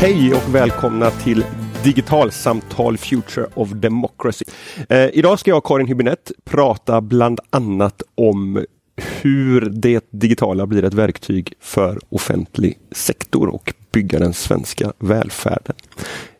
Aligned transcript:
Hej 0.00 0.34
och 0.34 0.54
välkomna 0.54 1.10
till 1.10 1.44
Digitalsamtal 1.84 2.98
Future 2.98 3.46
of 3.54 3.70
Democracy. 3.70 4.44
Eh, 4.88 5.08
idag 5.12 5.38
ska 5.38 5.50
jag 5.50 5.58
och 5.58 5.66
Karin 5.66 5.86
Hübinette 5.86 6.32
prata 6.44 7.00
bland 7.00 7.40
annat 7.50 8.02
om 8.14 8.64
hur 9.22 9.60
det 9.60 10.04
digitala 10.10 10.66
blir 10.66 10.84
ett 10.84 10.94
verktyg 10.94 11.52
för 11.60 11.98
offentlig 12.08 12.78
sektor 12.92 13.48
och 13.48 13.74
bygga 13.92 14.18
den 14.18 14.32
svenska 14.32 14.92
välfärden. 14.98 15.76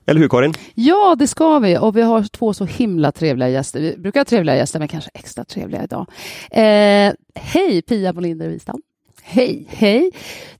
Eller 0.06 0.20
hur 0.20 0.28
Karin? 0.28 0.54
Ja, 0.74 1.16
det 1.18 1.26
ska 1.26 1.58
vi 1.58 1.78
och 1.78 1.96
vi 1.96 2.02
har 2.02 2.22
två 2.22 2.54
så 2.54 2.64
himla 2.64 3.12
trevliga 3.12 3.48
gäster. 3.48 3.80
Vi 3.80 3.96
brukar 3.96 4.20
ha 4.20 4.24
trevliga 4.24 4.56
gäster, 4.56 4.78
men 4.78 4.88
kanske 4.88 5.10
extra 5.14 5.44
trevliga 5.44 5.84
idag. 5.84 6.06
Eh, 6.50 7.12
hej 7.34 7.82
Pia 7.82 8.12
Molinder 8.12 8.48
Wistam. 8.48 8.82
Hej! 9.22 9.66
Hej! 9.68 10.10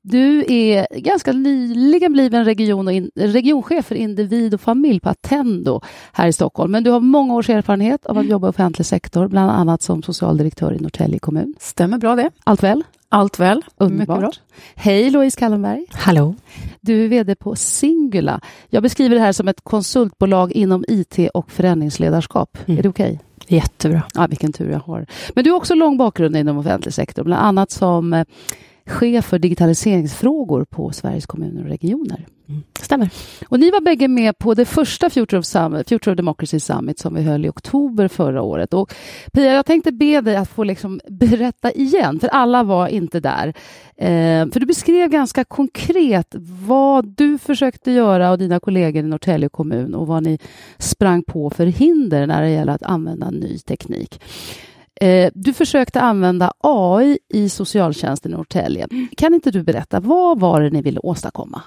Du 0.02 0.44
är 0.48 0.86
ganska 1.00 1.32
nyligen 1.32 2.12
bliven 2.12 2.44
region 2.44 2.86
och 2.86 2.92
in, 2.92 3.10
regionchef 3.14 3.86
för 3.86 3.94
individ 3.94 4.54
och 4.54 4.60
familj 4.60 5.00
på 5.00 5.08
Attendo 5.08 5.80
här 6.12 6.28
i 6.28 6.32
Stockholm. 6.32 6.72
Men 6.72 6.84
du 6.84 6.90
har 6.90 7.00
många 7.00 7.34
års 7.34 7.50
erfarenhet 7.50 8.06
av 8.06 8.18
att 8.18 8.26
jobba 8.26 8.46
i 8.46 8.50
offentlig 8.50 8.86
sektor, 8.86 9.28
bland 9.28 9.50
annat 9.50 9.82
som 9.82 10.02
socialdirektör 10.02 10.72
i 10.72 10.78
Norrtälje 10.78 11.18
kommun. 11.18 11.54
Stämmer 11.58 11.98
bra 11.98 12.16
det. 12.16 12.30
Allt 12.44 12.62
väl? 12.62 12.84
Allt 13.08 13.38
väl. 13.38 13.62
Underbart. 13.76 14.40
Hej 14.74 15.10
Louise 15.10 15.38
Kallenberg. 15.38 15.86
Hallå. 15.90 16.34
Du 16.80 17.04
är 17.04 17.08
VD 17.08 17.34
på 17.34 17.56
Singula. 17.56 18.40
Jag 18.68 18.82
beskriver 18.82 19.14
det 19.16 19.22
här 19.22 19.32
som 19.32 19.48
ett 19.48 19.60
konsultbolag 19.64 20.52
inom 20.52 20.84
IT 20.88 21.18
och 21.34 21.50
förändringsledarskap. 21.50 22.58
Mm. 22.66 22.78
Är 22.78 22.82
det 22.82 22.88
okej? 22.88 23.12
Okay? 23.12 23.29
Jättebra. 23.50 24.02
Ja, 24.14 24.26
vilken 24.26 24.52
tur 24.52 24.70
jag 24.70 24.78
har. 24.78 25.06
Men 25.34 25.44
du 25.44 25.50
har 25.50 25.56
också 25.56 25.74
lång 25.74 25.96
bakgrund 25.96 26.36
inom 26.36 26.58
offentlig 26.58 26.94
sektor, 26.94 27.24
bland 27.24 27.46
annat 27.46 27.70
som 27.70 28.12
eh, 28.12 28.24
chef 28.86 29.24
för 29.24 29.38
digitaliseringsfrågor 29.38 30.64
på 30.64 30.92
Sveriges 30.92 31.26
kommuner 31.26 31.62
och 31.62 31.68
regioner. 31.68 32.26
Mm. 32.50 32.62
Stämmer. 32.80 33.10
Och 33.48 33.60
ni 33.60 33.70
var 33.70 33.80
bägge 33.80 34.08
med 34.08 34.38
på 34.38 34.54
det 34.54 34.64
första 34.64 35.10
Future 35.10 35.38
of, 35.38 35.46
Summit, 35.46 35.88
Future 35.88 36.12
of 36.12 36.16
Democracy 36.16 36.60
Summit 36.60 36.98
som 36.98 37.14
vi 37.14 37.22
höll 37.22 37.44
i 37.44 37.48
oktober 37.48 38.08
förra 38.08 38.42
året. 38.42 38.74
Och 38.74 38.94
Pia, 39.32 39.52
jag 39.52 39.66
tänkte 39.66 39.92
be 39.92 40.20
dig 40.20 40.36
att 40.36 40.48
få 40.48 40.64
liksom 40.64 41.00
berätta 41.08 41.72
igen, 41.72 42.20
för 42.20 42.28
alla 42.28 42.62
var 42.62 42.88
inte 42.88 43.20
där. 43.20 43.48
Eh, 43.96 44.50
för 44.52 44.60
du 44.60 44.66
beskrev 44.66 45.10
ganska 45.10 45.44
konkret 45.44 46.34
vad 46.66 47.06
du 47.16 47.38
försökte 47.38 47.90
göra 47.90 48.30
och 48.30 48.38
dina 48.38 48.60
kollegor 48.60 49.04
i 49.04 49.08
Norrtälje 49.08 49.48
kommun 49.48 49.94
och 49.94 50.06
vad 50.06 50.22
ni 50.22 50.38
sprang 50.78 51.22
på 51.22 51.50
för 51.50 51.66
hinder 51.66 52.26
när 52.26 52.42
det 52.42 52.50
gäller 52.50 52.72
att 52.72 52.82
använda 52.82 53.30
ny 53.30 53.58
teknik. 53.58 54.20
Eh, 55.00 55.30
du 55.34 55.52
försökte 55.52 56.00
använda 56.00 56.52
AI 56.58 57.18
i 57.28 57.48
socialtjänsten 57.48 58.32
i 58.32 58.34
Norrtälje. 58.34 58.88
Kan 59.16 59.34
inte 59.34 59.50
du 59.50 59.62
berätta, 59.62 60.00
vad 60.00 60.40
var 60.40 60.60
det 60.60 60.70
ni 60.70 60.82
ville 60.82 61.00
åstadkomma? 61.00 61.62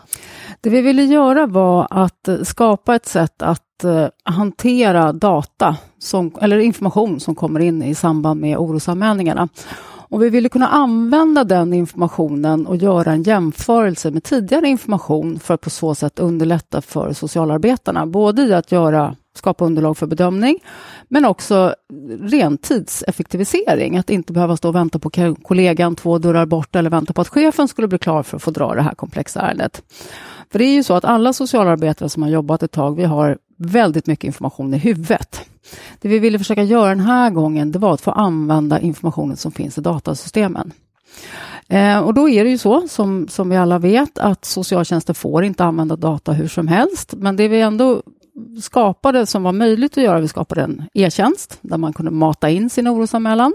Det 0.62 0.70
vi 0.70 0.81
ville 0.81 1.03
göra 1.03 1.48
var 1.48 1.88
att 1.89 2.30
skapa 2.44 2.95
ett 2.95 3.06
sätt 3.06 3.42
att 3.42 3.84
eh, 3.84 4.08
hantera 4.23 5.14
data, 5.14 5.78
som, 6.00 6.31
eller 6.42 6.59
information 6.59 7.20
som 7.20 7.36
kommer 7.36 7.59
in 7.59 7.84
i 7.84 7.95
samband 7.95 8.42
med 8.42 8.58
orosanmälningarna. 8.58 9.50
Och 9.86 10.23
vi 10.23 10.30
ville 10.30 10.50
kunna 10.50 10.67
använda 10.67 11.44
den 11.44 11.73
informationen 11.73 12.67
och 12.67 12.76
göra 12.76 13.11
en 13.11 13.23
jämförelse 13.23 14.11
med 14.11 14.23
tidigare 14.23 14.67
information 14.67 15.39
för 15.39 15.54
att 15.54 15.61
på 15.61 15.70
så 15.70 15.95
sätt 15.95 16.20
underlätta 16.20 16.81
för 16.81 17.14
socialarbetarna, 17.14 18.06
både 18.06 18.42
i 18.42 18.54
att 18.54 18.72
göra 18.72 19.16
skapa 19.38 19.66
underlag 19.66 19.98
för 19.98 20.08
bedömning, 20.08 20.59
men 21.08 21.26
också 21.26 21.76
ren 22.20 22.58
tidseffektivisering. 22.58 23.98
Att 23.98 24.09
inte 24.09 24.34
behöva 24.34 24.58
stå 24.58 24.70
och 24.70 24.76
vänta 24.76 25.00
på 25.00 25.09
kollegan 25.44 25.95
två 25.95 26.17
dörrar 26.17 26.45
bort 26.45 26.76
eller 26.76 26.89
vänta 26.89 27.14
på 27.14 27.22
att 27.22 27.28
chefen 27.28 27.67
skulle 27.67 27.88
bli 27.88 27.98
klar 27.98 28.23
för 28.23 28.38
att 28.38 28.44
få 28.44 28.52
dra 28.52 28.73
det 28.73 28.81
här 28.81 28.95
komplexa 28.95 29.42
ärendet. 29.42 29.84
För 30.52 30.59
det 30.59 30.66
är 30.66 30.73
ju 30.73 30.84
så 30.84 30.94
att 30.94 31.06
alla 31.06 31.34
socialarbetare 31.34 32.10
som 32.10 32.23
har 32.23 32.30
jobbat 32.30 32.64
ett 32.64 32.72
tag, 32.72 32.95
vi 32.95 33.04
har 33.04 33.38
väldigt 33.58 34.08
mycket 34.08 34.23
information 34.23 34.73
i 34.73 34.77
huvudet. 34.77 35.42
Det 36.02 36.10
vi 36.10 36.20
ville 36.20 36.38
försöka 36.38 36.64
göra 36.64 36.89
den 36.89 36.99
här 36.99 37.30
gången, 37.30 37.72
det 37.72 37.80
var 37.80 37.93
att 37.93 38.02
få 38.02 38.11
använda 38.11 38.80
informationen 38.80 39.38
som 39.38 39.52
finns 39.52 39.77
i 39.77 39.82
datasystemen. 39.82 40.72
Eh, 41.67 41.99
och 41.99 42.14
då 42.14 42.30
är 42.30 42.43
det 42.43 42.49
ju 42.49 42.58
så, 42.58 42.88
som, 42.88 43.27
som 43.27 43.49
vi 43.49 43.55
alla 43.55 43.80
vet, 43.80 44.17
att 44.17 44.45
socialtjänsten 44.45 45.16
får 45.16 45.43
inte 45.43 45.64
använda 45.64 45.95
data 45.95 46.32
hur 46.32 46.48
som 46.48 46.67
helst. 46.67 47.14
Men 47.17 47.36
det 47.36 47.48
vi 47.48 47.61
ändå 47.61 48.02
skapade 48.61 49.26
som 49.26 49.44
var 49.44 49.52
möjligt 49.52 49.98
att 49.98 50.04
göra, 50.04 50.20
vi 50.20 50.27
skapade 50.27 50.61
en 50.61 50.83
e-tjänst 50.94 51.60
där 51.61 51.77
man 51.77 51.94
kunde 51.94 52.11
mata 52.11 52.49
in 52.49 52.70
sin 52.70 52.88
orosanmälan. 52.88 53.54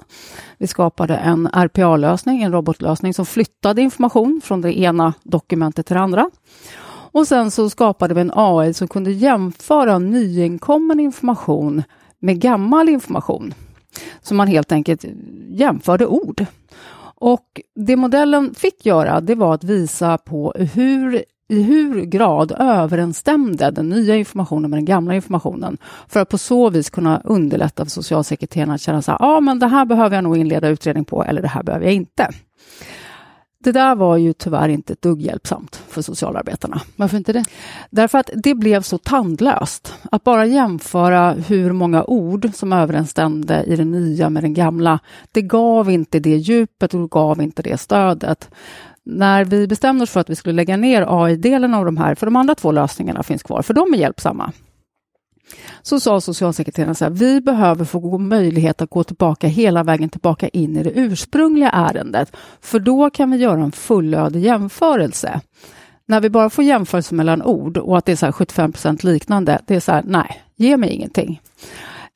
Vi 0.59 0.67
skapade 0.67 1.17
en 1.17 1.47
RPA-lösning, 1.47 2.43
en 2.43 2.53
robotlösning 2.53 3.15
som 3.15 3.27
flyttade 3.27 3.83
information 3.83 4.41
från 4.45 4.61
det 4.61 4.79
ena 4.79 5.15
dokumentet 5.23 5.87
till 5.87 5.97
det 5.97 6.03
andra. 6.03 6.31
Och 7.13 7.29
sen 7.29 7.51
så 7.51 7.71
skapade 7.71 8.15
vi 8.15 8.21
en 8.21 8.33
AI 8.35 8.75
som 8.75 8.89
kunde 8.89 9.11
jämföra 9.13 9.99
nyinkommen 9.99 11.01
information 11.01 11.83
med 12.19 12.41
gammal 12.41 12.89
information. 12.89 13.55
Så 14.23 14.35
man 14.35 14.49
helt 14.49 14.73
enkelt 14.73 15.05
jämförde 15.49 16.07
ord. 16.07 16.47
Och 17.21 17.61
det 17.75 17.97
modellen 17.97 18.55
fick 18.55 18.87
göra, 18.87 19.21
det 19.21 19.35
var 19.35 19.55
att 19.55 19.65
visa 19.65 20.19
på 20.19 20.55
hur 20.75 21.25
i 21.49 21.63
hur 21.63 22.05
grad 22.05 22.53
överensstämde 22.59 23.71
den 23.71 23.89
nya 23.89 24.17
informationen 24.17 24.71
med 24.71 24.77
den 24.77 24.85
gamla 24.85 25.15
informationen 25.15 25.79
för 26.09 26.21
att 26.21 26.29
på 26.29 26.39
så 26.39 26.71
vis 26.71 26.91
kunna 26.91 27.21
underlätta 27.25 27.85
för 27.85 27.91
socialsekreterarna 27.91 28.75
att 28.75 28.81
känna 28.81 29.03
så 29.03 29.11
här, 29.11 29.19
ja 29.21 29.41
men 29.41 29.59
det 29.59 29.67
här 29.67 29.85
behöver 29.85 30.17
jag 30.17 30.25
nog 30.25 30.37
inleda 30.37 30.69
utredning 30.69 31.05
på 31.05 31.25
eller 31.25 31.43
det 31.43 31.49
här 31.49 31.63
behöver 31.63 31.87
jag 31.87 31.95
inte. 31.95 32.31
Det 33.65 33.73
där 33.73 33.95
var 33.95 34.17
ju 34.17 34.33
tyvärr 34.33 34.69
inte 34.69 34.93
ett 34.93 35.03
dugg 35.03 35.21
hjälpsamt 35.21 35.83
för 35.89 36.03
socialarbetarna. 36.03 36.81
Varför 36.97 37.17
inte 37.17 37.33
det? 37.33 37.45
Därför 37.91 38.19
att 38.19 38.31
det 38.35 38.55
blev 38.55 38.83
så 38.83 38.99
tandlöst. 38.99 39.95
Att 40.11 40.25
bara 40.25 40.47
jämföra 40.47 41.33
hur 41.33 41.73
många 41.73 42.05
ord 42.05 42.51
som 42.55 42.73
överensstämde 42.73 43.63
i 43.63 43.77
det 43.77 43.85
nya 43.85 44.31
med 44.31 44.43
den 44.43 44.55
gamla, 44.55 44.99
det 45.33 45.43
gav 45.43 45.91
inte 45.91 46.19
det 46.19 46.37
djupet 46.37 46.95
och 46.95 47.11
gav 47.11 47.43
inte 47.43 47.63
det 47.63 47.81
stödet 47.81 48.51
när 49.09 49.45
vi 49.45 49.67
bestämde 49.67 50.03
oss 50.03 50.11
för 50.11 50.21
att 50.21 50.31
vi 50.31 50.37
skulle 50.37 50.55
lägga 50.55 50.77
ner 50.77 51.05
AI-delen 51.09 51.75
av 51.75 51.85
de 51.85 51.97
här, 51.97 52.15
för 52.15 52.27
de 52.27 52.37
andra 52.37 52.55
två 52.55 52.73
lösningarna 52.73 53.23
finns 53.23 53.43
kvar, 53.43 53.63
för 53.63 53.75
de 53.75 53.95
är 53.95 53.99
hjälpsamma, 53.99 54.53
så 55.83 56.01
sa 56.01 56.21
socialsekreteraren 56.21 56.95
så 56.95 57.05
här, 57.05 57.13
vi 57.13 57.41
behöver 57.41 57.85
få 57.85 58.19
möjlighet 58.19 58.83
att 58.83 58.91
gå 58.91 59.05
tillbaka 59.05 59.47
hela 59.47 59.83
vägen 59.83 60.09
tillbaka 60.09 60.49
in 60.49 60.77
i 60.77 60.83
det 60.83 60.91
ursprungliga 60.91 61.71
ärendet, 61.71 62.37
för 62.61 62.81
då 62.81 63.11
kan 63.11 63.31
vi 63.31 63.37
göra 63.37 63.63
en 63.63 63.73
fullödig 63.73 64.41
jämförelse. 64.41 65.41
När 66.07 66.21
vi 66.21 66.31
bara 66.31 66.51
får 66.51 66.65
jämförelse 66.65 67.15
mellan 67.15 67.43
ord 67.43 67.77
och 67.77 67.99
att 67.99 68.05
det 68.05 68.13
är 68.13 68.17
så 68.17 68.33
75 68.33 68.73
procent 68.73 69.05
liknande, 69.05 69.61
det 69.67 69.75
är 69.75 69.81
så 69.81 69.93
här, 69.93 70.03
nej, 70.07 70.43
ge 70.57 70.77
mig 70.77 70.91
ingenting. 70.91 71.41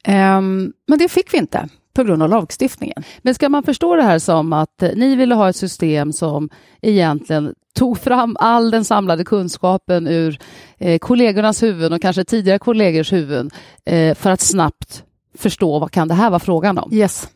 Um, 0.09 0.73
men 0.89 0.99
det 0.99 1.09
fick 1.09 1.35
vi 1.35 1.39
inte 1.39 1.69
på 1.95 2.05
grund 2.05 2.23
av 2.23 2.29
lagstiftningen. 2.29 3.03
Men 3.19 3.35
ska 3.35 3.49
man 3.49 3.63
förstå 3.63 3.97
det 3.97 4.03
här 4.03 4.19
som 4.19 4.53
att 4.53 4.83
ni 4.95 5.17
ville 5.17 5.35
ha 5.35 5.49
ett 5.49 5.57
system 5.57 6.13
som 6.13 6.49
egentligen 6.83 7.55
tog 7.75 7.99
fram 7.99 8.37
all 8.41 8.71
den 8.71 8.85
samlade 8.85 9.25
kunskapen 9.25 10.07
ur 10.07 10.39
eh, 10.79 10.99
kollegornas 10.99 11.63
huvuden 11.63 11.93
och 11.93 12.03
kanske 12.03 12.25
tidigare 12.25 12.59
kollegors 12.59 13.13
huvuden 13.13 13.51
eh, 13.85 14.15
för 14.15 14.31
att 14.31 14.41
snabbt 14.41 15.05
förstå 15.39 15.79
vad 15.79 15.91
kan 15.91 16.09
det 16.09 16.15
här 16.15 16.31
vara 16.31 16.41
frågan 16.41 16.79
om? 16.79 16.93
Yes. 16.93 17.29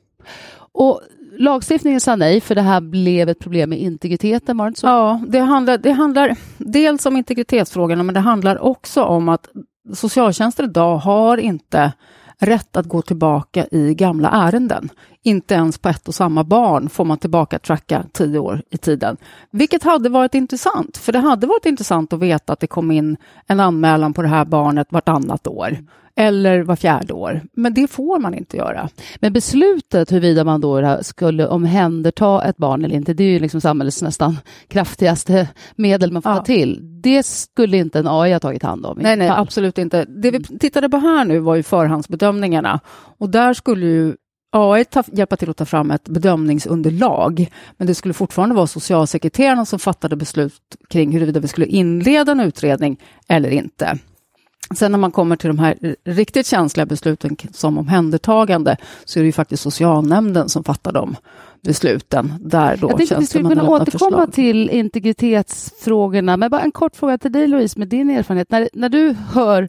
Och 0.73 1.01
lagstiftningen 1.39 2.01
sa 2.01 2.17
nej, 2.17 2.41
för 2.41 2.55
det 2.55 2.63
här 2.63 2.81
blev 2.81 3.29
ett 3.29 3.39
problem 3.39 3.71
med 3.71 3.79
integriteten, 3.81 4.57
var 4.57 4.65
det 4.65 4.69
inte 4.69 4.81
så? 4.81 4.87
Ja, 4.87 5.21
det 5.29 5.39
handlar, 5.39 5.79
det 5.79 5.93
handlar 5.93 6.37
dels 6.59 7.07
om 7.07 7.17
integritetsfrågorna, 7.17 8.03
men 8.03 8.15
det 8.15 8.21
handlar 8.21 8.59
också 8.59 9.03
om 9.03 9.29
att 9.29 9.49
socialtjänsten 9.95 10.65
idag 10.65 10.97
har 10.97 11.39
inte 11.39 11.93
rätt 12.41 12.77
att 12.77 12.87
gå 12.87 13.03
tillbaka 13.03 13.67
i 13.71 13.95
gamla 13.95 14.31
ärenden. 14.31 14.89
Inte 15.23 15.55
ens 15.55 15.79
på 15.79 15.89
ett 15.89 16.09
och 16.09 16.15
samma 16.15 16.45
barn 16.45 16.89
får 16.89 17.05
man 17.05 17.19
tillbaka 17.19 17.59
tracka 17.59 18.05
tio 18.13 18.39
år 18.39 18.63
i 18.71 18.79
tiden. 18.79 19.17
Vilket 19.51 19.83
hade 19.83 20.09
varit 20.09 20.35
intressant, 20.35 20.97
för 20.97 21.13
det 21.13 21.19
hade 21.19 21.47
varit 21.47 21.67
intressant 21.67 22.13
att 22.13 22.21
veta 22.21 22.53
att 22.53 22.61
det 22.61 22.67
kom 22.67 22.91
in 22.91 23.17
en 23.47 23.61
anmälan 23.61 24.13
på 24.13 24.23
det 24.23 24.29
här 24.29 24.45
barnet 24.45 24.93
vartannat 24.93 25.47
år 25.47 25.79
eller 26.17 26.63
var 26.63 26.77
fjärde 26.77 27.13
år. 27.13 27.41
Men 27.53 27.75
det 27.75 27.89
får 27.89 28.19
man 28.19 28.35
inte 28.35 28.57
göra. 28.57 28.89
Men 29.17 29.33
beslutet 29.33 30.13
huruvida 30.13 30.45
man 30.45 30.61
då 30.61 30.99
skulle 31.03 31.47
omhänderta 31.47 32.45
ett 32.45 32.57
barn 32.57 32.85
eller 32.85 32.95
inte, 32.95 33.15
det 33.15 33.25
är 33.25 33.29
ju 33.29 33.39
liksom 33.39 33.61
samhällets 33.61 34.03
nästan 34.03 34.39
kraftigaste 34.69 35.49
medel 35.77 36.13
man 36.13 36.23
får 36.23 36.33
ja. 36.33 36.37
ta 36.37 36.45
till. 36.45 36.81
Det 36.83 37.27
skulle 37.27 37.77
inte 37.77 37.99
en 37.99 38.07
AI 38.09 38.33
ha 38.33 38.41
tagit 38.41 38.63
hand 38.63 38.87
om? 38.87 38.99
Nej, 39.01 39.17
nej, 39.17 39.29
absolut 39.29 39.79
inte. 39.79 40.05
Det 40.05 40.31
vi 40.31 40.43
tittade 40.43 40.89
på 40.89 40.97
här 40.97 41.25
nu 41.25 41.39
var 41.39 41.55
ju 41.55 41.63
förhandsbedömningarna 41.63 42.81
och 43.19 43.31
där 43.31 43.55
skulle 43.55 43.87
ju 43.87 44.15
AI 44.53 44.85
ta, 44.85 45.03
hjälpa 45.13 45.37
till 45.37 45.51
att 45.51 45.57
ta 45.57 45.65
fram 45.65 45.91
ett 45.91 46.09
bedömningsunderlag, 46.09 47.51
men 47.77 47.87
det 47.87 47.95
skulle 47.95 48.15
fortfarande 48.15 48.55
vara 48.55 48.67
socialsekreterarna 48.67 49.65
som 49.65 49.79
fattade 49.79 50.17
beslut 50.17 50.77
kring 50.89 51.13
huruvida 51.13 51.41
vi 51.41 51.49
skulle 51.49 51.67
inleda 51.67 52.33
en 52.33 52.41
utredning 52.41 53.01
eller 53.29 53.51
inte. 53.51 53.99
Sen 54.75 54.93
när 54.93 54.99
man 54.99 55.11
kommer 55.11 55.37
till 55.37 55.49
de 55.49 55.59
här 55.59 55.97
riktigt 56.05 56.47
känsliga 56.47 56.87
besluten 56.87 57.37
som 57.53 57.79
omhändertagande 57.79 58.77
så 59.05 59.19
är 59.19 59.23
det 59.23 59.27
ju 59.27 59.33
faktiskt 59.33 59.63
socialnämnden 59.63 60.49
som 60.49 60.65
fattar 60.65 60.93
de 60.93 61.17
besluten. 61.61 62.35
Där 62.41 62.77
då 62.77 62.91
Jag 62.91 62.97
tänkte 62.97 63.17
att 63.17 63.23
vi 63.23 63.27
skulle 63.27 63.49
kunna 63.49 63.69
återkomma 63.69 64.11
förslag. 64.11 64.33
till 64.33 64.71
integritetsfrågorna, 64.71 66.37
men 66.37 66.51
bara 66.51 66.61
en 66.61 66.73
kort 66.73 66.97
fråga 66.97 67.19
till 67.19 67.33
dig 67.33 67.47
Louise 67.47 67.79
med 67.79 67.89
din 67.89 68.11
erfarenhet. 68.11 68.51
När, 68.51 68.69
när 68.73 68.89
du 68.89 69.17
hör 69.33 69.69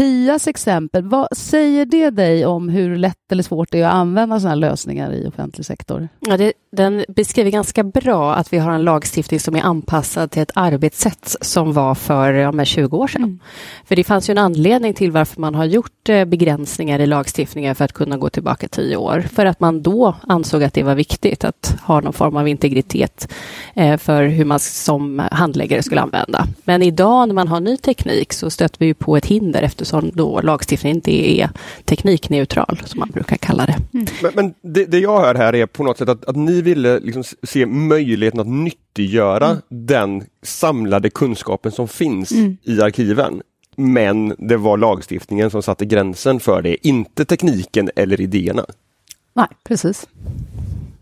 Pias 0.00 0.48
exempel, 0.48 1.02
vad 1.02 1.28
säger 1.36 1.86
det 1.86 2.10
dig 2.10 2.46
om 2.46 2.68
hur 2.68 2.96
lätt 2.96 3.32
eller 3.32 3.42
svårt 3.42 3.70
det 3.70 3.80
är 3.80 3.86
att 3.86 3.94
använda 3.94 4.40
sådana 4.40 4.54
lösningar 4.54 5.12
i 5.12 5.26
offentlig 5.26 5.66
sektor? 5.66 6.08
Ja, 6.20 6.36
det, 6.36 6.52
den 6.72 7.04
beskriver 7.08 7.50
ganska 7.50 7.84
bra 7.84 8.34
att 8.34 8.52
vi 8.52 8.58
har 8.58 8.72
en 8.72 8.82
lagstiftning 8.82 9.40
som 9.40 9.56
är 9.56 9.62
anpassad 9.62 10.30
till 10.30 10.42
ett 10.42 10.50
arbetssätt 10.54 11.36
som 11.40 11.72
var 11.72 11.94
för 11.94 12.32
ja, 12.32 12.52
men 12.52 12.66
20 12.66 12.96
år 12.96 13.06
sedan. 13.06 13.22
Mm. 13.22 13.38
För 13.84 13.96
det 13.96 14.04
fanns 14.04 14.30
ju 14.30 14.32
en 14.32 14.38
anledning 14.38 14.94
till 14.94 15.10
varför 15.10 15.40
man 15.40 15.54
har 15.54 15.64
gjort 15.64 16.08
eh, 16.08 16.24
begränsningar 16.24 16.98
i 16.98 17.06
lagstiftningen 17.06 17.74
för 17.74 17.84
att 17.84 17.92
kunna 17.92 18.16
gå 18.16 18.30
tillbaka 18.30 18.68
tio 18.68 18.96
år. 18.96 19.20
För 19.32 19.46
att 19.46 19.60
man 19.60 19.82
då 19.82 20.14
ansåg 20.22 20.62
att 20.62 20.74
det 20.74 20.82
var 20.82 20.94
viktigt 20.94 21.44
att 21.44 21.76
ha 21.82 22.00
någon 22.00 22.12
form 22.12 22.36
av 22.36 22.48
integritet 22.48 23.32
eh, 23.74 23.96
för 23.96 24.24
hur 24.24 24.44
man 24.44 24.58
som 24.60 25.22
handläggare 25.32 25.82
skulle 25.82 26.00
använda. 26.00 26.46
Men 26.64 26.82
idag 26.82 27.28
när 27.28 27.34
man 27.34 27.48
har 27.48 27.60
ny 27.60 27.76
teknik 27.76 28.32
så 28.32 28.50
stöter 28.50 28.78
vi 28.78 28.86
ju 28.86 28.94
på 28.94 29.16
ett 29.16 29.26
hinder 29.26 29.62
eftersom 29.62 29.89
då 30.14 30.40
lagstiftningen 30.40 30.96
inte 30.96 31.10
är 31.40 31.50
teknikneutral, 31.84 32.80
som 32.84 32.98
man 33.00 33.10
brukar 33.10 33.36
kalla 33.36 33.66
det. 33.66 33.76
Men, 34.22 34.32
men 34.34 34.54
det, 34.62 34.84
det 34.84 34.98
jag 34.98 35.20
hör 35.20 35.34
här 35.34 35.54
är 35.54 35.66
på 35.66 35.84
något 35.84 35.98
sätt 35.98 36.08
att, 36.08 36.24
att 36.24 36.36
ni 36.36 36.62
ville 36.62 36.98
liksom 37.00 37.24
se 37.42 37.66
möjligheten 37.66 38.40
att 38.40 38.46
nyttiggöra 38.46 39.46
Mm. 39.46 39.62
den 39.68 40.24
samlade 40.42 41.10
kunskapen 41.10 41.72
som 41.72 41.88
finns 41.88 42.32
Mm. 42.32 42.56
i 42.62 42.80
arkiven. 42.80 43.42
Men 43.76 44.34
det 44.38 44.56
var 44.56 44.76
lagstiftningen 44.76 45.50
som 45.50 45.62
satte 45.62 45.84
gränsen 45.86 46.40
för 46.40 46.62
det, 46.62 46.86
inte 46.88 47.24
tekniken 47.24 47.90
eller 47.96 48.20
idéerna. 48.20 48.66
Nej, 49.34 49.46
precis. 49.64 50.06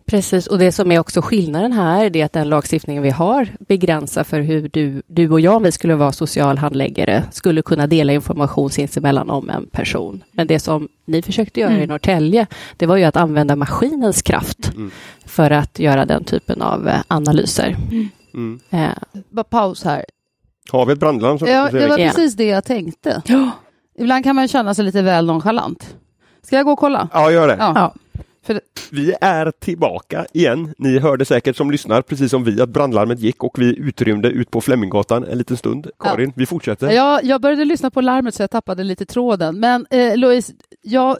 Precis, 0.08 0.46
och 0.46 0.58
det 0.58 0.72
som 0.72 0.92
är 0.92 0.98
också 0.98 1.22
skillnaden 1.22 1.72
här 1.72 2.10
det 2.10 2.20
är 2.20 2.24
att 2.24 2.32
den 2.32 2.48
lagstiftningen 2.48 3.02
vi 3.02 3.10
har 3.10 3.48
begränsar 3.68 4.24
för 4.24 4.40
hur 4.40 4.68
du, 4.68 5.02
du 5.06 5.30
och 5.30 5.40
jag, 5.40 5.56
om 5.56 5.62
vi 5.62 5.72
skulle 5.72 5.94
vara 5.94 6.12
socialhandläggare, 6.12 7.24
skulle 7.30 7.62
kunna 7.62 7.86
dela 7.86 8.12
information 8.12 8.70
sinsemellan 8.70 9.30
om 9.30 9.50
en 9.50 9.66
person. 9.66 10.24
Men 10.32 10.46
det 10.46 10.58
som 10.60 10.88
ni 11.06 11.22
försökte 11.22 11.60
göra 11.60 11.72
i 11.72 11.76
Mm. 11.76 11.88
Norrtälje, 11.88 12.46
det 12.76 12.86
var 12.86 12.96
ju 12.96 13.04
att 13.04 13.16
använda 13.16 13.56
maskinens 13.56 14.22
kraft 14.22 14.70
Mm. 14.74 14.90
för 15.26 15.50
att 15.50 15.78
göra 15.78 16.06
den 16.06 16.24
typen 16.24 16.62
av 16.62 16.88
eh, 16.88 17.00
analyser. 17.08 17.76
Mm. 18.34 18.60
Eh, 18.70 18.88
Bara 19.30 19.44
paus 19.44 19.84
här. 19.84 20.04
Har 20.72 20.86
vi 20.86 20.92
ett 20.92 21.00
brandlarm? 21.00 21.38
Som, 21.38 21.48
Ja, 21.48 21.68
det 21.72 21.88
var 21.88 21.98
Ja. 21.98 22.06
precis 22.08 22.34
det 22.36 22.44
jag 22.44 22.64
tänkte. 22.64 23.22
Ibland 23.98 24.24
kan 24.24 24.36
man 24.36 24.48
känna 24.48 24.74
sig 24.74 24.84
lite 24.84 25.02
väl 25.02 25.26
nonchalant. 25.26 25.94
Ska 26.42 26.56
jag 26.56 26.64
gå 26.64 26.72
och 26.72 26.78
kolla? 26.78 27.08
Ja, 27.12 27.30
gör 27.30 27.48
det. 27.48 27.56
Ja. 27.58 27.72
Ja. 27.74 27.94
Vi 28.90 29.14
är 29.20 29.50
tillbaka 29.50 30.26
igen. 30.32 30.74
Ni 30.78 30.98
hörde 30.98 31.24
säkert 31.24 31.56
som 31.56 31.70
lyssnar, 31.70 32.02
precis 32.02 32.30
som 32.30 32.44
vi, 32.44 32.60
att 32.60 32.68
brandlarmet 32.68 33.20
gick 33.20 33.44
och 33.44 33.58
vi 33.58 33.78
utrymde 33.78 34.28
ut 34.28 34.50
på 34.50 34.60
Fleminggatan 34.60 35.24
en 35.24 35.38
liten 35.38 35.56
stund. 35.56 35.90
Karin, 35.98 36.32
vi 36.36 36.46
fortsätter. 36.46 36.90
Jag, 36.90 37.24
jag 37.24 37.40
började 37.40 37.64
lyssna 37.64 37.90
på 37.90 38.00
larmet 38.00 38.34
så 38.34 38.42
jag 38.42 38.50
tappade 38.50 38.84
lite 38.84 39.06
tråden. 39.06 39.60
Men 39.60 39.86
eh, 39.90 40.16
Louise, 40.16 40.52
jag, 40.82 41.16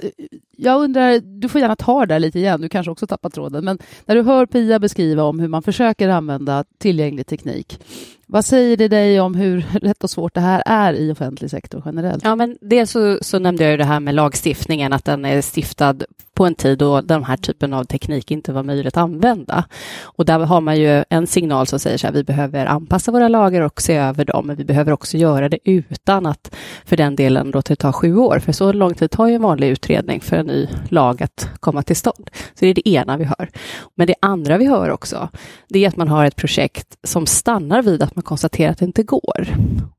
jag 0.60 0.80
undrar, 0.80 1.18
du 1.40 1.48
får 1.48 1.60
gärna 1.60 1.76
ta 1.76 2.00
det 2.00 2.14
där 2.14 2.18
lite 2.18 2.38
igen, 2.38 2.60
du 2.60 2.68
kanske 2.68 2.90
också 2.90 3.06
tappar 3.06 3.30
tråden. 3.30 3.64
Men 3.64 3.78
när 4.06 4.14
du 4.14 4.22
hör 4.22 4.46
Pia 4.46 4.78
beskriva 4.78 5.22
om 5.22 5.40
hur 5.40 5.48
man 5.48 5.62
försöker 5.62 6.08
använda 6.08 6.64
tillgänglig 6.78 7.26
teknik, 7.26 7.80
vad 8.26 8.44
säger 8.44 8.76
det 8.76 8.88
dig 8.88 9.20
om 9.20 9.34
hur 9.34 9.64
lätt 9.82 10.04
och 10.04 10.10
svårt 10.10 10.34
det 10.34 10.40
här 10.40 10.62
är 10.66 10.92
i 10.92 11.12
offentlig 11.12 11.50
sektor 11.50 11.82
generellt? 11.84 12.24
Ja, 12.24 12.36
men 12.36 12.58
dels 12.60 12.90
så, 12.90 13.18
så 13.22 13.38
nämnde 13.38 13.64
jag 13.64 13.70
ju 13.70 13.76
det 13.76 13.84
här 13.84 14.00
med 14.00 14.14
lagstiftningen, 14.14 14.92
att 14.92 15.04
den 15.04 15.24
är 15.24 15.40
stiftad 15.40 15.96
på 16.34 16.46
en 16.46 16.54
tid 16.54 16.78
då 16.78 17.00
den 17.00 17.24
här 17.24 17.36
typen 17.36 17.72
av 17.74 17.84
teknik 17.84 18.30
inte 18.30 18.52
var 18.52 18.62
möjligt 18.62 18.86
att 18.86 18.96
använda. 18.96 19.64
Och 20.02 20.24
där 20.24 20.38
har 20.38 20.60
man 20.60 20.80
ju 20.80 21.04
en 21.10 21.26
signal 21.26 21.66
som 21.66 21.78
säger 21.78 21.98
så 21.98 22.06
här, 22.06 22.14
vi 22.14 22.24
behöver 22.24 22.66
anpassa 22.66 23.12
våra 23.12 23.28
lagar 23.28 23.60
och 23.60 23.82
se 23.82 23.96
över 23.96 24.24
dem, 24.24 24.46
men 24.46 24.56
vi 24.56 24.64
behöver 24.64 24.92
också 24.92 25.16
göra 25.16 25.48
det 25.48 25.58
utan 25.64 26.26
att 26.26 26.54
för 26.84 26.96
den 26.96 27.16
delen 27.16 27.50
låta 27.50 27.72
det 27.72 27.76
ta 27.76 27.92
sju 27.92 28.16
år, 28.16 28.38
för 28.38 28.52
så 28.52 28.72
lång 28.72 28.94
tid 28.94 29.10
tar 29.10 29.26
ju 29.28 29.34
en 29.34 29.42
vanlig 29.42 29.68
utredning 29.68 30.20
för 30.20 30.36
en 30.36 30.47
ny 30.48 30.68
lag 30.88 31.22
att 31.22 31.48
komma 31.60 31.82
till 31.82 31.96
stånd. 31.96 32.30
Så 32.32 32.64
det 32.64 32.66
är 32.66 32.74
det 32.74 32.88
ena 32.88 33.16
vi 33.16 33.24
hör. 33.24 33.50
Men 33.94 34.06
det 34.06 34.14
andra 34.20 34.58
vi 34.58 34.66
hör 34.66 34.90
också, 34.90 35.28
det 35.68 35.84
är 35.84 35.88
att 35.88 35.96
man 35.96 36.08
har 36.08 36.24
ett 36.24 36.36
projekt 36.36 36.96
som 37.02 37.26
stannar 37.26 37.82
vid 37.82 38.02
att 38.02 38.16
man 38.16 38.22
konstaterar 38.22 38.72
att 38.72 38.78
det 38.78 38.84
inte 38.84 39.02
går. 39.02 39.48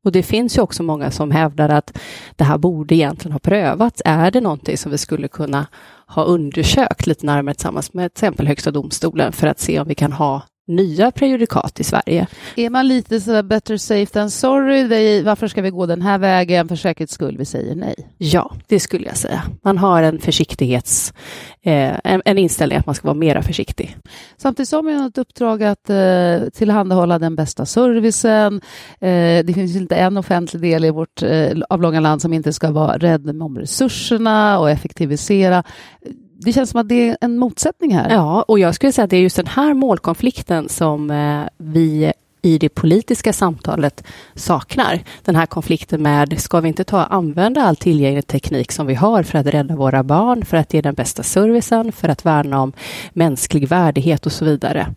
Och 0.03 0.11
det 0.11 0.23
finns 0.23 0.57
ju 0.57 0.61
också 0.61 0.83
många 0.83 1.11
som 1.11 1.31
hävdar 1.31 1.69
att 1.69 1.97
det 2.35 2.43
här 2.43 2.57
borde 2.57 2.95
egentligen 2.95 3.31
ha 3.31 3.39
prövats. 3.39 4.01
Är 4.05 4.31
det 4.31 4.41
någonting 4.41 4.77
som 4.77 4.91
vi 4.91 4.97
skulle 4.97 5.27
kunna 5.27 5.67
ha 6.07 6.23
undersökt 6.23 7.07
lite 7.07 7.25
närmare 7.25 7.55
tillsammans 7.55 7.93
med 7.93 8.13
till 8.13 8.23
exempel 8.23 8.47
Högsta 8.47 8.71
domstolen 8.71 9.31
för 9.31 9.47
att 9.47 9.59
se 9.59 9.79
om 9.79 9.87
vi 9.87 9.95
kan 9.95 10.11
ha 10.11 10.41
nya 10.69 11.11
prejudikat 11.11 11.79
i 11.79 11.83
Sverige? 11.83 12.27
Är 12.55 12.69
man 12.69 12.87
lite 12.87 13.21
sådär 13.21 13.43
better 13.43 13.77
safe 13.77 14.13
than 14.13 14.31
sorry? 14.31 14.83
Det, 14.83 15.21
varför 15.21 15.47
ska 15.47 15.61
vi 15.61 15.69
gå 15.69 15.85
den 15.85 16.01
här 16.01 16.17
vägen? 16.17 16.67
För 16.67 16.75
säkerhets 16.75 17.13
skull, 17.13 17.37
vi 17.37 17.45
säger 17.45 17.75
nej. 17.75 17.95
Ja, 18.17 18.55
det 18.67 18.79
skulle 18.79 19.07
jag 19.07 19.17
säga. 19.17 19.43
Man 19.63 19.77
har 19.77 20.03
en 20.03 20.19
försiktighets... 20.19 21.13
Eh, 21.61 21.99
en, 22.03 22.21
en 22.25 22.37
inställning 22.37 22.77
att 22.77 22.85
man 22.85 22.95
ska 22.95 23.07
vara 23.07 23.17
mera 23.17 23.41
försiktig. 23.41 23.97
Samtidigt 24.37 24.71
har 24.71 24.81
man 24.81 25.05
ett 25.05 25.17
uppdrag 25.17 25.63
att 25.63 25.89
eh, 25.89 26.49
tillhandahålla 26.53 27.19
den 27.19 27.35
bästa 27.35 27.65
servicen. 27.65 28.61
Eh, 28.99 29.45
det 29.45 29.53
finns 29.53 29.75
inte 29.75 29.95
en 29.95 30.17
offentlig 30.17 30.61
del 30.61 30.85
i 30.85 30.89
vårt 30.89 31.23
eh, 31.23 31.51
avlånga 31.69 31.99
land 31.99 32.21
som 32.21 32.33
inte 32.33 32.53
ska 32.53 32.71
vara 32.71 32.97
rädd 32.97 33.41
om 33.41 33.57
resurserna 33.57 34.59
och 34.59 34.69
effektivisera. 34.69 35.63
Det 36.41 36.53
känns 36.53 36.69
som 36.69 36.81
att 36.81 36.89
det 36.89 37.09
är 37.09 37.17
en 37.21 37.37
motsättning 37.37 37.95
här. 37.95 38.09
Ja, 38.09 38.45
och 38.47 38.59
jag 38.59 38.75
skulle 38.75 38.91
säga 38.91 39.03
att 39.03 39.09
det 39.09 39.17
är 39.17 39.21
just 39.21 39.35
den 39.35 39.47
här 39.47 39.73
målkonflikten 39.73 40.69
som 40.69 41.11
eh, 41.11 41.47
vi 41.57 42.13
i 42.41 42.57
det 42.57 42.69
politiska 42.69 43.33
samtalet 43.33 44.03
saknar. 44.35 45.03
Den 45.25 45.35
här 45.35 45.45
konflikten 45.45 46.01
med, 46.01 46.41
ska 46.41 46.59
vi 46.59 46.67
inte 46.67 46.83
ta 46.83 47.03
använda 47.03 47.61
all 47.61 47.75
tillgänglig 47.75 48.27
teknik 48.27 48.71
som 48.71 48.87
vi 48.87 48.95
har 48.95 49.23
för 49.23 49.37
att 49.37 49.45
rädda 49.45 49.75
våra 49.75 50.03
barn, 50.03 50.45
för 50.45 50.57
att 50.57 50.73
ge 50.73 50.81
den 50.81 50.93
bästa 50.93 51.23
servicen, 51.23 51.91
för 51.91 52.09
att 52.09 52.25
värna 52.25 52.61
om 52.61 52.73
mänsklig 53.13 53.67
värdighet 53.67 54.25
och 54.25 54.31
så 54.31 54.45
vidare. 54.45 54.87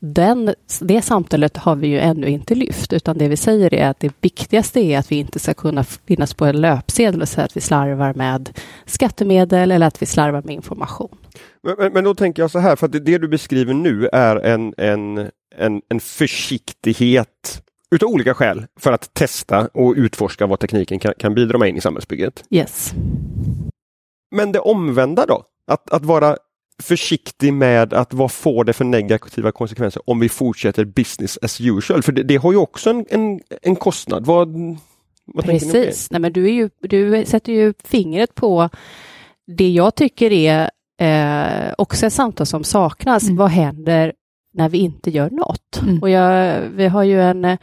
Den, 0.00 0.54
det 0.80 1.02
samtalet 1.02 1.56
har 1.56 1.76
vi 1.76 1.86
ju 1.86 1.98
ännu 1.98 2.26
inte 2.26 2.54
lyft, 2.54 2.92
utan 2.92 3.18
det 3.18 3.28
vi 3.28 3.36
säger 3.36 3.74
är 3.74 3.88
att 3.88 4.00
det 4.00 4.12
viktigaste 4.20 4.80
är 4.80 4.98
att 4.98 5.12
vi 5.12 5.16
inte 5.16 5.38
ska 5.38 5.54
kunna 5.54 5.84
finnas 5.84 6.34
på 6.34 6.44
en 6.44 6.60
löpsedel 6.60 7.22
och 7.22 7.28
säga 7.28 7.44
att 7.44 7.56
vi 7.56 7.60
slarvar 7.60 8.14
med 8.14 8.58
skattemedel 8.86 9.70
eller 9.70 9.86
att 9.86 10.02
vi 10.02 10.06
slarvar 10.06 10.42
med 10.42 10.54
information. 10.54 11.16
Men, 11.62 11.92
men, 11.92 12.04
då 12.04 12.14
tänker 12.14 12.42
jag 12.42 12.50
så 12.50 12.58
här, 12.58 12.76
för 12.76 12.86
att 12.86 12.92
det, 12.92 13.00
det 13.00 13.18
du 13.18 13.28
beskriver 13.28 13.74
nu 13.74 14.08
är 14.12 14.36
en, 14.36 14.74
en, 14.76 15.18
en, 15.56 15.82
en 15.88 16.00
försiktighet 16.00 17.62
utav 17.90 18.08
olika 18.08 18.34
skäl 18.34 18.66
för 18.80 18.92
att 18.92 19.14
testa 19.14 19.68
och 19.74 19.94
utforska 19.96 20.46
vad 20.46 20.60
tekniken 20.60 20.98
kan, 20.98 21.14
kan 21.18 21.34
bidra 21.34 21.58
med 21.58 21.68
in 21.68 21.76
i 21.76 21.80
samhällsbygget. 21.80 22.44
Yes. 22.50 22.92
Men 24.30 24.52
det 24.52 24.58
omvända 24.58 25.26
då? 25.26 25.44
Att, 25.66 25.90
att 25.90 26.04
vara 26.04 26.36
försiktig 26.82 27.52
med 27.52 27.92
att 27.92 28.14
vad 28.14 28.32
får 28.32 28.64
det 28.64 28.72
för 28.72 28.84
negativa 28.84 29.52
konsekvenser 29.52 30.02
om 30.06 30.20
vi 30.20 30.28
fortsätter 30.28 30.84
business 30.84 31.38
as 31.42 31.60
usual? 31.60 32.02
För 32.02 32.12
det, 32.12 32.22
det 32.22 32.36
har 32.36 32.52
ju 32.52 32.58
också 32.58 32.90
en, 32.90 33.06
en, 33.08 33.40
en 33.62 33.76
kostnad. 33.76 34.26
Vad, 34.26 34.48
vad? 35.24 35.44
Precis. 35.44 36.10
Nej, 36.10 36.20
men 36.20 36.32
du, 36.32 36.44
är 36.44 36.52
ju, 36.52 36.70
du 36.80 37.24
sätter 37.26 37.52
ju 37.52 37.74
fingret 37.84 38.34
på 38.34 38.68
det 39.46 39.70
jag 39.70 39.94
tycker 39.94 40.32
är 40.32 40.70
eh, 41.00 41.74
också 41.78 42.06
ett 42.06 42.12
samtal 42.12 42.46
som 42.46 42.64
saknas. 42.64 43.22
Mm. 43.22 43.36
Vad 43.36 43.50
händer 43.50 44.12
när 44.54 44.68
vi 44.68 44.78
inte 44.78 45.10
gör 45.10 45.30
något? 45.30 45.80
Mm. 45.82 45.98
Och 46.02 46.10
jag, 46.10 46.60
vi 46.60 46.86
har 46.86 47.02
ju 47.02 47.22
en, 47.22 47.56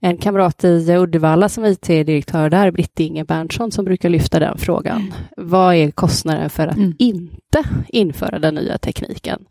en 0.00 0.16
kamrat 0.18 0.64
i 0.64 0.96
Uddevalla 0.96 1.48
som 1.48 1.64
IT-direktör 1.64 2.50
där, 2.50 2.70
Britt 2.70 3.00
Inge 3.00 3.24
Berntsson, 3.24 3.70
som 3.72 3.84
brukar 3.84 4.08
lyfta 4.08 4.38
den 4.38 4.58
frågan. 4.58 5.14
Vad 5.36 5.74
är 5.74 5.90
kostnaden 5.90 6.50
för 6.50 6.66
att 6.66 6.76
Mm. 6.76 6.94
inte 6.98 7.62
införa 7.88 8.38
den 8.38 8.54
nya 8.54 8.78
tekniken? 8.78 9.44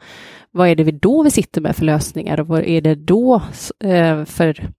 Vad 0.52 0.68
är 0.68 0.76
det 0.76 0.84
vi 0.84 0.92
då 0.92 1.24
vi 1.24 1.32
sitter 1.32 1.62
med 1.62 1.76
för 1.76 1.86
lösningar 1.86 2.40
och 2.40 2.48
vad 2.48 2.64
är 2.64 2.82
det 2.82 2.96
då 2.96 3.42
eh, 3.84 4.26
för 4.26 4.70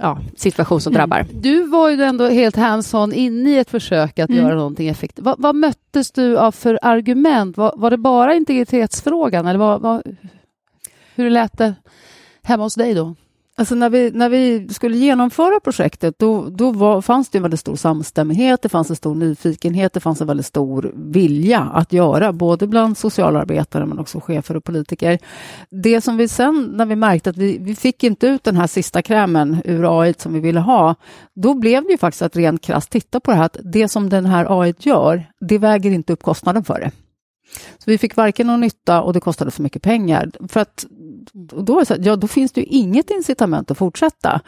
ja, 0.00 0.18
situation 0.36 0.80
som 0.80 0.92
drabbar? 0.92 1.26
Du 1.32 1.62
var 1.66 1.90
ju 1.90 2.02
ändå 2.02 2.28
helt 2.28 2.56
hands-on 2.56 3.12
inne 3.12 3.50
i 3.50 3.58
ett 3.58 3.70
försök 3.70 4.18
att 4.18 4.30
Mm. 4.30 4.42
göra 4.42 4.54
någonting 4.54 4.88
effektivt. 4.88 5.24
Vad, 5.24 5.34
vad 5.38 5.54
möttes 5.54 6.12
du 6.12 6.38
av 6.38 6.52
för 6.52 6.78
argument? 6.82 7.56
Var, 7.56 7.72
var 7.76 7.90
det 7.90 7.96
bara 7.96 8.34
integritetsfrågan 8.34 9.46
eller 9.46 9.58
vad, 9.58 9.80
vad, 9.80 10.02
hur 11.18 11.30
lät 11.30 11.58
det 11.58 11.74
hemma 12.42 12.62
hos 12.62 12.74
dig 12.74 12.94
då? 12.94 13.14
Alltså 13.58 13.74
när, 13.74 13.90
vi, 13.90 14.10
när 14.10 14.28
vi 14.28 14.68
skulle 14.68 14.96
genomföra 14.96 15.60
projektet 15.60 16.18
då, 16.18 16.48
då 16.50 16.70
var, 16.70 17.02
fanns 17.02 17.28
det 17.28 17.38
en 17.38 17.42
väldigt 17.42 17.60
stor 17.60 17.76
samstämmighet, 17.76 18.62
det 18.62 18.68
fanns 18.68 18.90
en 18.90 18.96
stor 18.96 19.14
nyfikenhet, 19.14 19.92
det 19.92 20.00
fanns 20.00 20.20
en 20.20 20.26
väldigt 20.26 20.46
stor 20.46 20.92
vilja 20.94 21.60
att 21.60 21.92
göra, 21.92 22.32
både 22.32 22.66
bland 22.66 22.98
socialarbetare 22.98 23.86
men 23.86 23.98
också 23.98 24.20
chefer 24.20 24.56
och 24.56 24.64
politiker. 24.64 25.18
Det 25.70 26.00
som 26.00 26.16
vi 26.16 26.28
sen, 26.28 26.72
när 26.74 26.86
vi 26.86 26.96
märkte 26.96 27.30
att 27.30 27.36
vi, 27.36 27.58
vi 27.58 27.74
fick 27.74 28.04
inte 28.04 28.26
ut 28.26 28.44
den 28.44 28.56
här 28.56 28.66
sista 28.66 29.02
krämen 29.02 29.62
ur 29.64 30.00
AI 30.00 30.14
som 30.18 30.32
vi 30.32 30.40
ville 30.40 30.60
ha, 30.60 30.94
då 31.34 31.54
blev 31.54 31.84
det 31.84 31.90
ju 31.90 31.98
faktiskt 31.98 32.22
att 32.22 32.36
rent 32.36 32.62
krasst 32.62 32.90
titta 32.90 33.20
på 33.20 33.30
det 33.30 33.36
här, 33.36 33.44
att 33.44 33.56
det 33.72 33.88
som 33.88 34.08
den 34.08 34.26
här 34.26 34.60
AI 34.60 34.74
gör, 34.78 35.24
det 35.40 35.58
väger 35.58 35.90
inte 35.90 36.12
upp 36.12 36.22
kostnaden 36.22 36.64
för 36.64 36.80
det. 36.80 36.90
Så 37.78 37.90
vi 37.90 37.98
fick 37.98 38.16
varken 38.16 38.46
någon 38.46 38.60
nytta 38.60 39.02
och 39.02 39.12
det 39.12 39.20
kostade 39.20 39.50
för 39.50 39.62
mycket 39.62 39.82
pengar. 39.82 40.30
För 40.48 40.60
att 40.60 40.86
då, 41.62 41.84
så, 41.84 41.94
ja, 41.98 42.16
då 42.16 42.28
finns 42.28 42.52
det 42.52 42.60
ju 42.60 42.66
inget 42.66 43.10
incitament 43.10 43.70
att 43.70 43.78
fortsätta. 43.78 44.40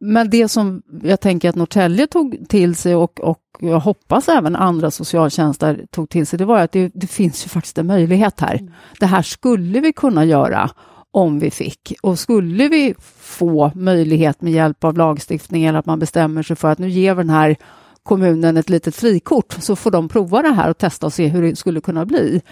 Men 0.00 0.30
det 0.30 0.48
som 0.48 0.82
jag 1.02 1.20
tänker 1.20 1.48
att 1.48 1.54
Norrtälje 1.54 2.06
tog 2.06 2.48
till 2.48 2.74
sig 2.74 2.94
och, 2.94 3.20
och 3.20 3.42
jag 3.60 3.80
hoppas 3.80 4.28
även 4.28 4.56
andra 4.56 4.90
socialtjänster 4.90 5.86
tog 5.90 6.08
till 6.08 6.26
sig, 6.26 6.38
det 6.38 6.44
var 6.44 6.58
att 6.58 6.72
det, 6.72 6.90
det 6.94 7.06
finns 7.06 7.46
ju 7.46 7.48
faktiskt 7.48 7.78
en 7.78 7.86
möjlighet 7.86 8.40
här. 8.40 8.54
Mm. 8.54 8.72
Det 9.00 9.06
här 9.06 9.22
skulle 9.22 9.80
vi 9.80 9.92
kunna 9.92 10.24
göra 10.24 10.70
om 11.10 11.38
vi 11.38 11.50
fick. 11.50 11.94
Och 12.02 12.18
skulle 12.18 12.68
vi 12.68 12.94
få 13.18 13.72
möjlighet 13.74 14.42
med 14.42 14.52
hjälp 14.52 14.84
av 14.84 14.96
lagstiftning 14.96 15.64
eller 15.64 15.78
att 15.78 15.86
man 15.86 15.98
bestämmer 15.98 16.42
sig 16.42 16.56
för 16.56 16.68
att 16.68 16.78
nu 16.78 16.90
ger 16.90 17.14
vi 17.14 17.22
den 17.22 17.30
här 17.30 17.56
kommunen 18.02 18.56
ett 18.56 18.70
litet 18.70 18.96
frikort 18.96 19.56
så 19.60 19.76
får 19.76 19.90
de 19.90 20.08
prova 20.08 20.42
det 20.42 20.52
här 20.52 20.70
och 20.70 20.78
testa 20.78 21.06
och 21.06 21.12
se 21.12 21.28
hur 21.28 21.42
det 21.42 21.56
skulle 21.56 21.80
kunna 21.80 22.06
bli. 22.06 22.42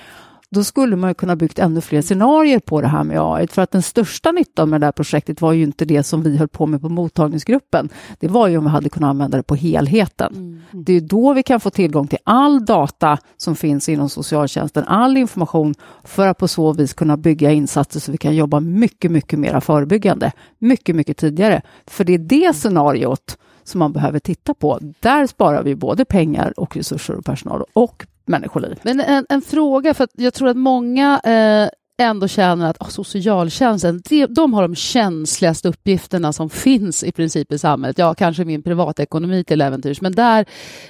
Då 0.55 0.65
skulle 0.65 0.97
man 0.97 1.15
kunna 1.15 1.37
byggt 1.37 1.59
ännu 1.59 1.81
fler 1.81 2.03
scenarier 2.03 2.59
på 2.59 2.81
det 2.81 2.89
här 2.89 3.05
med 3.05 3.19
AI. 3.21 3.47
För 3.47 3.63
att 3.63 3.71
den 3.71 3.83
största 3.83 4.33
nyttan 4.33 4.71
med 4.71 4.81
det 4.81 4.87
här 4.87 4.93
projektet 4.93 5.41
var 5.41 5.53
ju 5.53 5.63
inte 5.63 5.85
det 5.85 6.03
som 6.03 6.23
vi 6.23 6.37
höll 6.37 6.49
på 6.49 6.67
med 6.67 6.81
på 6.81 6.89
mottagningsgruppen. 6.89 7.89
Det 8.19 8.29
var 8.29 8.49
ju 8.49 8.59
om 8.59 8.65
vi 8.65 8.71
hade 8.71 8.89
kunnat 8.89 9.11
använda 9.11 9.37
det 9.37 9.43
på 9.43 9.55
helheten. 9.55 10.35
Mm. 10.35 10.61
Det 10.85 10.93
är 10.93 11.01
då 11.01 11.33
vi 11.33 11.43
kan 11.43 11.61
få 11.61 11.71
tillgång 11.71 12.07
till 12.07 12.19
all 12.25 12.65
data 12.65 13.19
som 13.37 13.57
finns 13.57 13.89
inom 13.89 14.09
socialtjänsten, 14.09 14.85
all 14.85 15.17
information 15.17 15.75
för 16.05 16.27
att 16.27 16.39
på 16.39 16.49
så 16.49 16.73
vis 16.73 16.95
kunna 16.95 17.17
bygga 17.17 17.51
insatser 17.51 18.01
så 18.01 18.13
vi 18.13 18.19
kan 18.19 18.37
jobba 18.37 18.61
mycket, 18.61 19.11
mycket 19.11 19.39
mer 19.39 19.61
förebyggande, 19.61 20.33
mycket, 20.59 20.97
mycket 20.97 21.17
tidigare. 21.17 21.63
För 21.87 22.05
det 22.05 22.15
är 22.15 22.19
det 22.19 22.57
scenariot 22.57 23.39
som 23.71 23.79
man 23.79 23.93
behöver 23.93 24.19
titta 24.19 24.55
på. 24.55 24.79
Där 25.01 25.27
sparar 25.27 25.63
vi 25.63 25.75
både 25.75 26.05
pengar 26.05 26.53
och 26.57 26.77
resurser 26.77 27.15
och 27.15 27.25
personal 27.25 27.65
och 27.73 28.07
människoliv. 28.27 28.79
Men 28.83 29.01
en, 29.01 29.27
en 29.29 29.43
fråga, 29.43 29.95
för 29.95 30.09
jag 30.13 30.35
tror 30.35 30.49
att 30.49 30.57
många 30.57 31.21
eh, 31.25 31.71
ändå 32.01 32.29
känner 32.29 32.71
att 32.71 32.81
oh, 32.81 32.89
socialtjänsten, 32.89 34.03
de, 34.09 34.27
de 34.27 34.55
har 34.55 34.63
de 34.63 34.75
känsligaste 34.75 35.69
uppgifterna 35.69 36.33
som 36.33 36.51
finns 36.51 37.05
i 37.05 37.13
princip 37.13 37.53
i 37.53 37.59
samhället. 37.59 37.99
Ja, 37.99 38.15
kanske 38.15 38.45
min 38.45 38.63
privatekonomi 38.63 39.45
till 39.45 39.61
äventyrs, 39.61 40.01
men 40.01 40.13
där, 40.13 40.45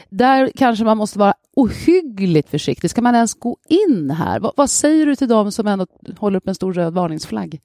där 0.08 0.50
kanske 0.56 0.84
man 0.84 0.96
måste 0.96 1.18
vara 1.18 1.34
ohyggligt 1.56 2.50
försiktig. 2.50 2.90
Ska 2.90 3.02
man 3.02 3.14
ens 3.14 3.34
gå 3.34 3.56
in 3.68 4.10
här? 4.10 4.40
V 4.40 4.48
vad 4.56 4.70
säger 4.70 5.06
du 5.06 5.16
till 5.16 5.28
dem 5.28 5.52
som 5.52 5.66
ändå 5.66 5.86
håller 6.18 6.36
upp 6.36 6.48
en 6.48 6.54
stor 6.54 6.72
röd 6.72 6.94
varningsflagg? 6.94 7.60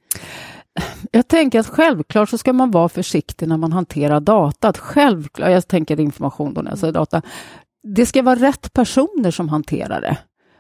Jag 1.12 1.28
tänker 1.28 1.60
att 1.60 1.68
självklart 1.68 2.30
så 2.30 2.38
ska 2.38 2.54
man 2.54 2.72
vara 2.72 2.90
försiktig 2.90 3.48
när 3.48 3.58
man 3.58 3.74
hanterar 3.74 4.20
data. 4.20 4.74
Självklart, 4.74 5.52
jag 5.52 5.68
tänker 5.68 6.00
information 6.00 6.54
då 6.54 6.62
när 6.62 6.72
jag 6.72 6.80
säger 6.80 6.94
data. 6.94 7.22
Det 7.84 8.06
ska 8.06 8.22
vara 8.24 8.36
rätt 8.40 8.74
personer 8.74 9.32
som 9.32 9.50
hanterar 9.50 10.02
det. 10.02 10.18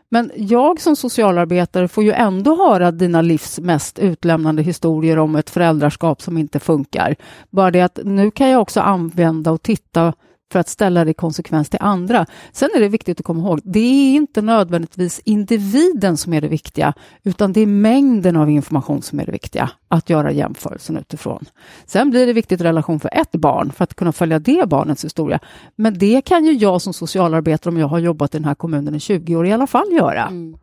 Men 0.09 0.31
jag 0.35 0.81
som 0.81 0.95
socialarbetare 0.95 1.87
får 1.87 2.03
ju 2.03 2.11
ändå 2.11 2.55
höra 2.55 2.91
dina 2.91 3.21
livs 3.21 3.59
mest 3.59 3.99
utlämnande 3.99 4.63
historier 4.63 5.19
om 5.19 5.35
ett 5.35 5.49
föräldraskap 5.49 6.21
som 6.21 6.37
inte 6.37 6.59
funkar. 6.59 7.15
Bara 7.49 7.71
det 7.71 7.81
att 7.81 7.99
nu 8.03 8.31
kan 8.31 8.49
jag 8.49 8.61
också 8.61 8.79
använda 8.79 9.51
och 9.51 9.61
titta 9.61 10.13
för 10.51 10.59
att 10.59 10.69
ställa 10.69 11.05
det 11.05 11.11
i 11.11 11.13
konsekvens 11.13 11.69
till 11.69 11.79
andra. 11.81 12.25
Sen 12.51 12.69
är 12.75 12.79
det 12.79 12.87
viktigt 12.87 13.19
att 13.19 13.25
komma 13.25 13.39
ihåg, 13.39 13.59
det 13.63 13.79
är 13.79 14.15
inte 14.15 14.41
nödvändigtvis 14.41 15.21
individen 15.25 16.17
som 16.17 16.33
är 16.33 16.41
det 16.41 16.47
viktiga, 16.47 16.93
utan 17.23 17.53
det 17.53 17.61
är 17.61 17.67
mängden 17.67 18.35
av 18.35 18.49
information 18.49 19.01
som 19.01 19.19
är 19.19 19.25
det 19.25 19.31
viktiga 19.31 19.69
att 19.87 20.09
göra 20.09 20.31
jämförelsen 20.31 20.97
utifrån. 20.97 21.45
Sen 21.85 22.09
blir 22.09 22.27
det 22.27 22.33
viktigt 22.33 22.61
relation 22.61 22.99
för 22.99 23.09
ett 23.13 23.31
barn 23.31 23.71
för 23.71 23.83
att 23.83 23.93
kunna 23.93 24.11
följa 24.11 24.39
det 24.39 24.69
barnets 24.69 25.05
historia. 25.05 25.39
Men 25.75 25.97
det 25.97 26.21
kan 26.21 26.45
ju 26.45 26.51
jag 26.51 26.81
som 26.81 26.93
socialarbetare, 26.93 27.71
om 27.71 27.77
jag 27.77 27.87
har 27.87 27.99
jobbat 27.99 28.35
i 28.35 28.37
den 28.37 28.45
här 28.45 28.55
kommunen 28.55 28.95
i 28.95 28.99
20 28.99 29.35
år, 29.35 29.47
i 29.47 29.53
alla 29.53 29.67
fall 29.67 29.91
göra. 29.91 30.25
Mm. 30.25 30.57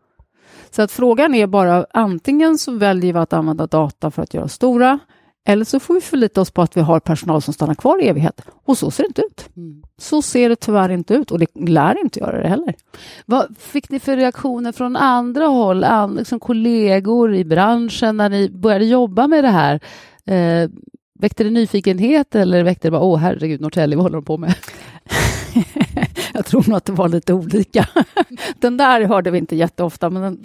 Så 0.70 0.82
att 0.82 0.92
frågan 0.92 1.34
är 1.34 1.46
bara 1.46 1.86
antingen 1.92 2.58
så 2.58 2.72
väljer 2.72 3.12
vi 3.12 3.18
att 3.18 3.32
använda 3.32 3.66
data 3.66 4.10
för 4.10 4.22
att 4.22 4.34
göra 4.34 4.48
stora 4.48 4.98
eller 5.44 5.64
så 5.64 5.80
får 5.80 5.94
vi 5.94 6.00
förlita 6.00 6.40
oss 6.40 6.50
på 6.50 6.62
att 6.62 6.76
vi 6.76 6.80
har 6.80 7.00
personal 7.00 7.42
som 7.42 7.54
stannar 7.54 7.74
kvar 7.74 8.02
i 8.02 8.08
evighet. 8.08 8.40
Och 8.64 8.78
så 8.78 8.90
ser 8.90 9.02
det 9.02 9.06
inte 9.06 9.22
ut. 9.22 9.48
Mm. 9.56 9.82
Så 9.98 10.22
ser 10.22 10.48
det 10.48 10.56
tyvärr 10.56 10.88
inte 10.88 11.14
ut 11.14 11.30
och 11.30 11.38
det 11.38 11.46
lär 11.54 12.00
inte 12.00 12.20
göra 12.20 12.42
det 12.42 12.48
heller. 12.48 12.74
Vad 13.26 13.56
fick 13.58 13.90
ni 13.90 14.00
för 14.00 14.16
reaktioner 14.16 14.72
från 14.72 14.96
andra 14.96 15.46
håll, 15.46 15.84
and, 15.84 16.16
liksom 16.16 16.40
kollegor 16.40 17.34
i 17.34 17.44
branschen 17.44 18.16
när 18.16 18.28
ni 18.28 18.50
började 18.50 18.84
jobba 18.84 19.26
med 19.26 19.44
det 19.44 19.50
här? 19.50 19.80
Eh, 20.26 20.70
väckte 21.18 21.44
det 21.44 21.50
nyfikenhet 21.50 22.34
eller 22.34 22.64
väckte 22.64 22.88
det 22.88 22.92
bara, 22.92 23.02
åh 23.02 23.18
herregud, 23.18 23.60
Norrtälje, 23.60 23.96
vad 23.96 24.04
håller 24.04 24.16
de 24.16 24.24
på 24.24 24.38
med? 24.38 24.54
jag 26.34 26.46
tror 26.46 26.64
nog 26.66 26.76
att 26.76 26.84
det 26.84 26.92
var 26.92 27.08
lite 27.08 27.32
olika. 27.32 27.88
den 28.58 28.76
där 28.76 29.00
hörde 29.00 29.30
vi 29.30 29.38
inte 29.38 29.56
jätteofta, 29.56 30.10
men, 30.10 30.22
den, 30.22 30.44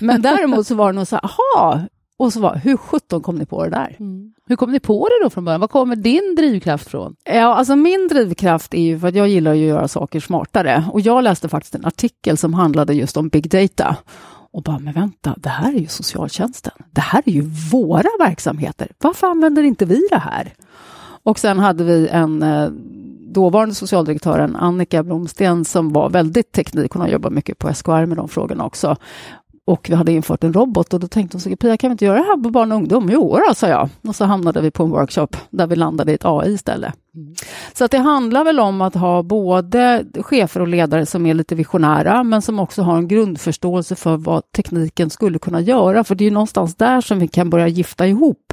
men 0.00 0.22
däremot 0.22 0.66
så 0.66 0.74
var 0.74 0.92
det 0.92 0.96
nog 0.96 1.06
så 1.06 1.16
här, 1.16 1.24
aha, 1.24 1.80
och 2.22 2.32
så 2.32 2.40
var 2.40 2.56
hur 2.56 2.76
sjutton 2.76 3.22
kom 3.22 3.36
ni 3.36 3.46
på 3.46 3.64
det 3.64 3.70
där? 3.70 3.96
Mm. 4.00 4.32
Hur 4.46 4.56
kom 4.56 4.72
ni 4.72 4.80
på 4.80 5.08
det 5.08 5.24
då 5.24 5.30
från 5.30 5.44
början? 5.44 5.60
Var 5.60 5.68
kommer 5.68 5.96
din 5.96 6.34
drivkraft 6.36 6.88
från? 6.88 7.16
Ja, 7.24 7.54
alltså 7.54 7.76
min 7.76 8.08
drivkraft 8.08 8.74
är 8.74 8.82
ju 8.82 8.98
för 8.98 9.08
att 9.08 9.14
jag 9.14 9.28
gillar 9.28 9.50
att 9.50 9.56
göra 9.56 9.88
saker 9.88 10.20
smartare. 10.20 10.84
Och 10.92 11.00
jag 11.00 11.24
läste 11.24 11.48
faktiskt 11.48 11.74
en 11.74 11.84
artikel 11.84 12.36
som 12.36 12.54
handlade 12.54 12.94
just 12.94 13.16
om 13.16 13.28
big 13.28 13.50
data. 13.50 13.96
Och 14.52 14.62
bara, 14.62 14.78
men 14.78 14.94
vänta, 14.94 15.34
det 15.36 15.48
här 15.48 15.74
är 15.74 15.78
ju 15.78 15.86
socialtjänsten. 15.86 16.72
Det 16.90 17.00
här 17.00 17.22
är 17.26 17.32
ju 17.32 17.42
våra 17.72 18.08
verksamheter. 18.18 18.88
Varför 18.98 19.26
använder 19.26 19.62
inte 19.62 19.84
vi 19.84 20.06
det 20.10 20.18
här? 20.18 20.54
Och 21.22 21.38
sen 21.38 21.58
hade 21.58 21.84
vi 21.84 22.08
en 22.08 22.42
eh, 22.42 22.68
dåvarande 23.32 23.74
socialdirektören 23.74 24.56
Annika 24.56 25.02
Blomsten 25.02 25.64
som 25.64 25.92
var 25.92 26.10
väldigt 26.10 26.52
teknik, 26.52 26.92
hon 26.92 27.02
har 27.02 27.08
jobbat 27.08 27.32
mycket 27.32 27.58
på 27.58 27.74
SKR 27.74 28.06
med 28.06 28.16
de 28.16 28.28
frågorna 28.28 28.64
också 28.64 28.96
och 29.64 29.86
vi 29.90 29.94
hade 29.94 30.12
infört 30.12 30.44
en 30.44 30.52
robot 30.52 30.94
och 30.94 31.00
då 31.00 31.08
tänkte 31.08 31.36
hon 31.36 31.40
så 31.40 31.56
Pia 31.56 31.76
kan 31.76 31.90
vi 31.90 31.92
inte 31.92 32.04
göra 32.04 32.18
det 32.18 32.24
här 32.24 32.42
på 32.42 32.50
barn 32.50 32.72
och 32.72 32.78
ungdom? 32.78 33.08
Jo 33.12 33.38
då, 33.48 33.54
sa 33.54 33.68
jag. 33.68 33.88
Och 34.08 34.16
så 34.16 34.24
hamnade 34.24 34.60
vi 34.60 34.70
på 34.70 34.82
en 34.82 34.90
workshop 34.90 35.28
där 35.50 35.66
vi 35.66 35.76
landade 35.76 36.12
i 36.12 36.14
ett 36.14 36.24
AI 36.24 36.52
istället. 36.52 36.94
Mm. 37.14 37.34
Så 37.72 37.84
att 37.84 37.90
det 37.90 37.98
handlar 37.98 38.44
väl 38.44 38.60
om 38.60 38.80
att 38.80 38.94
ha 38.94 39.22
både 39.22 40.04
chefer 40.20 40.60
och 40.60 40.68
ledare 40.68 41.06
som 41.06 41.26
är 41.26 41.34
lite 41.34 41.54
visionära 41.54 42.22
men 42.22 42.42
som 42.42 42.58
också 42.58 42.82
har 42.82 42.96
en 42.96 43.08
grundförståelse 43.08 43.94
för 43.94 44.16
vad 44.16 44.52
tekniken 44.52 45.10
skulle 45.10 45.38
kunna 45.38 45.60
göra. 45.60 46.04
För 46.04 46.14
det 46.14 46.26
är 46.26 46.30
någonstans 46.30 46.74
där 46.74 47.00
som 47.00 47.18
vi 47.18 47.28
kan 47.28 47.50
börja 47.50 47.68
gifta 47.68 48.06
ihop 48.06 48.52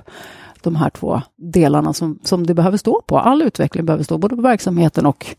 de 0.61 0.75
här 0.75 0.89
två 0.89 1.21
delarna 1.37 1.93
som, 1.93 2.19
som 2.23 2.47
det 2.47 2.53
behöver 2.53 2.77
stå 2.77 3.01
på. 3.07 3.19
All 3.19 3.41
utveckling 3.41 3.85
behöver 3.85 4.03
stå 4.03 4.17
både 4.17 4.35
på 4.35 4.41
verksamheten 4.41 5.05
och 5.05 5.35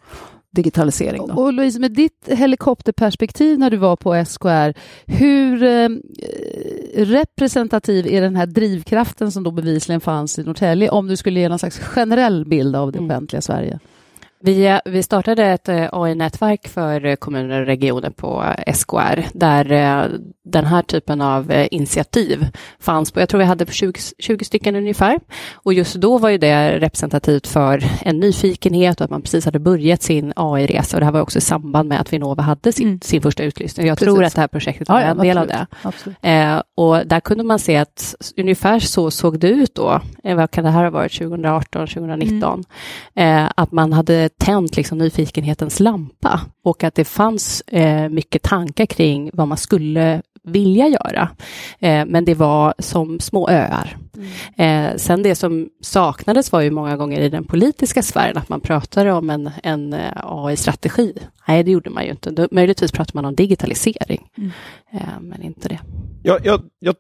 digitalisering. 0.50 1.26
Då. 1.26 1.35
Och 1.35 1.52
Louise, 1.52 1.80
med 1.80 1.92
ditt 1.92 2.28
helikopterperspektiv 2.28 3.59
när 3.59 3.71
du 3.71 3.76
var 3.76 3.97
på 3.97 4.25
SKR, 4.25 4.75
hur 5.07 5.62
eh, 5.62 5.88
representativ 6.95 8.07
är 8.07 8.21
den 8.21 8.37
här 8.37 8.47
drivkraften 8.47 9.33
som 9.33 9.42
då 9.42 9.50
bevisligen 9.50 10.00
fanns 10.00 10.38
i 10.38 10.42
Norrtälje, 10.42 10.90
om 10.90 11.07
du 11.07 11.16
skulle 11.16 11.40
ge 11.40 11.49
någon 11.49 11.59
slags 11.59 11.78
generell 11.78 12.45
bild 12.45 12.76
av 12.76 12.92
det 12.92 12.99
mm. 12.99 13.11
offentliga 13.11 13.42
Sverige? 13.42 13.78
Vi, 14.42 14.80
vi 14.85 15.02
startade 15.02 15.44
ett 15.44 15.68
eh, 15.68 15.88
AI-nätverk 15.92 16.68
för 16.68 17.16
kommuner 17.16 17.61
och 17.61 17.66
regioner 17.66 18.11
på 18.11 18.44
SKR, 18.75 19.26
där 19.32 19.73
eh, 19.73 20.11
den 20.44 20.64
här 20.64 20.82
typen 20.82 21.20
av 21.20 21.50
eh, 21.50 21.68
initiativ 21.70 22.47
fanns 22.78 23.11
på, 23.11 23.20
jag 23.20 23.28
tror 23.28 23.38
vi 23.38 23.44
hade 23.44 23.66
20, 23.66 23.92
20 24.18 24.44
stycken 24.44 24.76
ungefär. 24.76 25.20
Och 25.52 25.75
just 25.75 25.94
då 25.94 26.18
var 26.18 26.28
ju 26.28 26.38
det 26.38 26.78
representativt 26.78 27.47
för 27.47 27.85
en 28.02 28.20
nyfikenhet 28.20 29.00
och 29.00 29.04
att 29.04 29.11
man 29.11 29.23
precis 29.23 29.44
hade 29.44 29.59
börjat 29.59 30.02
sin 30.02 30.32
AI-resa. 30.37 30.97
Och 30.97 31.00
det 31.00 31.04
här 31.04 31.12
var 31.12 31.20
också 31.20 31.38
i 31.38 31.40
samband 31.40 31.88
med 31.88 32.00
att 32.00 32.12
Vinnova 32.12 32.42
hade 32.42 32.73
sin, 32.73 32.88
mm. 32.88 33.00
sin 33.00 33.23
första 33.23 33.42
utlysning. 33.42 33.87
Jag 33.87 33.99
precis. 33.99 34.14
tror 34.14 34.25
att 34.25 34.35
det 34.35 34.40
här 34.40 34.49
projektet 34.49 34.88
var 34.88 35.00
ja, 35.00 35.06
en 35.06 35.18
del 35.18 35.38
av 35.38 35.47
det. 35.47 35.66
Eh, 36.28 36.62
och 36.75 37.06
där 37.06 37.20
kunde 37.20 37.44
man 37.44 37.59
se 37.59 37.76
att 37.76 38.14
ungefär 38.37 38.78
så 38.78 39.11
såg 39.11 39.38
det 39.38 39.49
ut 39.49 39.75
då. 39.75 40.00
Eh, 40.25 40.37
vad 40.37 40.50
kan 40.50 40.64
det 40.64 40.70
här 40.70 40.85
ha 40.85 40.90
varit, 40.90 41.12
2018, 41.18 41.87
2019? 41.87 42.64
Mm. 43.14 43.44
Eh, 43.44 43.50
att 43.56 43.73
man 43.73 43.92
hade 43.92 44.29
tänt 44.38 44.76
liksom 44.76 44.99
nyfikenhetens 44.99 45.80
lampa 45.80 46.40
och 46.64 46.84
att 46.84 46.94
det 46.94 47.04
fanns 47.04 47.60
eh, 47.60 48.08
mycket 48.08 48.42
tankar 48.42 48.87
kring 48.87 49.30
vad 49.32 49.49
man 49.49 49.58
skulle 49.58 50.22
vilja 50.42 50.88
göra. 50.88 51.28
Eh, 51.78 52.06
men 52.06 52.25
det 52.25 52.34
var 52.34 52.75
som 52.78 53.20
små 53.20 53.49
öar. 53.49 53.96
Mm. 54.56 54.90
Eh, 54.90 54.96
sen 54.96 55.22
det 55.22 55.34
som 55.34 55.68
saknades 55.80 56.52
var 56.52 56.60
ju 56.60 56.70
många 56.70 56.96
gånger 56.96 57.20
i 57.20 57.28
den 57.28 57.44
politiska 57.44 58.02
sfären 58.02 58.37
att 58.37 58.49
man 58.49 58.60
pratade 58.60 59.12
om 59.12 59.30
en, 59.30 59.50
en 59.62 59.92
eh, 59.92 60.12
AI-strategi. 60.14 61.12
Nej, 61.49 61.64
det 61.64 61.70
gjorde 61.70 61.90
man 61.90 62.04
ju 62.04 62.10
inte. 62.10 62.30
Då, 62.30 62.49
möjligtvis 62.50 62.92
pratade 62.92 63.16
man 63.16 63.25
om 63.25 63.34
digitalisering, 63.34 64.28
mm. 64.38 64.50
Eh, 64.92 65.20
men 65.20 65.42
inte 65.42 65.68
det. 65.68 65.80
Jag, 66.22 66.46
jag, 66.46 66.62
jag 66.78 66.94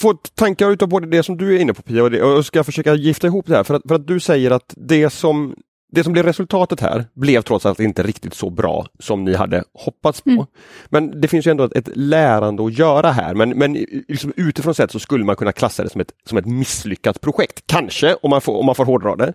få 0.00 0.14
tankar 0.14 0.70
utav 0.70 0.88
både 0.88 1.06
det 1.06 1.22
som 1.22 1.36
du 1.36 1.56
är 1.56 1.60
inne 1.60 1.74
på 1.74 1.82
Pia 1.82 2.02
och, 2.02 2.10
det, 2.10 2.22
och 2.22 2.46
ska 2.46 2.64
försöka 2.64 2.94
gifta 2.94 3.26
ihop 3.26 3.46
det 3.46 3.56
här 3.56 3.64
för 3.64 3.74
att, 3.74 3.82
för 3.88 3.94
att 3.94 4.06
du 4.06 4.20
säger 4.20 4.50
att 4.50 4.74
det 4.76 5.10
som 5.10 5.54
det 5.96 6.04
som 6.04 6.12
blev 6.12 6.26
resultatet 6.26 6.80
här 6.80 7.04
blev 7.14 7.42
trots 7.42 7.66
allt 7.66 7.80
inte 7.80 8.02
riktigt 8.02 8.34
så 8.34 8.50
bra 8.50 8.86
som 8.98 9.24
ni 9.24 9.34
hade 9.34 9.64
hoppats 9.72 10.20
på. 10.20 10.30
Mm. 10.30 10.46
Men 10.88 11.20
det 11.20 11.28
finns 11.28 11.46
ju 11.46 11.50
ändå 11.50 11.64
ett, 11.64 11.76
ett, 11.76 11.88
lärande 11.96 12.64
att 12.64 12.78
göra 12.78 13.10
här 13.10 13.34
men, 13.34 13.50
men 13.50 13.72
liksom 14.08 14.32
utifrån 14.36 14.74
sett 14.74 14.90
så 14.90 14.98
skulle 14.98 15.24
man 15.24 15.36
kunna 15.36 15.52
klassa 15.52 15.82
det 15.82 15.90
som 15.90 16.00
ett, 16.00 16.12
som 16.24 16.38
ett 16.38 16.46
misslyckat 16.46 17.20
projekt. 17.20 17.62
Kanske 17.66 18.14
om 18.14 18.30
man 18.30 18.40
får, 18.40 18.58
om 18.58 18.66
man 18.66 18.74
får 18.74 18.84
hårdra 18.84 19.16
det. 19.16 19.32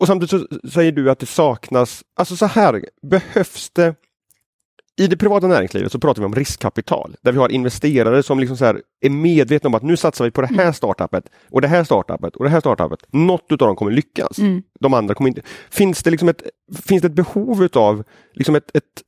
Och 0.00 0.06
samtidigt 0.06 0.30
så 0.30 0.68
säger 0.70 0.92
du 0.92 1.10
att 1.10 1.18
det 1.18 1.26
saknas, 1.26 2.02
alltså 2.16 2.36
så 2.36 2.46
här, 2.46 2.84
behövs 3.02 3.70
det 3.70 3.94
i 4.98 5.06
det 5.06 5.16
privata 5.16 5.46
näringslivet 5.46 5.92
så 5.92 5.98
pratar 5.98 6.22
vi 6.22 6.26
om 6.26 6.34
riskkapital, 6.34 7.16
där 7.22 7.32
vi 7.32 7.38
har 7.38 7.48
investerare 7.48 8.22
som 8.22 8.40
liksom 8.40 8.56
så 8.56 8.64
är 9.00 9.10
medvetna 9.10 9.66
om 9.66 9.74
att 9.74 9.82
nu 9.82 9.96
satsar 9.96 10.24
vi 10.24 10.30
på 10.30 10.40
det 10.40 10.46
här 10.46 10.62
mm. 10.62 10.74
startupet 10.74 11.24
och 11.50 11.60
det 11.60 11.68
här 11.68 11.84
startupet 11.84 12.36
och 12.36 12.44
det 12.44 12.50
här 12.50 12.60
startupet. 12.60 13.00
Något 13.12 13.52
av 13.52 13.58
dem 13.58 13.76
kommer 13.76 13.92
lyckas. 13.92 14.38
Mm. 14.38 14.62
De 14.80 14.94
andra 14.94 15.14
kommer 15.14 15.28
inte. 15.28 15.42
Finns 15.70 16.02
det 16.02 16.10
liksom 16.10 16.28
ett, 16.28 16.42
finns 16.84 17.02
det 17.02 17.08
ett 17.08 17.14
behov 17.14 17.68
av 17.72 18.04
liksom 18.34 18.54
ett 18.54 18.76
ett 18.76 19.02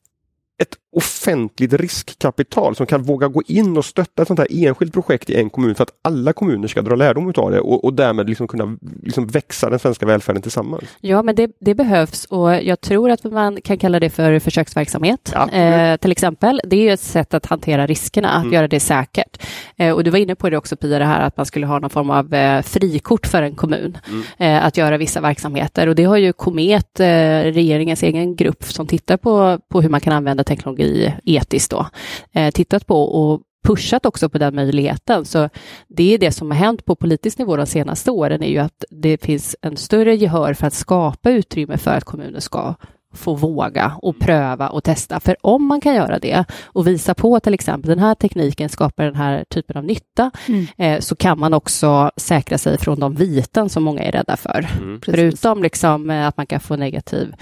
offentligt 0.92 1.72
riskkapital 1.72 2.76
som 2.76 2.86
kan 2.86 3.02
våga 3.02 3.28
gå 3.28 3.42
in 3.46 3.76
och 3.76 3.84
stötta 3.84 4.22
ett 4.22 4.28
sånt 4.28 4.40
här 4.40 4.48
enskilt 4.50 4.92
projekt 4.92 5.30
i 5.30 5.34
en 5.34 5.50
kommun 5.50 5.74
för 5.74 5.82
att 5.82 5.92
alla 6.02 6.32
kommuner 6.32 6.68
ska 6.68 6.82
dra 6.82 6.94
lärdom 6.94 7.32
av 7.36 7.50
det 7.50 7.60
och, 7.60 7.84
och 7.84 7.94
därmed 7.94 8.28
liksom 8.28 8.48
kunna 8.48 8.76
liksom 9.02 9.26
växa 9.26 9.70
den 9.70 9.78
svenska 9.78 10.06
välfärden 10.06 10.42
tillsammans. 10.42 10.84
Ja, 11.00 11.22
men 11.22 11.34
det, 11.34 11.50
det, 11.60 11.74
behövs 11.74 12.24
och 12.24 12.54
jag 12.54 12.80
tror 12.80 13.10
att 13.10 13.24
man 13.24 13.60
kan 13.60 13.78
kalla 13.78 14.00
det 14.00 14.10
för 14.10 14.38
försöksverksamhet. 14.38 15.32
Ja. 15.34 15.50
Eh, 15.50 15.96
till 15.96 16.12
exempel, 16.12 16.60
det 16.64 16.88
är 16.88 16.94
ett 16.94 17.00
sätt 17.00 17.34
att 17.34 17.46
hantera 17.46 17.86
riskerna, 17.86 18.30
att 18.30 18.42
mm. 18.42 18.54
göra 18.54 18.68
det 18.68 18.80
säkert. 18.80 19.42
Eh, 19.76 19.92
och 19.92 20.04
du 20.04 20.10
var 20.10 20.18
inne 20.18 20.34
på 20.34 20.50
det 20.50 20.56
också 20.56 20.76
Pia, 20.76 20.98
det 20.98 21.04
här 21.04 21.20
att 21.20 21.36
man 21.36 21.46
skulle 21.46 21.66
ha 21.66 21.78
någon 21.78 21.90
form 21.90 22.10
av 22.10 22.34
eh, 22.34 22.62
frikort 22.62 23.26
för 23.26 23.42
en 23.42 23.54
kommun 23.54 23.98
mm. 24.08 24.22
Eh, 24.38 24.64
att 24.64 24.76
göra 24.76 24.96
vissa 24.96 25.20
verksamheter 25.20 25.86
och 25.86 25.94
det 25.94 26.04
har 26.04 26.16
ju 26.16 26.32
Komet, 26.32 27.00
eh, 27.00 27.06
regeringens 27.42 28.02
egen 28.02 28.36
grupp 28.36 28.64
som 28.64 28.86
tittar 28.86 29.16
på, 29.16 29.58
på 29.68 29.80
hur 29.80 29.88
man 29.88 30.00
kan 30.00 30.12
använda 30.12 30.44
teknologi 30.44 30.79
etiskt 31.24 31.70
då, 31.70 31.86
eh, 32.32 32.50
tittat 32.50 32.86
på 32.86 33.02
och 33.02 33.40
pushat 33.64 34.06
också 34.06 34.28
på 34.28 34.38
den 34.38 34.54
möjligheten. 34.54 35.24
Så 35.24 35.48
det 35.88 36.14
är 36.14 36.18
det 36.18 36.32
som 36.32 36.50
har 36.50 36.58
hänt 36.58 36.84
på 36.84 36.94
politisk 36.94 37.38
nivå 37.38 37.56
de 37.56 37.66
senaste 37.66 38.10
åren 38.10 38.42
är 38.42 38.48
ju 38.48 38.58
att 38.58 38.84
det 38.90 39.24
finns 39.24 39.56
en 39.62 39.76
större 39.76 40.16
gehör 40.16 40.54
för 40.54 40.66
att 40.66 40.74
skapa 40.74 41.30
utrymme 41.30 41.78
för 41.78 41.90
att 41.90 42.04
kommuner 42.04 42.40
ska 42.40 42.74
få 43.14 43.34
våga 43.34 43.92
och 44.02 44.18
pröva 44.18 44.68
och 44.68 44.84
testa. 44.84 45.20
För 45.20 45.36
om 45.40 45.66
man 45.66 45.80
kan 45.80 45.94
göra 45.94 46.18
det 46.18 46.44
och 46.64 46.86
visa 46.86 47.14
på 47.14 47.40
till 47.40 47.54
exempel 47.54 47.88
den 47.88 47.98
här 47.98 48.14
tekniken 48.14 48.68
skapar 48.68 49.04
den 49.04 49.16
här 49.16 49.44
typen 49.44 49.76
av 49.76 49.84
nytta 49.84 50.30
mm. 50.48 50.66
eh, 50.78 51.00
så 51.00 51.16
kan 51.16 51.38
man 51.38 51.54
också 51.54 52.10
säkra 52.16 52.58
sig 52.58 52.78
från 52.78 53.00
de 53.00 53.14
viten 53.14 53.68
som 53.68 53.82
många 53.82 54.02
är 54.02 54.12
rädda 54.12 54.36
för. 54.36 54.68
Mm. 54.78 55.00
Förutom 55.04 55.62
liksom, 55.62 56.10
eh, 56.10 56.26
att 56.26 56.36
man 56.36 56.46
kan 56.46 56.60
få 56.60 56.76
negativ 56.76 57.34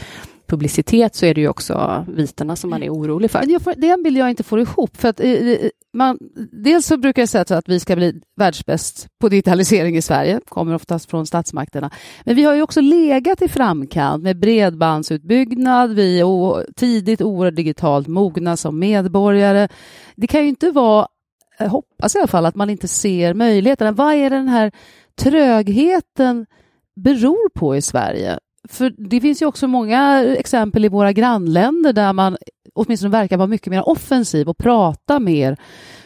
publicitet 0.48 1.14
så 1.14 1.26
är 1.26 1.34
det 1.34 1.40
ju 1.40 1.48
också 1.48 2.04
vitarna 2.08 2.56
som 2.56 2.70
man 2.70 2.82
är 2.82 2.90
orolig 2.90 3.30
för. 3.30 3.42
Det 3.76 3.88
är 3.88 3.94
en 3.94 4.02
bild 4.02 4.18
jag 4.18 4.30
inte 4.30 4.42
får 4.42 4.60
ihop. 4.60 4.96
För 4.96 5.08
att, 5.08 5.20
man, 5.92 6.18
dels 6.52 6.86
så 6.86 6.96
brukar 6.96 7.22
jag 7.22 7.28
säga 7.28 7.58
att 7.58 7.68
vi 7.68 7.80
ska 7.80 7.96
bli 7.96 8.20
världsbäst 8.36 9.06
på 9.20 9.28
digitalisering 9.28 9.96
i 9.96 10.02
Sverige, 10.02 10.40
kommer 10.48 10.74
oftast 10.74 11.10
från 11.10 11.26
statsmakterna. 11.26 11.90
Men 12.24 12.36
vi 12.36 12.42
har 12.42 12.54
ju 12.54 12.62
också 12.62 12.80
legat 12.80 13.42
i 13.42 13.48
framkant 13.48 14.22
med 14.22 14.38
bredbandsutbyggnad, 14.38 15.94
vi 15.94 16.20
är 16.20 16.72
tidigt 16.72 17.22
oerhört 17.22 17.56
digitalt 17.56 18.08
mogna 18.08 18.56
som 18.56 18.78
medborgare. 18.78 19.68
Det 20.16 20.26
kan 20.26 20.42
ju 20.42 20.48
inte 20.48 20.70
vara, 20.70 21.06
jag 21.58 21.68
hoppas 21.68 22.14
i 22.14 22.18
alla 22.18 22.28
fall, 22.28 22.46
att 22.46 22.54
man 22.54 22.70
inte 22.70 22.88
ser 22.88 23.34
möjligheterna. 23.34 23.92
Vad 23.92 24.14
är 24.14 24.30
den 24.30 24.48
här 24.48 24.72
trögheten 25.18 26.46
beror 26.96 27.48
på 27.48 27.76
i 27.76 27.82
Sverige? 27.82 28.38
För 28.68 28.94
det 28.98 29.20
finns 29.20 29.42
ju 29.42 29.46
också 29.46 29.66
många 29.66 30.24
exempel 30.24 30.84
i 30.84 30.88
våra 30.88 31.12
grannländer 31.12 31.92
där 31.92 32.12
man 32.12 32.36
åtminstone 32.74 33.10
verkar 33.10 33.36
vara 33.36 33.46
mycket 33.46 33.70
mer 33.70 33.88
offensiv 33.88 34.48
och 34.48 34.58
prata 34.58 35.18
mer 35.18 35.56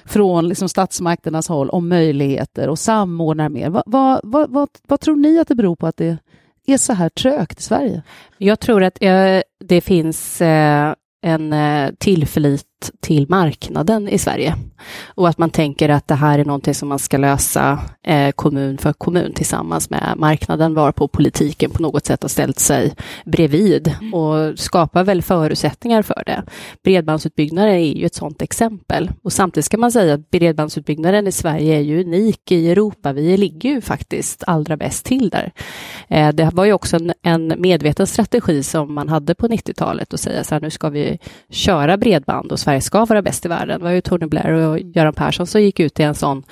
från 0.05 0.49
liksom 0.49 0.69
statsmakternas 0.69 1.49
håll 1.49 1.71
om 1.71 1.89
möjligheter 1.89 2.69
och 2.69 2.79
samordnar 2.79 3.49
mer. 3.49 3.71
Vad, 3.71 3.83
vad, 3.87 4.21
vad, 4.51 4.69
vad, 4.89 5.01
tror 5.01 5.17
ni 5.17 5.39
att 5.39 5.49
det 5.49 5.55
beror 5.55 5.77
på 5.77 5.87
att 5.87 5.97
det 5.97 6.19
är 6.67 6.77
så 6.77 6.93
här 6.93 7.09
trögt 7.09 7.61
i 7.61 7.63
Sverige? 7.63 8.03
Jag 8.39 8.61
tror 8.61 8.83
att 8.83 9.03
eh, 9.03 9.41
det 9.65 9.81
finns 9.81 10.41
eh, 10.41 10.95
en 11.23 11.53
eh, 11.53 11.91
tillförlit 11.99 12.67
till 13.01 13.27
marknaden 13.29 14.09
i 14.09 14.19
Sverige. 14.19 14.55
Och 15.05 15.29
att 15.29 15.39
man 15.39 15.51
tänker 15.51 15.89
att 15.89 16.09
det 16.09 16.15
här 16.15 16.39
är 16.39 16.45
någonting 16.45 16.75
som 16.75 16.89
man 16.89 16.99
ska 16.99 17.17
lösa 17.17 17.79
eh, 18.07 18.31
kommun 18.31 18.79
för 18.79 18.93
kommun 18.93 19.33
tillsammans 19.33 19.91
med 19.91 20.15
marknaden, 20.17 20.75
varpå 20.75 21.09
politiken 21.09 21.71
på 21.71 21.83
något 21.83 22.07
sätt 22.07 22.23
har 22.23 22.29
ställt 22.29 22.59
sig 22.59 22.95
bredvid 23.25 23.95
mm. 24.01 24.15
och 24.15 24.59
skapar 24.59 25.05
väl 25.05 25.23
förutsättningar 25.23 26.03
för 26.03 26.23
det. 26.27 26.43
Bredbandsutbyggnaden 26.85 27.75
är 27.75 27.79
ju 27.79 28.07
ett 28.07 28.15
sådant 28.15 28.43
exempel. 28.43 29.11
Och 29.23 29.33
samtidigt 29.33 29.65
ska 29.65 29.79
man 29.79 29.93
säga 29.93 30.15
att 30.15 30.31
bredbandsutbyggnaden 30.31 31.27
i 31.27 31.33
Sverige 31.33 31.77
är 31.77 31.81
ju 31.81 32.05
unik 32.05 32.53
i 32.53 32.71
Europa. 32.71 33.13
Vi 33.13 33.37
ligger 33.37 33.71
ju 33.71 33.81
faktiskt 33.81 34.45
allra 34.47 34.77
bäst 34.77 35.05
till 35.05 35.29
där. 35.29 35.53
Eh, 36.09 36.29
det 36.29 36.51
var 36.53 36.65
ju 36.65 36.73
också 36.73 36.97
en, 36.97 37.13
en 37.23 37.55
medveten 37.59 38.07
strategi 38.07 38.63
som 38.63 38.95
man 38.95 39.09
hade 39.09 39.35
på 39.35 39.49
90-talet 39.49 40.15
att 40.15 40.21
säga 40.21 40.45
så 40.45 40.55
här, 40.55 40.63
nu 40.63 40.71
ska 40.71 40.89
vi 40.89 41.19
köra 41.51 41.97
bredband 41.97 42.53
och 42.53 42.61
Sverige 42.61 42.72
ska 42.81 43.05
vara 43.05 43.23
bäst 43.23 43.45
i 43.45 43.49
världen. 43.49 43.79
Det 43.79 43.85
var 43.85 43.91
ju 43.91 44.01
Tony 44.01 44.27
Blair 44.27 44.53
och 44.53 44.79
Göran 44.79 45.15
Persson 45.15 45.47
som 45.47 45.63
gick 45.63 45.81
ut 45.81 46.01
i 46.01 46.03
en 46.03 46.15
sån 46.15 46.43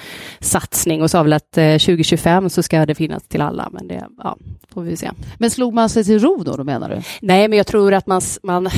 satsning 0.40 1.02
och 1.02 1.10
sa 1.10 1.22
väl 1.22 1.32
att 1.32 1.52
2025 1.52 2.44
eh, 2.44 2.48
så 2.48 2.62
ska 2.62 2.86
det 2.86 2.94
finnas 2.94 3.22
till 3.22 3.40
alla, 3.40 3.68
men 3.72 3.88
det 3.88 4.06
ja, 4.18 4.36
får 4.74 4.82
vi 4.82 4.96
se. 4.96 5.10
Men 5.38 5.50
slog 5.50 5.74
man 5.74 5.88
sig 5.88 6.04
till 6.04 6.18
ro 6.18 6.42
då, 6.44 6.56
då 6.56 6.64
menar 6.64 6.88
du? 6.88 7.02
Nej, 7.20 7.48
men 7.48 7.56
jag 7.56 7.66
tror 7.66 7.94
att 7.94 8.06
man, 8.06 8.20
man 8.42 8.66
eh, 8.66 8.72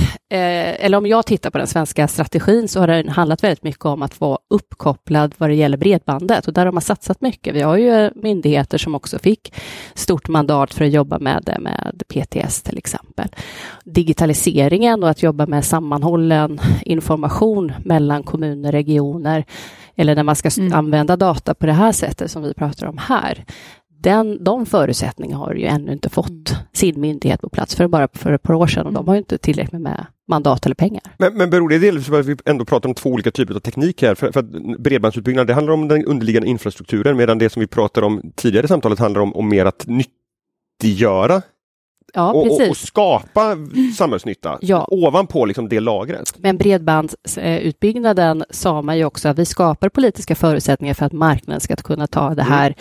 eller 0.85 0.99
om 0.99 1.07
jag 1.07 1.27
tittar 1.27 1.51
på 1.51 1.59
den 1.59 1.67
svenska 1.67 2.09
strategin 2.09 2.69
så 2.69 2.81
har 2.81 2.87
den 2.87 3.09
handlat 3.09 3.45
väldigt 3.45 3.65
mycket 3.65 3.85
om 3.85 4.03
att 4.03 4.21
vara 4.21 4.39
uppkopplad 4.51 5.35
vad 5.39 5.51
det 5.51 5.55
gäller 5.55 5.77
bredbandet 5.77 6.47
och 6.47 6.53
där 6.53 6.65
har 6.65 6.73
man 6.73 6.83
satsat 6.83 7.21
mycket. 7.21 7.55
Vi 7.55 7.61
har 7.63 7.77
ju 7.77 8.11
myndigheter 8.15 8.79
som 8.79 8.95
också 8.95 9.19
fick 9.19 9.55
stort 9.95 10.29
mandat 10.29 10.75
för 10.75 10.85
att 10.85 10.91
jobba 10.91 11.19
med 11.19 11.43
det, 11.47 11.59
med 11.59 12.03
PTS 12.09 12.63
till 12.63 12.79
exempel. 12.79 13.29
Digitaliseringen 13.85 15.03
och 15.03 15.11
att 15.11 15.23
jobba 15.23 15.47
med 15.47 15.65
sammanhållen 15.65 16.61
information 16.83 17.32
information 17.33 17.73
mellan 17.85 18.23
kommuner, 18.23 18.69
och 18.69 18.73
regioner 18.73 19.45
eller 19.97 20.15
när 20.15 20.23
man 20.23 20.37
ska 20.37 20.51
mm. 20.59 20.73
använda 20.73 21.17
data 21.17 21.55
på 21.55 21.67
det 21.67 21.73
här 21.73 21.93
sättet 21.93 22.31
som 22.31 22.43
vi 22.43 22.55
pratar 22.55 22.87
om 22.87 22.99
här. 22.99 23.45
Den, 24.03 24.45
de 24.45 24.67
förutsättningarna 24.67 25.45
har 25.45 25.55
ju 25.55 25.65
ännu 25.65 25.93
inte 25.93 26.09
fått 26.09 26.29
mm. 26.51 26.63
sin 26.73 27.01
myndighet 27.01 27.41
på 27.41 27.49
plats 27.49 27.75
för 27.75 27.89
bara 27.89 28.09
för 28.15 28.33
ett 28.33 28.43
par 28.43 28.55
år 28.55 28.67
sedan 28.67 28.87
och 28.87 28.93
de 28.93 29.07
har 29.07 29.15
ju 29.15 29.19
inte 29.19 29.39
tillräckligt 29.39 29.83
med 29.83 30.07
mandat 30.29 30.67
eller 30.67 30.75
pengar. 30.75 31.03
Men, 31.19 31.35
men 31.35 31.51
beror 31.51 31.69
det 31.69 31.79
delvis 31.79 32.09
på 32.09 32.17
att 32.17 32.27
vi 32.27 32.37
ändå 32.45 32.65
pratar 32.65 32.89
om 32.89 32.95
två 32.95 33.11
olika 33.11 33.31
typer 33.31 33.55
av 33.55 33.61
teknik 33.61 34.03
här? 34.03 34.15
För, 34.15 34.33
för 34.33 34.41
att 34.41 34.79
bredbandsutbyggnad, 34.79 35.47
det 35.47 35.55
handlar 35.55 35.73
om 35.73 35.89
den 35.89 36.05
underliggande 36.05 36.49
infrastrukturen 36.49 37.17
medan 37.17 37.39
det 37.39 37.51
som 37.51 37.61
vi 37.61 37.67
pratar 37.67 38.03
om 38.03 38.33
tidigare 38.37 38.65
i 38.65 38.69
samtalet 38.69 38.99
handlar 38.99 39.21
om, 39.21 39.35
om 39.35 39.49
mer 39.49 39.67
att 39.67 39.87
nyttiggöra 39.87 41.43
Ja, 42.15 42.33
och, 42.33 42.47
och, 42.47 42.69
och, 42.69 42.77
skapa 42.77 43.57
samhällsnytta 43.97 44.59
ja. 44.63 44.87
ovanpå 44.91 45.45
liksom 45.45 45.69
det 45.69 45.81
lagret. 45.81 46.35
Men 46.37 46.59
bredbandsutbyggnaden 46.59 48.45
sa 48.51 48.83
man 48.83 48.99
ju 48.99 49.05
också 49.05 49.29
att 49.29 49.39
vi 49.39 49.45
skapar 49.45 49.89
politiska 49.89 50.35
förutsättningar 50.35 50.95
för 50.95 51.07
att 51.07 51.13
marknaden 51.13 51.61
ska 51.61 51.77
kunna 51.77 52.07
ta 52.07 52.35
det 52.35 52.43
här 52.43 52.67
mm 52.67 52.75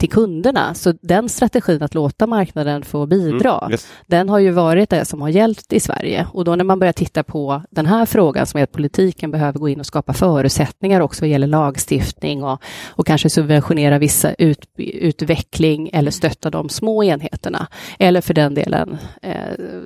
till 0.00 0.10
kunderna. 0.10 0.74
Så 0.74 0.94
den 1.00 1.28
strategin 1.28 1.82
att 1.82 1.94
låta 1.94 2.26
marknaden 2.26 2.82
få 2.82 3.06
bidra, 3.06 3.58
mm, 3.58 3.72
yes. 3.72 3.88
den 4.06 4.28
har 4.28 4.38
ju 4.38 4.50
varit 4.50 4.90
det 4.90 5.04
som 5.04 5.22
har 5.22 5.28
gällt 5.28 5.72
i 5.72 5.80
Sverige. 5.80 6.26
Och 6.32 6.44
då 6.44 6.56
när 6.56 6.64
man 6.64 6.78
börjar 6.78 6.92
titta 6.92 7.22
på 7.22 7.62
den 7.70 7.86
här 7.86 8.06
frågan 8.06 8.46
som 8.46 8.60
är 8.60 8.64
att 8.64 8.72
politiken 8.72 9.30
behöver 9.30 9.58
gå 9.58 9.68
in 9.68 9.80
och 9.80 9.86
skapa 9.86 10.12
förutsättningar 10.12 11.00
också 11.00 11.22
vad 11.22 11.28
gäller 11.28 11.46
lagstiftning 11.46 12.44
och, 12.44 12.62
och 12.86 13.06
kanske 13.06 13.30
subventionera 13.30 13.98
vissa 13.98 14.34
ut, 14.34 14.68
utveckling 14.76 15.90
eller 15.92 16.10
stötta 16.10 16.50
de 16.50 16.68
små 16.68 17.04
enheterna. 17.04 17.66
Eller 17.98 18.20
för 18.20 18.34
den 18.34 18.54
delen 18.54 18.98
eh, 19.22 19.34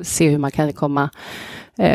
se 0.03 0.29
hur 0.29 0.39
man 0.39 0.51
kan 0.51 0.73
komma 0.73 1.11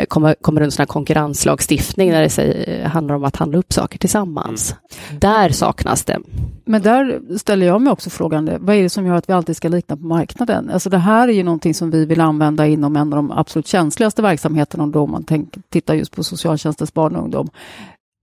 kommer, 0.08 0.34
kommer 0.34 0.60
en 0.60 0.70
sån 0.70 0.82
här 0.82 0.86
konkurrenslagstiftning 0.86 2.10
när 2.10 2.22
det 2.22 2.30
säger, 2.30 2.84
handlar 2.84 3.14
om 3.14 3.24
att 3.24 3.36
handla 3.36 3.58
upp 3.58 3.72
saker 3.72 3.98
tillsammans. 3.98 4.74
Mm. 5.08 5.20
Där 5.20 5.48
saknas 5.48 6.04
det. 6.04 6.18
Men 6.64 6.82
där 6.82 7.20
ställer 7.38 7.66
jag 7.66 7.82
mig 7.82 7.92
också 7.92 8.10
frågan, 8.10 8.50
vad 8.60 8.76
är 8.76 8.82
det 8.82 8.90
som 8.90 9.06
gör 9.06 9.14
att 9.14 9.28
vi 9.28 9.32
alltid 9.32 9.56
ska 9.56 9.68
likna 9.68 9.96
på 9.96 10.06
marknaden? 10.06 10.70
Alltså 10.70 10.90
det 10.90 10.98
här 10.98 11.28
är 11.28 11.32
ju 11.32 11.42
någonting 11.42 11.74
som 11.74 11.90
vi 11.90 12.06
vill 12.06 12.20
använda 12.20 12.66
inom 12.66 12.96
en 12.96 13.12
av 13.12 13.16
de 13.16 13.30
absolut 13.30 13.66
känsligaste 13.66 14.22
verksamheterna, 14.22 14.86
då 14.86 15.06
man 15.06 15.24
tänk, 15.24 15.54
tittar 15.68 15.94
just 15.94 16.16
på 16.16 16.24
socialtjänstens 16.24 16.94
barn 16.94 17.16
och 17.16 17.22
ungdom 17.22 17.48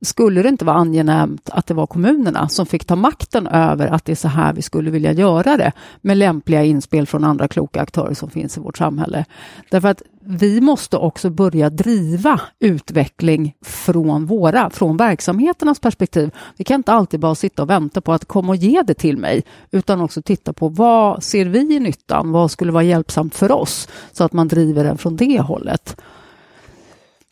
skulle 0.02 0.42
det 0.42 0.50
inte 0.50 0.66
vara 0.66 0.76
angenämt 0.76 1.50
att 1.50 1.68
det 1.68 1.74
var 1.74 1.88
kommunerna 1.88 2.50
som 2.50 2.66
fick 2.66 2.86
ta 2.86 2.96
makten 2.96 3.48
över 3.48 3.88
att 3.88 4.06
det 4.06 4.12
är 4.12 4.16
så 4.16 4.28
här 4.28 4.54
vi 4.54 4.62
skulle 4.62 4.92
vilja 4.92 5.12
göra 5.12 5.58
det 5.58 5.72
med 6.02 6.18
lämpliga 6.18 6.64
inspel 6.64 7.08
från 7.08 7.24
andra 7.24 7.48
kloka 7.48 7.82
aktörer 7.82 8.14
som 8.14 8.30
finns 8.30 8.58
i 8.58 8.60
vårt 8.60 8.78
samhälle. 8.78 9.26
Därför 9.70 9.88
att 9.88 10.02
vi 10.24 10.62
måste 10.62 10.98
också 10.98 11.30
börja 11.30 11.70
driva 11.70 12.42
utveckling 12.60 13.56
från 13.62 14.26
våra, 14.26 14.70
från 14.70 14.98
verksamheternas 14.98 15.80
perspektiv. 15.80 16.32
Vi 16.58 16.64
kan 16.64 16.76
inte 16.76 16.94
alltid 16.94 17.20
bara 17.20 17.36
sitta 17.36 17.62
och 17.62 17.70
vänta 17.70 18.02
på 18.02 18.14
att 18.14 18.26
komma 18.26 18.50
och 18.50 18.56
ge 18.56 18.82
det 18.82 18.94
till 18.94 19.18
mig, 19.18 19.44
utan 19.72 20.02
också 20.02 20.22
titta 20.22 20.54
på 20.54 20.70
vad 20.70 21.24
ser 21.24 21.46
vi 21.46 21.76
i 21.76 21.80
nyttan? 21.80 22.32
Vad 22.32 22.52
skulle 22.52 22.72
vara 22.72 22.84
hjälpsamt 22.84 23.36
för 23.36 23.52
oss? 23.52 23.88
Så 24.12 24.24
att 24.24 24.34
man 24.34 24.48
driver 24.48 24.84
den 24.84 24.98
från 24.98 25.16
det 25.16 25.40
hållet. 25.40 25.98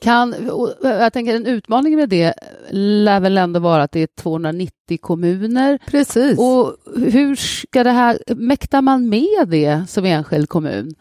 Kan, 0.01 0.35
jag 0.81 1.13
tänker 1.13 1.35
en 1.35 1.45
utmaning 1.45 1.95
med 1.95 2.09
det 2.09 2.33
lär 2.69 3.19
väl 3.19 3.37
ändå 3.37 3.59
vara 3.59 3.83
att 3.83 3.91
det 3.91 3.99
är 3.99 4.07
290 4.07 4.97
kommuner. 5.01 5.79
Precis. 5.85 6.39
Och 6.39 6.75
hur 6.95 7.35
ska 7.35 7.83
det 7.83 7.91
här, 7.91 8.19
mäktar 8.35 8.81
man 8.81 9.09
med 9.09 9.47
det 9.47 9.83
som 9.89 10.05
enskild 10.05 10.49
kommun? 10.49 10.95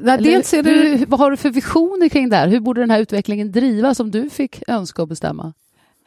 Nej, 0.00 0.18
dels 0.18 0.54
är 0.54 0.62
det... 0.62 0.70
hur, 0.70 1.06
vad 1.06 1.20
har 1.20 1.30
du 1.30 1.36
för 1.36 1.50
visioner 1.50 2.08
kring 2.08 2.28
det 2.28 2.36
här? 2.36 2.48
Hur 2.48 2.60
borde 2.60 2.80
den 2.80 2.90
här 2.90 3.00
utvecklingen 3.00 3.52
drivas 3.52 4.00
om 4.00 4.10
du 4.10 4.30
fick 4.30 4.62
önska 4.68 5.02
och 5.02 5.08
bestämma? 5.08 5.52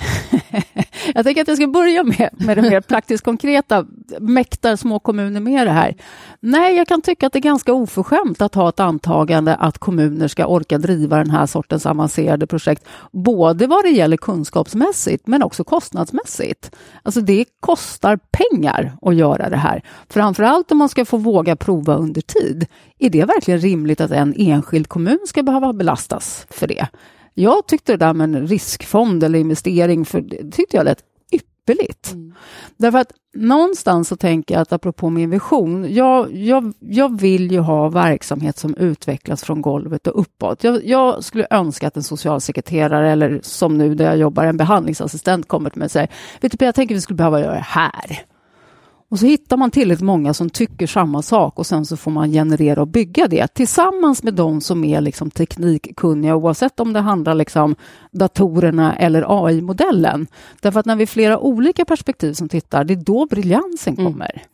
jag 1.15 1.25
tänker 1.25 1.41
att 1.41 1.47
jag 1.47 1.57
ska 1.57 1.67
börja 1.67 2.03
med, 2.03 2.29
med 2.31 2.57
det 2.57 2.61
mer 2.61 2.81
praktiskt 2.87 3.23
konkreta. 3.23 3.85
Mäktar 4.19 4.75
små 4.75 4.99
kommuner 4.99 5.39
med 5.39 5.67
det 5.67 5.71
här? 5.71 5.95
Nej, 6.39 6.75
jag 6.75 6.87
kan 6.87 7.01
tycka 7.01 7.27
att 7.27 7.33
det 7.33 7.39
är 7.39 7.41
ganska 7.41 7.73
oförskämt 7.73 8.41
att 8.41 8.55
ha 8.55 8.69
ett 8.69 8.79
antagande 8.79 9.55
att 9.55 9.77
kommuner 9.77 10.27
ska 10.27 10.45
orka 10.45 10.77
driva 10.77 11.17
den 11.17 11.29
här 11.29 11.45
sortens 11.45 11.85
avancerade 11.85 12.47
projekt, 12.47 12.87
både 13.11 13.67
vad 13.67 13.83
det 13.83 13.89
gäller 13.89 14.17
kunskapsmässigt 14.17 15.27
men 15.27 15.43
också 15.43 15.63
kostnadsmässigt. 15.63 16.75
Alltså 17.03 17.21
det 17.21 17.45
kostar 17.59 18.19
pengar 18.31 18.97
att 19.01 19.15
göra 19.15 19.49
det 19.49 19.57
här. 19.57 19.81
Framför 20.09 20.43
allt 20.43 20.71
om 20.71 20.77
man 20.77 20.89
ska 20.89 21.05
få 21.05 21.17
våga 21.17 21.55
prova 21.55 21.95
under 21.95 22.21
tid. 22.21 22.65
Är 22.99 23.09
det 23.09 23.25
verkligen 23.25 23.59
rimligt 23.59 24.01
att 24.01 24.11
en 24.11 24.33
enskild 24.37 24.87
kommun 24.87 25.19
ska 25.27 25.43
behöva 25.43 25.73
belastas 25.73 26.45
för 26.49 26.67
det? 26.67 26.87
Jag 27.33 27.67
tyckte 27.67 27.91
det 27.91 27.97
där 27.97 28.13
med 28.13 28.35
en 28.35 28.47
riskfond 28.47 29.23
eller 29.23 29.39
investering, 29.39 30.05
för 30.05 30.21
det 30.21 30.51
tyckte 30.51 30.77
jag 30.77 30.83
lät 30.83 31.03
ypperligt. 31.31 32.11
Mm. 32.11 32.33
Därför 32.77 32.97
att 32.97 33.11
någonstans 33.35 34.07
så 34.07 34.15
tänker 34.15 34.55
jag 34.55 34.61
att 34.61 34.73
apropå 34.73 35.09
min 35.09 35.29
vision, 35.29 35.93
jag, 35.93 36.35
jag, 36.35 36.73
jag 36.79 37.21
vill 37.21 37.51
ju 37.51 37.59
ha 37.59 37.89
verksamhet 37.89 38.57
som 38.57 38.75
utvecklas 38.75 39.43
från 39.43 39.61
golvet 39.61 40.07
och 40.07 40.21
uppåt. 40.21 40.63
Jag, 40.63 40.85
jag 40.85 41.23
skulle 41.23 41.47
önska 41.49 41.87
att 41.87 41.97
en 41.97 42.03
socialsekreterare 42.03 43.11
eller 43.11 43.39
som 43.43 43.77
nu 43.77 43.95
där 43.95 44.05
jag 44.05 44.17
jobbar, 44.17 44.43
en 44.43 44.57
behandlingsassistent 44.57 45.47
kommer 45.47 45.69
till 45.69 45.79
mig 45.79 45.85
och 45.85 45.91
säger, 45.91 46.09
vet 46.41 46.59
du 46.59 46.65
jag 46.65 46.75
tänker 46.75 46.95
vi 46.95 47.01
skulle 47.01 47.17
behöva 47.17 47.39
göra 47.39 47.53
det 47.53 47.65
här. 47.67 48.25
Och 49.13 49.19
så 49.19 49.25
hittar 49.25 49.57
man 49.57 49.71
tillräckligt 49.71 50.05
många 50.05 50.33
som 50.33 50.49
tycker 50.49 50.87
samma 50.87 51.21
sak 51.21 51.59
och 51.59 51.65
sen 51.65 51.85
så 51.85 51.97
får 51.97 52.11
man 52.11 52.31
generera 52.31 52.81
och 52.81 52.87
bygga 52.87 53.27
det 53.27 53.47
tillsammans 53.47 54.23
med 54.23 54.33
de 54.33 54.61
som 54.61 54.83
är 54.83 55.01
liksom 55.01 55.31
teknikkunniga 55.31 56.35
oavsett 56.35 56.79
om 56.79 56.93
det 56.93 56.99
handlar 56.99 57.33
liksom 57.33 57.75
datorerna 58.11 58.95
eller 58.95 59.45
AI-modellen. 59.45 60.27
Därför 60.61 60.79
att 60.79 60.85
när 60.85 60.95
vi 60.95 61.01
är 61.01 61.07
flera 61.07 61.39
olika 61.39 61.85
perspektiv 61.85 62.33
som 62.33 62.49
tittar, 62.49 62.83
det 62.83 62.93
är 62.93 63.03
då 63.03 63.25
briljansen 63.25 63.93
mm. 63.93 64.05
kommer. 64.05 64.31
Mm. 64.35 64.52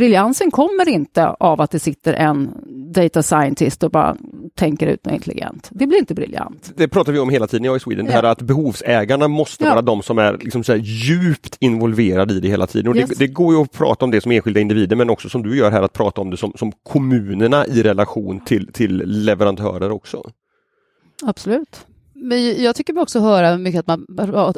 Briljansen 0.00 0.50
kommer 0.50 0.88
inte 0.88 1.28
av 1.28 1.60
att 1.60 1.70
det 1.70 1.78
sitter 1.78 2.14
en 2.14 2.54
data 2.94 3.22
scientist 3.22 3.82
och 3.82 3.90
bara 3.90 4.16
tänker 4.54 4.86
ut 4.86 5.04
något 5.04 5.14
intelligent. 5.14 5.68
Det 5.72 5.86
blir 5.86 5.98
inte 5.98 6.14
briljant. 6.14 6.72
Det 6.76 6.88
pratar 6.88 7.12
vi 7.12 7.18
om 7.18 7.30
hela 7.30 7.46
tiden 7.46 7.76
i 7.76 7.80
Sweden, 7.80 8.06
det 8.06 8.12
här 8.12 8.22
att 8.22 8.42
behovsägarna 8.42 9.28
måste 9.28 9.64
ja. 9.64 9.70
vara 9.70 9.82
de 9.82 10.02
som 10.02 10.18
är 10.18 10.38
liksom 10.38 10.64
så 10.64 10.76
djupt 10.76 11.56
involverade 11.60 12.34
i 12.34 12.40
det 12.40 12.48
hela 12.48 12.66
tiden. 12.66 12.90
Och 12.90 12.96
yes. 12.96 13.08
det, 13.08 13.18
det, 13.18 13.26
går 13.26 13.54
ju 13.54 13.62
att 13.62 13.72
prata 13.72 14.04
om 14.04 14.10
det 14.10 14.20
som 14.20 14.32
enskilda 14.32 14.60
individer 14.60 14.96
men 14.96 15.10
också 15.10 15.28
som 15.28 15.42
du 15.42 15.56
gör 15.56 15.70
här 15.70 15.82
att 15.82 15.92
prata 15.92 16.20
om 16.20 16.30
det 16.30 16.36
som, 16.36 16.52
som 16.56 16.72
kommunerna 16.82 17.66
i 17.66 17.82
relation 17.82 18.40
till, 18.40 18.72
till 18.72 18.96
leverantörer 19.06 19.90
också. 19.90 20.30
Absolut. 21.22 21.86
Men 22.20 22.62
jag 22.62 22.76
tycker 22.76 22.92
mig 22.92 23.02
också 23.02 23.20
höra 23.20 23.58
mycket 23.58 23.80
att 23.80 23.86
man, 23.86 24.06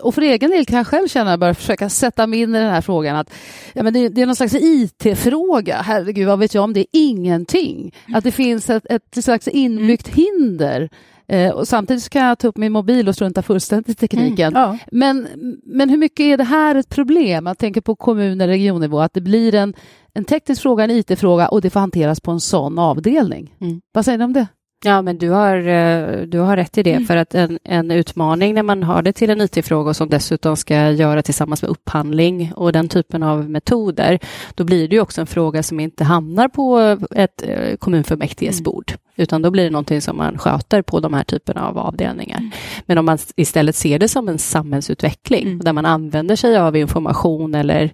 och 0.02 0.14
för 0.14 0.22
egen 0.22 0.50
del 0.50 0.66
kan 0.66 0.76
jag 0.76 0.86
själv 0.86 1.08
känna, 1.08 1.38
bara 1.38 1.54
försöka 1.54 1.88
sätta 1.88 2.26
mig 2.26 2.40
in 2.40 2.54
i 2.54 2.58
den 2.58 2.70
här 2.70 2.80
frågan, 2.80 3.16
att 3.16 3.30
ja, 3.72 3.82
men 3.82 3.92
det, 3.92 4.08
det 4.08 4.22
är 4.22 4.26
någon 4.26 4.36
slags 4.36 4.54
IT-fråga. 4.54 5.76
Herregud, 5.76 6.26
vad 6.26 6.38
vet 6.38 6.54
jag 6.54 6.64
om 6.64 6.72
det? 6.72 6.86
Ingenting. 6.92 7.94
Att 8.14 8.24
det 8.24 8.32
finns 8.32 8.70
ett, 8.70 8.86
ett 8.90 9.24
slags 9.24 9.48
inbyggt 9.48 10.16
mm. 10.16 10.16
hinder. 10.16 10.90
Eh, 11.26 11.50
och 11.50 11.68
samtidigt 11.68 12.08
kan 12.08 12.22
jag 12.22 12.38
ta 12.38 12.48
upp 12.48 12.56
min 12.56 12.72
mobil 12.72 13.08
och 13.08 13.14
strunta 13.14 13.42
fullständigt 13.42 13.88
i 13.88 13.94
tekniken. 13.94 14.56
Mm, 14.56 14.62
ja. 14.62 14.78
men, 14.92 15.28
men 15.64 15.90
hur 15.90 15.98
mycket 15.98 16.24
är 16.24 16.36
det 16.36 16.44
här 16.44 16.74
ett 16.74 16.88
problem? 16.88 17.46
Jag 17.46 17.58
tänker 17.58 17.80
på 17.80 17.96
kommun 17.96 18.40
och 18.40 18.46
regionnivå, 18.46 19.00
att 19.00 19.14
det 19.14 19.20
blir 19.20 19.54
en, 19.54 19.74
en 20.14 20.24
teknisk 20.24 20.62
fråga, 20.62 20.84
en 20.84 20.90
IT-fråga 20.90 21.48
och 21.48 21.60
det 21.60 21.70
får 21.70 21.80
hanteras 21.80 22.20
på 22.20 22.30
en 22.30 22.40
sån 22.40 22.78
avdelning. 22.78 23.54
Mm. 23.60 23.80
Vad 23.92 24.04
säger 24.04 24.18
ni 24.18 24.24
om 24.24 24.32
det? 24.32 24.46
Ja, 24.84 25.02
men 25.02 25.18
du 25.18 25.30
har, 25.30 25.56
eh, 25.56 26.20
du 26.20 26.38
har 26.38 26.56
rätt 26.56 26.78
i 26.78 26.82
det, 26.82 26.92
mm. 26.92 27.06
för 27.06 27.16
att 27.16 27.34
en, 27.34 27.58
en 27.64 27.90
utmaning 27.90 28.54
när 28.54 28.62
man 28.62 28.82
har 28.82 29.02
det 29.02 29.12
till 29.12 29.30
en 29.30 29.40
IT-fråga 29.40 29.94
som 29.94 30.08
dessutom 30.08 30.56
ska 30.56 30.90
göra 30.90 31.22
tillsammans 31.22 31.62
med 31.62 31.70
upphandling 31.70 32.52
och 32.56 32.72
den 32.72 32.88
typen 32.88 33.22
av 33.22 33.50
metoder, 33.50 34.18
då 34.54 34.64
blir 34.64 34.88
det 34.88 34.94
ju 34.94 35.00
också 35.00 35.20
en 35.20 35.26
fråga 35.26 35.62
som 35.62 35.80
inte 35.80 36.04
hamnar 36.04 36.48
på 36.48 36.98
ett 37.10 37.42
eh, 37.46 37.76
kommunfullmäktiges 37.76 38.54
mm. 38.54 38.64
bord, 38.64 38.92
utan 39.16 39.42
då 39.42 39.50
blir 39.50 39.64
det 39.64 39.70
någonting 39.70 40.00
som 40.00 40.16
man 40.16 40.38
sköter 40.38 40.82
på 40.82 41.00
de 41.00 41.14
här 41.14 41.24
typerna 41.24 41.68
av 41.68 41.78
avdelningar. 41.78 42.38
Mm. 42.38 42.50
Men 42.86 42.98
om 42.98 43.04
man 43.04 43.18
istället 43.36 43.76
ser 43.76 43.98
det 43.98 44.08
som 44.08 44.28
en 44.28 44.38
samhällsutveckling, 44.38 45.46
mm. 45.46 45.58
där 45.58 45.72
man 45.72 45.86
använder 45.86 46.36
sig 46.36 46.56
av 46.56 46.76
information 46.76 47.54
eller, 47.54 47.90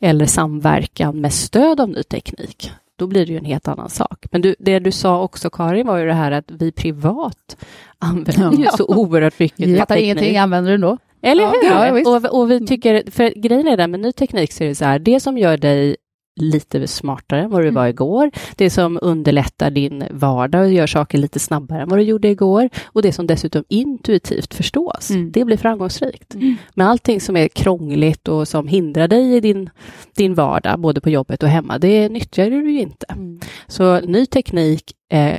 eller 0.00 0.26
samverkan 0.26 1.20
med 1.20 1.32
stöd 1.32 1.80
av 1.80 1.88
ny 1.88 2.02
teknik, 2.02 2.72
då 3.02 3.06
blir 3.06 3.26
det 3.26 3.32
ju 3.32 3.38
en 3.38 3.44
helt 3.44 3.68
annan 3.68 3.90
sak. 3.90 4.26
Men 4.30 4.42
du, 4.42 4.54
det 4.58 4.78
du 4.78 4.92
sa 4.92 5.22
också, 5.22 5.50
Karin, 5.50 5.86
var 5.86 5.98
ju 5.98 6.06
det 6.06 6.12
här 6.12 6.32
att 6.32 6.50
vi 6.50 6.72
privat 6.72 7.56
använder 7.98 8.64
ja. 8.64 8.70
så 8.70 8.86
oerhört 8.86 9.38
mycket 9.38 9.68
Jag 9.68 9.78
fattar 9.78 9.96
ingenting, 9.96 10.36
använder 10.36 10.70
du 10.70 10.78
då? 10.78 10.98
Eller 11.22 11.46
hur? 11.46 11.64
Ja, 11.64 12.10
och, 12.16 12.40
och, 12.40 12.50
vi 12.50 12.66
tycker, 12.66 13.10
för 13.10 13.30
grejen 13.30 13.68
är 13.68 13.76
den 13.76 13.90
med 13.90 14.00
ny 14.00 14.12
teknik 14.12 14.52
så 14.52 14.64
är 14.64 14.68
det 14.68 14.74
så 14.74 14.84
här, 14.84 14.98
det 14.98 15.20
som 15.20 15.38
gör 15.38 15.56
dig 15.56 15.96
lite 16.36 16.86
smartare 16.86 17.42
än 17.42 17.50
vad 17.50 17.60
du 17.60 17.68
mm. 17.68 17.74
var 17.74 17.86
igår. 17.86 18.30
Det 18.56 18.70
som 18.70 18.98
underlättar 19.02 19.70
din 19.70 20.04
vardag 20.10 20.64
och 20.64 20.72
gör 20.72 20.86
saker 20.86 21.18
lite 21.18 21.38
snabbare 21.38 21.82
än 21.82 21.88
vad 21.88 21.98
du 21.98 22.02
gjorde 22.02 22.28
igår. 22.28 22.68
Och 22.84 23.02
det 23.02 23.12
som 23.12 23.26
dessutom 23.26 23.64
intuitivt 23.68 24.54
förstås. 24.54 25.10
Mm. 25.10 25.32
Det 25.32 25.44
blir 25.44 25.56
framgångsrikt. 25.56 26.34
Mm. 26.34 26.56
Men 26.74 26.86
allting 26.86 27.20
som 27.20 27.36
är 27.36 27.48
krångligt 27.48 28.28
och 28.28 28.48
som 28.48 28.68
hindrar 28.68 29.08
dig 29.08 29.36
i 29.36 29.40
din, 29.40 29.70
din 30.16 30.34
vardag, 30.34 30.80
både 30.80 31.00
på 31.00 31.10
jobbet 31.10 31.42
och 31.42 31.48
hemma, 31.48 31.78
det 31.78 32.08
nyttjar 32.08 32.50
du 32.50 32.72
ju 32.72 32.80
inte. 32.80 33.06
Mm. 33.08 33.40
Så 33.66 34.00
ny 34.00 34.26
teknik, 34.26 34.92
eh, 35.12 35.38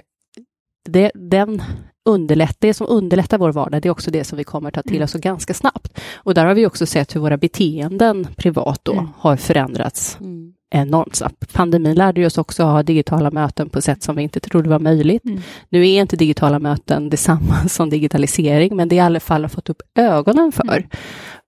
det, 0.90 1.12
den 1.16 1.62
underlätt, 2.06 2.58
det 2.60 2.74
som 2.74 2.88
underlättar 2.90 3.38
vår 3.38 3.52
vardag, 3.52 3.82
det 3.82 3.88
är 3.88 3.92
också 3.92 4.12
det 4.12 4.24
som 4.24 4.38
vi 4.38 4.44
kommer 4.44 4.72
ta 4.72 4.82
till 4.82 4.96
mm. 4.96 5.04
oss 5.04 5.14
ganska 5.14 5.54
snabbt. 5.54 6.00
Och 6.16 6.34
där 6.34 6.46
har 6.46 6.54
vi 6.54 6.66
också 6.66 6.86
sett 6.86 7.16
hur 7.16 7.20
våra 7.20 7.38
beteenden 7.38 8.28
privat 8.36 8.80
då 8.84 8.94
mm. 8.94 9.08
har 9.18 9.38
förändrats 9.38 10.18
mm 10.22 10.54
enormt 10.74 11.16
snabbt. 11.16 11.54
Pandemin 11.54 11.96
lärde 11.96 12.26
oss 12.26 12.38
också 12.38 12.64
ha 12.64 12.84
digitala 12.84 13.32
möten 13.32 13.70
på 13.70 13.82
sätt 13.82 14.04
som 14.04 14.16
vi 14.16 14.24
inte 14.24 14.40
trodde 14.40 14.70
var 14.70 14.80
möjligt. 14.80 15.26
Mm. 15.26 15.42
Nu 15.70 15.90
är 15.90 16.02
inte 16.02 16.16
digitala 16.16 16.60
möten 16.60 17.10
detsamma 17.10 17.56
som 17.68 17.90
digitalisering, 17.90 18.76
men 18.76 18.88
det 18.88 18.96
är 18.96 18.98
i 18.98 19.00
alla 19.00 19.20
fall 19.20 19.42
har 19.42 19.50
fått 19.50 19.70
upp 19.70 19.82
ögonen 19.96 20.52
för 20.52 20.78
mm. 20.78 20.90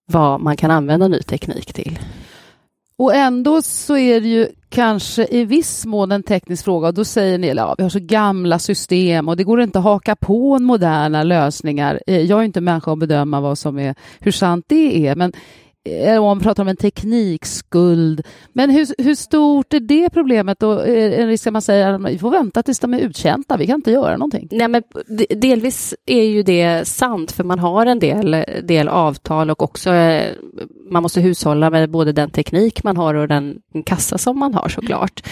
vad 0.05 0.41
man 0.41 0.57
kan 0.57 0.71
använda 0.71 1.07
ny 1.07 1.19
teknik 1.19 1.73
till. 1.73 1.99
Och 2.97 3.15
ändå 3.15 3.61
så 3.61 3.97
är 3.97 4.21
det 4.21 4.27
ju 4.27 4.47
kanske 4.69 5.27
i 5.31 5.45
viss 5.45 5.85
mån 5.85 6.11
en 6.11 6.23
teknisk 6.23 6.63
fråga 6.63 6.88
och 6.88 6.93
då 6.93 7.05
säger 7.05 7.38
ni 7.38 7.49
att 7.49 7.57
ja, 7.57 7.75
vi 7.77 7.83
har 7.83 7.89
så 7.89 7.99
gamla 7.99 8.59
system 8.59 9.29
och 9.29 9.38
det 9.38 9.43
går 9.43 9.61
inte 9.61 9.79
att 9.79 9.83
haka 9.83 10.15
på 10.15 10.59
moderna 10.59 11.23
lösningar. 11.23 11.99
Eh, 12.07 12.21
jag 12.21 12.39
är 12.39 12.43
inte 12.43 12.61
människa 12.61 12.91
att 12.91 12.99
bedöma 12.99 13.41
vad 13.41 13.57
som 13.57 13.79
är, 13.79 13.95
hur 14.19 14.31
sant 14.31 14.65
det 14.67 15.07
är, 15.07 15.15
men 15.15 15.33
Eh, 15.86 16.21
man 16.21 16.39
pratar 16.39 16.63
om 16.63 16.67
en 16.67 16.76
teknikskuld. 16.76 18.21
Men 18.54 18.69
hur, 18.69 19.04
hur 19.04 19.15
stort 19.15 19.74
är 19.74 19.80
det 19.80 20.10
problemet? 20.10 20.63
Och 20.63 20.88
eh, 20.88 21.19
en 21.19 21.28
risk 21.28 21.48
att 21.48 21.54
man 21.54 21.62
säger 21.62 21.93
att 21.93 22.02
vi 22.02 22.17
får 22.17 22.32
vänta 22.32 22.63
tills 22.63 22.80
de 22.80 22.93
är 22.93 23.00
uttjänta, 23.00 23.58
vi 23.58 23.67
kan 23.67 23.76
inte 23.76 23.91
göra 23.91 24.17
någonting. 24.17 24.48
Nej, 24.52 24.67
men 24.67 24.84
delvis 25.30 25.95
är 26.06 26.24
ju 26.24 26.43
det 26.43 26.88
sant, 26.88 27.32
för 27.32 27.43
man 27.43 27.60
har 27.60 27.86
en 27.86 28.00
del, 28.00 28.45
del 28.63 28.88
avtal 28.88 29.52
och 29.52 29.63
också 29.63 29.93
eh, 29.93 30.32
man 30.89 31.04
måste 31.04 31.21
hushålla 31.21 31.69
med 31.69 31.89
både 31.89 32.12
den 32.12 32.30
teknik 32.30 32.84
man 32.84 32.98
har 32.98 33.13
och 33.13 33.28
den 33.28 33.62
kassa 33.86 34.17
som 34.17 34.39
man 34.39 34.54
har 34.54 34.69
såklart. 34.69 35.28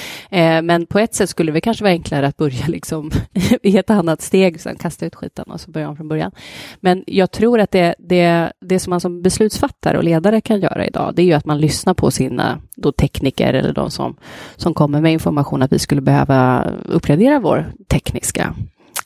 Men 0.64 0.86
på 0.86 1.00
ett 1.00 1.16
sätt 1.16 1.30
skulle 1.30 1.52
det 1.52 1.62
kanske 1.62 1.84
vara 1.84 1.92
enklare 1.92 2.28
att 2.28 2.38
börja 2.38 2.68
liksom 2.68 3.12
i 3.64 3.78
ett 3.78 3.90
annat 3.90 4.22
steg, 4.22 4.62
sen 4.62 4.76
kasta 4.76 5.06
ut 5.06 5.16
skiten 5.16 5.46
och 5.52 5.62
så 5.62 5.72
börja 5.72 5.90
om 5.90 5.96
från 5.96 6.08
början. 6.08 6.32
Men 6.80 7.04
jag 7.08 7.32
tror 7.32 7.60
att 7.60 7.72
det, 7.72 7.96
det, 8.00 8.52
det 8.62 8.80
som 8.80 8.90
man 8.90 9.02
som 9.02 9.22
beslutsfattare 9.22 9.98
och 9.98 10.04
ledare 10.04 10.42
kan 10.44 10.62
göra 10.62 10.88
idag, 10.88 11.14
det 11.16 11.22
är 11.22 11.26
ju 11.26 11.34
att 11.34 11.46
man 11.46 11.60
lyssnar 11.60 11.94
på 11.94 12.12
sina 12.12 12.60
då 12.76 12.92
tekniker 12.92 13.54
eller 13.54 13.74
de 13.74 13.92
som, 13.92 14.16
som 14.56 14.74
kommer 14.74 15.02
med 15.02 15.14
information 15.14 15.62
att 15.62 15.72
vi 15.72 15.80
skulle 15.80 16.02
behöva 16.02 16.68
uppgradera 16.86 17.40
vår 17.40 17.72
tekniska 17.88 18.56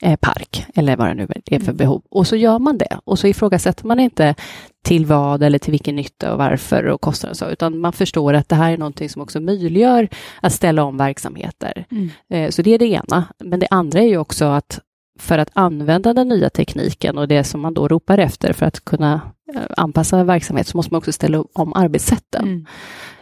eh, 0.02 0.16
park 0.16 0.66
eller 0.76 0.96
vad 0.96 1.08
det 1.08 1.14
nu 1.14 1.28
är 1.46 1.60
för 1.60 1.74
behov. 1.74 2.02
Och 2.10 2.28
så 2.28 2.36
gör 2.36 2.60
man 2.60 2.78
det 2.78 3.00
och 3.04 3.20
så 3.20 3.28
ifrågasätter 3.28 3.86
man 3.86 4.00
inte 4.00 4.36
till 4.84 5.06
vad 5.06 5.44
eller 5.44 5.60
till 5.60 5.72
vilken 5.72 5.96
nytta 5.96 6.32
och 6.32 6.38
varför 6.38 6.86
och 6.86 7.02
kostnader 7.02 7.32
och 7.32 7.38
så, 7.38 7.50
utan 7.50 7.80
man 7.80 7.94
förstår 7.94 8.34
att 8.34 8.50
det 8.50 8.56
här 8.56 8.72
är 8.72 8.78
någonting 8.78 9.10
som 9.10 9.22
också 9.22 9.40
möjliggör 9.40 10.08
att 10.42 10.54
ställa 10.54 10.84
om 10.84 10.98
verksamheter. 10.98 11.86
Mm. 11.92 12.10
Eh, 12.30 12.50
så 12.50 12.62
det 12.62 12.74
är 12.74 12.80
det 12.80 12.88
ena. 12.88 13.26
Men 13.40 13.60
det 13.60 13.68
andra 13.72 14.00
är 14.00 14.08
ju 14.08 14.18
också 14.18 14.46
att 14.46 14.80
för 15.20 15.38
att 15.38 15.50
använda 15.54 16.14
den 16.14 16.28
nya 16.28 16.50
tekniken 16.50 17.18
och 17.18 17.28
det 17.28 17.44
som 17.44 17.62
man 17.62 17.74
då 17.74 17.88
ropar 17.88 18.18
efter 18.18 18.54
för 18.54 18.66
att 18.66 18.86
kunna 18.86 19.22
eh, 19.56 19.62
anpassa 19.78 20.24
verksamhet 20.24 20.68
så 20.68 20.78
måste 20.78 20.94
man 20.94 20.98
också 20.98 21.12
ställa 21.12 21.44
om 21.54 21.74
arbetssätten. 21.74 22.66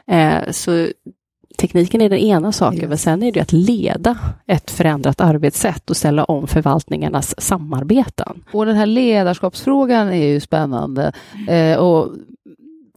Mm. 0.08 0.44
Eh, 0.44 0.52
så 0.52 0.88
tekniken 1.58 2.02
är 2.02 2.10
den 2.10 2.20
ena 2.20 2.52
saken, 2.52 2.80
Yes. 2.80 2.90
men 2.90 2.98
sen 2.98 3.24
är 3.24 3.32
det 3.32 3.40
att 3.40 3.52
leda 3.52 4.18
ett 4.48 4.72
förändrat 4.72 5.22
arbetssätt 5.22 5.90
och 5.90 5.98
ställa 5.98 6.24
om 6.24 6.48
förvaltningarnas 6.48 7.42
samarbeten. 7.42 8.44
Och 8.52 8.66
den 8.66 8.76
här 8.76 8.86
ledarskapsfrågan 8.86 10.08
är 10.08 10.28
ju 10.28 10.40
spännande. 10.40 11.12
Eh, 11.48 11.78
och 11.78 12.12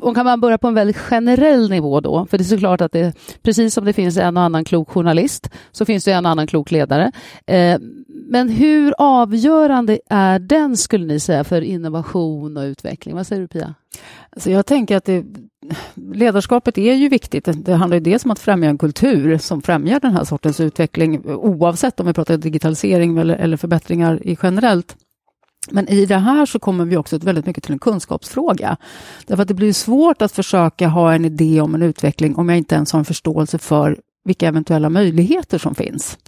och 0.00 0.14
kan 0.14 0.24
man 0.26 0.40
börja 0.40 0.58
på 0.58 0.68
en 0.68 0.74
väldigt 0.74 0.96
generell 0.96 1.70
nivå 1.70 2.00
då, 2.00 2.26
för 2.26 2.38
det 2.38 2.42
är 2.42 2.46
såklart 2.46 2.80
att 2.80 2.92
det, 2.92 3.12
precis 3.42 3.74
som 3.74 3.84
det 3.84 3.92
finns 3.92 4.16
en 4.16 4.36
och 4.36 4.42
annan 4.42 4.64
klok 4.64 4.90
journalist, 4.90 5.50
så 5.72 5.84
finns 5.84 6.04
det 6.04 6.12
en 6.12 6.26
och 6.26 6.30
annan 6.32 6.46
klok 6.46 6.70
ledare. 6.70 7.12
Eh, 7.46 7.78
men 8.30 8.48
hur 8.48 8.94
avgörande 8.98 9.98
är 10.10 10.38
den, 10.38 10.76
skulle 10.76 11.06
ni 11.06 11.20
säga, 11.20 11.44
för 11.44 11.62
innovation 11.62 12.56
och 12.56 12.62
utveckling? 12.62 13.14
Vad 13.14 13.26
säger 13.26 13.42
du, 13.42 13.48
Pia? 13.48 13.74
Så 14.36 14.50
jag 14.50 14.66
tänker 14.66 14.96
att 14.96 15.04
det, 15.04 15.24
ledarskapet 16.14 16.78
är 16.78 16.94
ju 16.94 17.08
viktigt. 17.08 17.44
Det- 17.44 17.52
Det 17.52 17.74
handlar 17.74 17.96
ju 17.96 18.00
dels 18.00 18.24
om 18.24 18.30
att 18.30 18.38
främja 18.38 18.68
en 18.70 18.78
kultur 18.78 19.38
som 19.38 19.62
främjar 19.62 20.00
den 20.00 20.12
här 20.12 20.24
sortens 20.24 20.60
utveckling, 20.60 21.22
oavsett 21.26 22.00
om 22.00 22.06
vi 22.06 22.12
pratar 22.12 22.36
digitalisering 22.36 23.18
eller, 23.18 23.34
eller 23.36 23.56
förbättringar 23.56 24.26
i 24.26 24.36
generellt. 24.42 24.96
Men 25.70 25.88
i 25.88 26.06
det 26.06 26.18
här 26.18 26.46
så 26.46 26.58
kommer 26.58 26.84
vi 26.84 26.96
också 26.96 27.18
väldigt 27.18 27.46
mycket 27.46 27.64
till 27.64 27.72
en 27.72 27.78
kunskapsfråga. 27.78 28.76
Därför 29.26 29.42
att 29.42 29.48
det 29.48 29.54
blir 29.54 29.72
svårt 29.72 30.22
att 30.22 30.32
försöka 30.32 30.88
ha 30.88 31.14
en 31.14 31.24
idé 31.24 31.60
om 31.60 31.74
en 31.74 31.82
utveckling 31.82 32.36
om 32.36 32.48
jag 32.48 32.58
inte 32.58 32.74
ens 32.74 32.92
har 32.92 32.98
en 32.98 33.04
förståelse 33.04 33.58
för 33.58 33.98
vilka 34.24 34.48
eventuella 34.48 34.90
möjligheter 34.90 35.58
som 35.58 35.74
finns. 35.74 36.18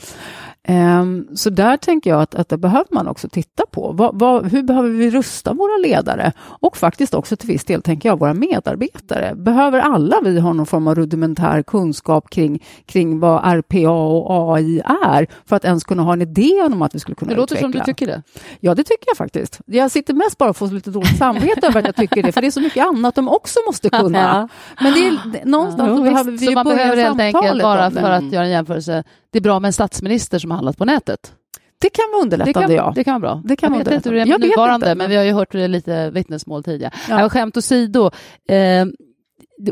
Ehm, 0.68 1.26
Så 1.34 1.50
där 1.50 1.76
tänker 1.76 2.10
jag 2.10 2.22
att, 2.22 2.34
att 2.34 2.48
det 2.48 2.58
behöver 2.58 2.86
man 2.90 3.08
också 3.08 3.28
titta 3.28 3.62
på. 3.70 3.92
Vad, 3.92 4.18
vad, 4.18 4.46
hur 4.46 4.62
behöver 4.62 4.88
vi 4.90 5.10
rusta 5.10 5.52
våra 5.52 5.76
ledare? 5.76 6.32
Och 6.40 6.76
faktiskt 6.76 7.14
också 7.14 7.36
till 7.36 7.48
viss 7.48 7.64
del, 7.64 7.82
tänker 7.82 8.08
jag, 8.08 8.18
våra 8.18 8.34
medarbetare. 8.34 9.34
Behöver 9.34 9.80
alla 9.80 10.16
vi 10.24 10.40
ha 10.40 10.52
någon 10.52 10.66
form 10.66 10.86
av 10.88 10.94
rudimentär 10.94 11.62
kunskap 11.62 12.30
kring, 12.30 12.62
kring 12.86 13.20
vad 13.20 13.44
RPA 13.58 13.90
och 13.90 14.56
AI 14.56 14.80
är 14.80 15.26
för 15.46 15.56
att 15.56 15.64
ens 15.64 15.84
kunna 15.84 16.02
ha 16.02 16.12
en 16.12 16.22
idé 16.22 16.62
om 16.62 16.82
att 16.82 16.94
vi 16.94 16.98
skulle 16.98 17.14
kunna 17.14 17.30
Det 17.30 17.36
låter 17.36 17.54
utveckla? 17.56 17.72
som 17.72 17.80
du 17.80 17.84
tycker 17.84 18.06
det. 18.06 18.22
Ja, 18.60 18.74
det 18.74 18.82
tycker 18.84 19.04
jag 19.06 19.16
faktiskt. 19.16 19.60
Jag 19.66 19.90
sitter 19.90 20.14
mest 20.14 20.38
bara 20.38 20.50
och 20.50 20.56
får 20.56 20.66
lite 20.66 20.90
dåligt 20.90 21.18
samvete 21.18 21.66
över 21.66 21.78
att 21.80 21.86
jag 21.86 21.96
tycker 21.96 22.22
det, 22.22 22.32
för 22.32 22.40
det 22.40 22.46
är 22.46 22.50
så 22.50 22.60
mycket 22.60 22.86
annat 22.86 23.14
de 23.14 23.28
också 23.28 23.58
måste 23.66 23.90
kunna. 24.00 24.48
Men 24.82 24.92
det 24.92 24.98
är, 25.38 25.44
någonstans 25.44 25.88
Ja, 25.98 26.04
behöver 26.10 26.30
vi 26.32 26.38
så 26.38 26.52
man 26.52 26.66
behöver 26.66 26.96
helt 27.02 27.20
enkelt, 27.20 27.62
bara 27.62 27.90
för 27.90 28.10
att 28.10 28.32
göra 28.32 28.44
en 28.44 28.50
jämförelse, 28.50 29.04
det 29.30 29.38
är 29.38 29.42
bra 29.42 29.60
med 29.60 29.68
en 29.68 29.72
statsminister 29.72 30.38
som 30.38 30.50
har 30.50 30.56
handlat 30.56 30.76
på 30.76 30.84
nätet. 30.84 31.34
Det 31.80 31.90
kan 31.90 32.04
vara 32.12 32.20
Det 32.20 32.24
underlättande, 32.24 32.66
kan, 32.68 32.76
ja. 32.76 32.92
det 32.94 33.04
kan 33.04 33.20
vara 33.20 33.34
bra. 33.34 33.42
Det 33.44 33.56
kan 33.56 33.72
jag 33.72 33.84
vet 33.84 33.92
inte 33.92 34.08
hur 34.08 34.16
det 34.16 34.22
är 34.22 34.26
med 34.26 34.32
Jag 34.32 34.40
nuvarande, 34.40 34.86
inte, 34.86 34.94
men 34.94 35.10
vi 35.10 35.16
har 35.16 35.24
ju 35.24 35.32
hört 35.32 35.54
lite 35.54 36.10
vittnesmål 36.10 36.64
tidigare. 36.64 36.92
Ja. 37.08 37.20
Ja. 37.20 37.28
Skämt 37.28 37.56
åsido, 37.56 38.10
eh, 38.48 38.86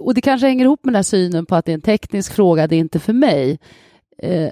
och 0.00 0.14
det 0.14 0.20
kanske 0.20 0.46
hänger 0.46 0.64
ihop 0.64 0.84
med 0.84 0.92
den 0.92 0.98
här 0.98 1.02
synen 1.02 1.46
på 1.46 1.54
att 1.54 1.64
det 1.64 1.72
är 1.72 1.74
en 1.74 1.80
teknisk 1.80 2.32
fråga, 2.34 2.66
det 2.66 2.76
är 2.76 2.80
inte 2.80 2.98
för 2.98 3.12
mig. 3.12 3.58
Eh, 4.22 4.50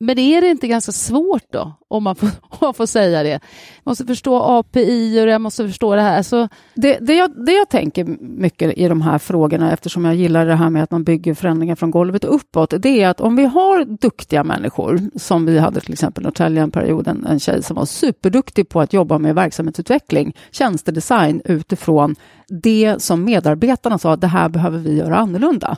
men 0.00 0.18
är 0.18 0.40
det 0.40 0.48
inte 0.48 0.68
ganska 0.68 0.92
svårt 0.92 1.44
då, 1.52 1.72
om 1.88 2.04
man 2.04 2.16
får, 2.16 2.26
om 2.42 2.58
man 2.60 2.74
får 2.74 2.86
säga 2.86 3.22
det? 3.22 3.28
Jag 3.28 3.40
måste 3.84 4.06
förstå 4.06 4.42
API 4.42 5.20
och 5.20 5.28
jag 5.28 5.40
måste 5.40 5.66
förstå 5.66 5.94
det 5.94 6.02
här. 6.02 6.22
Så, 6.22 6.48
Det, 6.74 6.98
det, 7.00 7.14
jag, 7.14 7.46
det 7.46 7.52
jag 7.52 7.68
tänker 7.68 8.04
mycket 8.20 8.78
i 8.78 8.88
de 8.88 9.02
här 9.02 9.18
frågorna, 9.18 9.72
eftersom 9.72 10.04
jag 10.04 10.14
gillar 10.14 10.46
det 10.46 10.54
här 10.54 10.70
med 10.70 10.82
att 10.82 10.90
man 10.90 11.04
bygger 11.04 11.34
förändringar 11.34 11.74
från 11.74 11.90
golvet 11.90 12.24
uppåt, 12.24 12.74
det 12.78 13.02
är 13.02 13.08
att 13.08 13.20
om 13.20 13.36
vi 13.36 13.44
har 13.44 13.84
duktiga 13.84 14.44
människor, 14.44 15.00
som 15.16 15.46
vi 15.46 15.58
hade 15.58 15.80
till 15.80 15.92
exempel 15.92 16.24
Norrtälje 16.24 16.62
en 16.62 16.70
period, 16.70 17.08
en, 17.08 17.26
en 17.26 17.40
tjej 17.40 17.62
som 17.62 17.76
var 17.76 17.84
superduktig 17.84 18.68
på 18.68 18.80
att 18.80 18.92
jobba 18.92 19.18
med 19.18 19.34
verksamhetsutveckling, 19.34 20.36
tjänstedesign 20.50 21.42
utifrån 21.44 22.16
det 22.48 23.02
som 23.02 23.24
medarbetarna 23.24 23.98
sa, 23.98 24.16
det 24.16 24.26
här 24.26 24.48
behöver 24.48 24.78
vi 24.78 24.96
göra 24.96 25.16
annorlunda. 25.16 25.76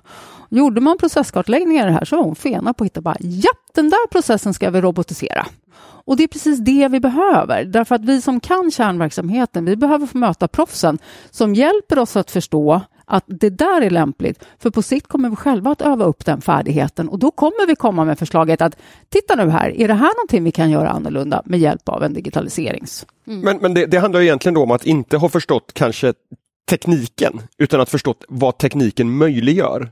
Gjorde 0.53 0.81
man 0.81 0.99
processkartläggningar 0.99 1.85
i 1.85 1.87
det 1.87 1.93
här 1.93 2.05
så 2.05 2.17
var 2.17 2.25
hon 2.25 2.37
fena 2.37 2.75
på 2.75 2.85
att 2.85 2.87
hitta 2.87 3.01
bara, 3.01 3.17
japp, 3.21 3.70
den 3.75 3.91
där 3.91 4.07
processen 4.11 4.55
ska 4.55 4.71
vi 4.71 4.81
robotisera. 4.81 5.47
Och 6.05 6.17
det 6.17 6.23
är 6.23 6.29
precis 6.29 6.59
det 6.59 6.89
vi 6.89 7.01
behöver, 7.01 7.65
därför 7.65 7.95
att 7.95 8.05
vi 8.05 8.23
som 8.23 8.41
kan 8.41 8.71
kärnverksamheten, 8.71 9.65
vi 9.65 9.77
behöver 9.77 10.07
få 10.07 10.19
möta 10.19 10.49
proffsen 10.49 10.99
som 11.31 11.55
hjälper 11.55 11.99
oss 11.99 12.17
att 12.17 12.31
förstå 12.31 12.81
att 13.05 13.25
det 13.27 13.51
där 13.51 13.81
är 13.81 13.91
lämpligt, 13.91 14.45
för 14.59 14.71
på 14.71 14.83
sikt 14.83 15.07
kommer 15.07 15.31
vi 15.31 15.37
själva 15.37 15.71
att 15.71 15.83
öva 15.83 16.05
upp 16.05 16.25
den 16.25 16.41
färdigheten 16.41 17.09
och 17.09 17.19
då 17.19 17.31
kommer 17.31 17.67
vi 17.67 17.77
komma 17.77 18.05
med 18.05 18.19
förslaget 18.19 18.61
att 18.61 18.77
titta 19.09 19.35
nu 19.35 19.51
här, 19.51 19.81
är 19.81 19.89
det 19.89 19.95
här 19.95 20.17
någonting 20.17 20.45
vi 20.45 20.53
kan 20.53 20.71
göra 20.71 20.91
annorlunda 20.91 21.43
med 21.45 21.61
hjälp 21.61 21.89
av 21.89 22.03
en 22.03 22.13
digitaliserings... 22.13 23.07
Men, 23.25 23.57
men 23.57 23.75
det, 23.75 23.87
det 23.87 23.99
handlar 23.99 24.21
ju 24.21 24.27
egentligen 24.27 24.55
då 24.55 24.63
om 24.63 24.71
att 24.71 24.87
inte 24.87 25.17
ha 25.17 25.29
förstått 25.29 25.73
kanske 25.73 26.15
tekniken, 26.71 27.43
utan 27.59 27.81
att 27.81 27.89
förstått 27.89 28.25
vad 28.29 28.59
tekniken 28.59 29.11
möjliggör. 29.11 29.91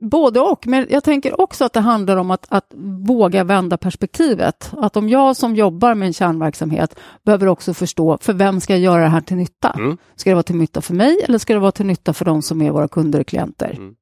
Både 0.00 0.40
och, 0.40 0.66
men 0.66 0.86
jag 0.90 1.04
tänker 1.04 1.40
också 1.40 1.64
att 1.64 1.72
det 1.72 1.80
handlar 1.80 2.16
om 2.16 2.30
att, 2.30 2.46
att 2.48 2.72
våga 3.06 3.44
vända 3.44 3.76
perspektivet. 3.76 4.72
Att 4.76 4.96
om 4.96 5.08
jag 5.08 5.36
som 5.36 5.56
jobbar 5.56 5.94
med 5.94 6.06
en 6.06 6.12
kärnverksamhet 6.12 6.98
behöver 7.24 7.46
också 7.46 7.74
förstå, 7.74 8.18
för 8.20 8.32
vem 8.32 8.60
ska 8.60 8.72
jag 8.72 8.80
göra 8.80 9.02
det 9.02 9.08
här 9.08 9.20
till 9.20 9.36
nytta? 9.36 9.70
Mm. 9.78 9.96
Ska 10.16 10.30
det 10.30 10.34
vara 10.34 10.42
till 10.42 10.56
nytta 10.56 10.80
för 10.80 10.94
mig 10.94 11.20
eller 11.24 11.38
ska 11.38 11.54
det 11.54 11.60
vara 11.60 11.72
till 11.72 11.86
nytta 11.86 12.12
för 12.12 12.24
de 12.24 12.42
som 12.42 12.62
är 12.62 12.70
våra 12.70 12.88
kunder 12.88 13.20
och 13.20 13.26
klienter? 13.26 13.74
Mm. 13.76 13.94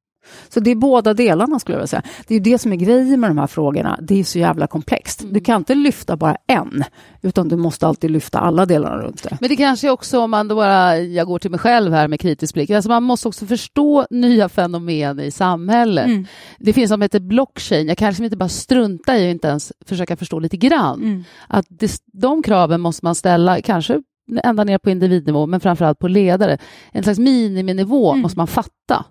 Så 0.49 0.59
det 0.59 0.71
är 0.71 0.75
båda 0.75 1.13
delarna 1.13 1.59
skulle 1.59 1.73
jag 1.73 1.79
vilja 1.79 1.87
säga. 1.87 2.01
Det 2.27 2.33
är 2.33 2.37
ju 2.39 2.43
det 2.51 2.57
som 2.57 2.71
är 2.73 2.75
grejen 2.75 3.19
med 3.19 3.29
de 3.29 3.37
här 3.37 3.47
frågorna. 3.47 3.99
Det 4.01 4.19
är 4.19 4.23
så 4.23 4.39
jävla 4.39 4.67
komplext. 4.67 5.23
Du 5.31 5.39
kan 5.39 5.57
inte 5.57 5.75
lyfta 5.75 6.17
bara 6.17 6.35
en, 6.47 6.83
utan 7.21 7.47
du 7.49 7.55
måste 7.55 7.87
alltid 7.87 8.11
lyfta 8.11 8.39
alla 8.39 8.65
delarna 8.65 8.97
runt 8.97 9.23
det. 9.23 9.37
Men 9.41 9.49
det 9.49 9.55
kanske 9.55 9.89
också 9.89 10.19
om 10.19 10.31
man 10.31 10.47
då 10.47 10.55
bara, 10.55 10.97
jag 10.97 11.27
går 11.27 11.39
till 11.39 11.51
mig 11.51 11.59
själv 11.59 11.93
här 11.93 12.07
med 12.07 12.19
kritisk 12.19 12.53
blick, 12.53 12.69
alltså 12.69 12.89
man 12.89 13.03
måste 13.03 13.27
också 13.27 13.45
förstå 13.45 14.05
nya 14.09 14.49
fenomen 14.49 15.19
i 15.19 15.31
samhället. 15.31 16.05
Mm. 16.05 16.25
Det 16.59 16.73
finns 16.73 16.89
som 16.89 17.01
heter 17.01 17.19
blockchain, 17.19 17.87
jag 17.87 17.97
kanske 17.97 18.23
inte 18.23 18.37
bara 18.37 18.49
strunta 18.49 19.17
i 19.17 19.27
och 19.27 19.31
inte 19.31 19.47
ens 19.47 19.73
försöka 19.85 20.17
förstå 20.17 20.39
lite 20.39 20.57
grann. 20.57 21.01
Mm. 21.01 21.23
Att 21.47 21.65
det, 21.69 21.91
de 22.13 22.43
kraven 22.43 22.81
måste 22.81 23.05
man 23.05 23.15
ställa, 23.15 23.61
kanske 23.61 24.01
ända 24.43 24.63
ner 24.63 24.77
på 24.77 24.89
individnivå, 24.89 25.45
men 25.45 25.59
framförallt 25.59 25.99
på 25.99 26.07
ledare. 26.07 26.57
En 26.91 27.03
slags 27.03 27.19
miniminivå 27.19 28.11
Mm. 28.11 28.21
måste 28.21 28.37
man 28.37 28.47
fatta. 28.47 29.05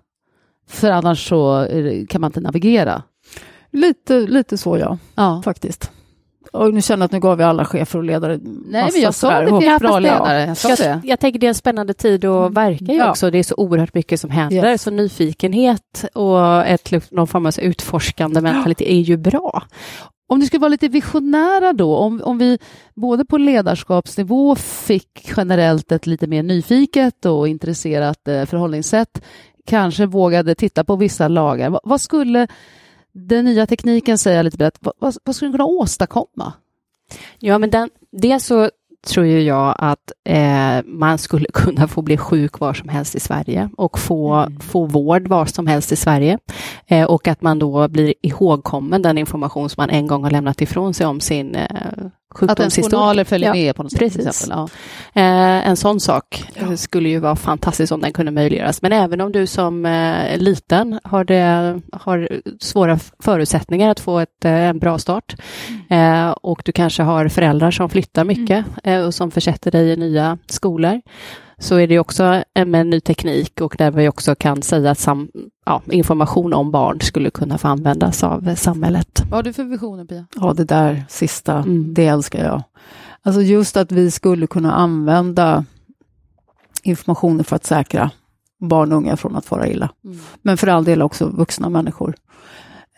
För 0.69 0.91
annars 0.91 1.27
så 1.29 1.67
kan 2.09 2.21
man 2.21 2.27
inte 2.29 2.39
navigera. 2.41 3.03
Lite, 3.71 4.19
lite 4.19 4.57
så, 4.57 4.77
ja, 4.77 4.97
Ja. 5.15 5.41
faktiskt. 5.45 5.91
Och 6.53 6.73
nu 6.73 6.81
känner 6.81 7.01
jag 7.03 7.05
att 7.05 7.11
nu 7.11 7.19
gav 7.19 7.37
vi 7.37 7.43
alla 7.43 7.65
chefer 7.65 7.99
och 7.99 8.05
ledare 8.05 8.39
Nej, 8.43 8.89
men 8.93 9.01
jag 9.01 9.09
att 9.09 9.59
det 9.59 9.65
Ja, 9.65 9.79
bra 9.79 9.99
ledare. 9.99 10.45
Jag 10.45 10.57
sa 10.57 10.69
Jag, 10.69 10.77
det. 10.77 11.01
jag 11.03 11.19
tänker 11.19 11.39
det 11.39 11.45
är 11.45 11.49
en 11.49 11.55
spännande 11.55 11.93
tid 11.93 12.25
att 12.25 12.53
verka 12.53 12.93
i 12.93 12.97
Ja. 12.97 13.09
också. 13.09 13.31
Det 13.31 13.37
är 13.37 13.43
så 13.43 13.55
oerhört 13.55 13.93
mycket 13.93 14.19
som 14.19 14.29
händer. 14.29 14.71
Yes. 14.71 14.81
Så 14.83 14.91
nyfikenhet 14.91 16.05
och 16.13 16.65
ett, 16.65 17.11
någon 17.11 17.27
form 17.27 17.45
av 17.45 17.59
utforskande 17.59 18.41
mentalitet 18.41 18.87
är 18.87 18.99
ju 18.99 19.17
bra. 19.17 19.63
Om 20.27 20.39
ni 20.39 20.45
skulle 20.45 20.61
vara 20.61 20.69
lite 20.69 20.87
visionära 20.87 21.73
då, 21.73 21.95
om, 21.95 22.21
om 22.23 22.37
vi 22.37 22.57
både 22.95 23.25
på 23.25 23.37
ledarskapsnivå 23.37 24.55
fick 24.55 25.31
generellt 25.37 25.91
ett 25.91 26.07
lite 26.07 26.27
mer 26.27 26.43
nyfiket 26.43 27.25
och 27.25 27.47
intresserat 27.47 28.27
eh, 28.27 28.45
förhållningssätt, 28.45 29.21
kanske 29.69 30.05
vågade 30.05 30.55
titta 30.55 30.83
på 30.83 30.95
vissa 30.95 31.27
lagar. 31.27 31.69
Vad, 31.69 31.81
vad 31.83 32.01
skulle 32.01 32.47
den 33.11 33.45
nya 33.45 33.65
tekniken 33.67 34.17
säga 34.17 34.41
lite 34.41 34.57
brett, 34.57 34.77
vad, 34.79 35.15
vad, 35.25 35.35
skulle 35.35 35.47
den 35.47 35.53
kunna 35.53 35.65
åstadkomma? 35.65 36.53
Ja, 37.39 37.57
men 37.57 37.69
den, 37.69 37.89
det 38.11 38.39
så 38.39 38.69
tror 39.07 39.25
ju 39.25 39.41
jag 39.41 39.75
att 39.77 40.11
eh, 40.25 40.83
man 40.85 41.17
skulle 41.17 41.45
kunna 41.53 41.87
få 41.87 42.01
bli 42.01 42.17
sjuk 42.17 42.59
var 42.59 42.73
som 42.73 42.89
helst 42.89 43.15
i 43.15 43.19
Sverige 43.19 43.69
och 43.77 43.99
få, 43.99 44.33
Mm. 44.33 44.59
få 44.59 44.85
vård 44.85 45.27
var 45.27 45.45
som 45.45 45.67
helst 45.67 45.91
i 45.91 45.95
Sverige. 45.95 46.39
Eh, 46.87 47.05
och 47.05 47.27
att 47.27 47.41
man 47.41 47.59
då 47.59 47.87
blir 47.87 48.13
ihågkommen 48.21 49.01
den 49.01 49.17
information 49.17 49.69
som 49.69 49.81
man 49.81 49.89
en 49.89 50.07
gång 50.07 50.23
har 50.23 50.31
lämnat 50.31 50.61
ifrån 50.61 50.93
sig 50.93 51.05
om 51.07 51.19
sin 51.19 51.55
eh, 51.55 51.67
Att 52.35 52.59
ens 52.59 52.75
journaler 52.75 53.23
följer 53.23 53.49
Ja, 53.49 53.53
med 53.53 53.75
på 53.75 53.83
något 53.83 53.91
sätt. 53.91 53.99
Precis. 53.99 54.47
Ja. 54.49 54.69
Eh, 55.13 55.67
en 55.67 55.77
sån 55.77 55.99
sak 55.99 56.51
eh, 56.55 56.73
skulle 56.73 57.09
ju 57.09 57.19
vara 57.19 57.35
fantastiskt 57.35 57.91
om 57.91 58.01
den 58.01 58.13
kunde 58.13 58.31
möjliggöras. 58.31 58.81
Men 58.81 58.91
även 58.91 59.21
om 59.21 59.31
du 59.31 59.47
som 59.47 59.85
eh, 59.85 60.37
liten 60.37 60.99
har, 61.03 61.23
det, 61.23 61.81
har 61.91 62.41
svåra 62.59 62.99
förutsättningar 63.19 63.91
att 63.91 63.99
få 63.99 64.19
ett, 64.19 64.45
eh, 64.45 64.51
en 64.51 64.79
bra 64.79 64.97
start 64.97 65.35
eh, 65.89 66.29
och 66.29 66.61
du 66.65 66.71
kanske 66.71 67.03
har 67.03 67.27
föräldrar 67.27 67.71
som 67.71 67.89
flyttar 67.89 68.25
mycket 68.25 68.65
eh, 68.83 69.01
och 69.05 69.13
som 69.13 69.31
försätter 69.31 69.71
dig 69.71 69.89
i 69.89 69.95
nya 69.95 70.37
skolor 70.47 71.01
så 71.59 71.75
är 71.75 71.87
det 71.87 71.99
också 71.99 72.43
med 72.65 72.87
ny 72.87 72.99
teknik 72.99 73.61
och 73.61 73.75
där 73.77 73.91
vi 73.91 74.09
också 74.09 74.35
kan 74.35 74.61
säga 74.61 74.91
att 74.91 74.99
sam, 74.99 75.29
ja, 75.65 75.81
information 75.91 76.53
om 76.53 76.71
barn 76.71 77.01
skulle 77.01 77.29
kunna 77.29 77.57
få 77.57 77.67
användas 77.67 78.23
av 78.23 78.55
samhället. 78.55 79.21
Vad 79.29 79.37
har 79.37 79.43
du 79.43 79.53
för 79.53 79.63
visioner 79.63 80.05
Pia? 80.05 80.25
Ja, 80.35 80.53
det 80.53 80.65
där 80.65 81.05
sista, 81.09 81.53
mm. 81.55 81.93
det 81.93 82.05
älskar 82.05 82.45
jag. 82.45 82.63
Alltså 83.21 83.41
just 83.41 83.77
att 83.77 83.91
vi 83.91 84.11
skulle 84.11 84.47
kunna 84.47 84.73
använda 84.73 85.65
informationen 86.83 87.43
för 87.43 87.55
att 87.55 87.65
säkra 87.65 88.11
barn 88.59 88.91
och 88.91 88.97
unga 88.97 89.17
från 89.17 89.35
att 89.35 89.45
fara 89.45 89.67
illa. 89.67 89.89
Mm. 90.05 90.19
Men 90.41 90.57
för 90.57 90.67
all 90.67 90.83
del 90.83 91.01
också 91.01 91.25
vuxna 91.25 91.69
människor. 91.69 92.15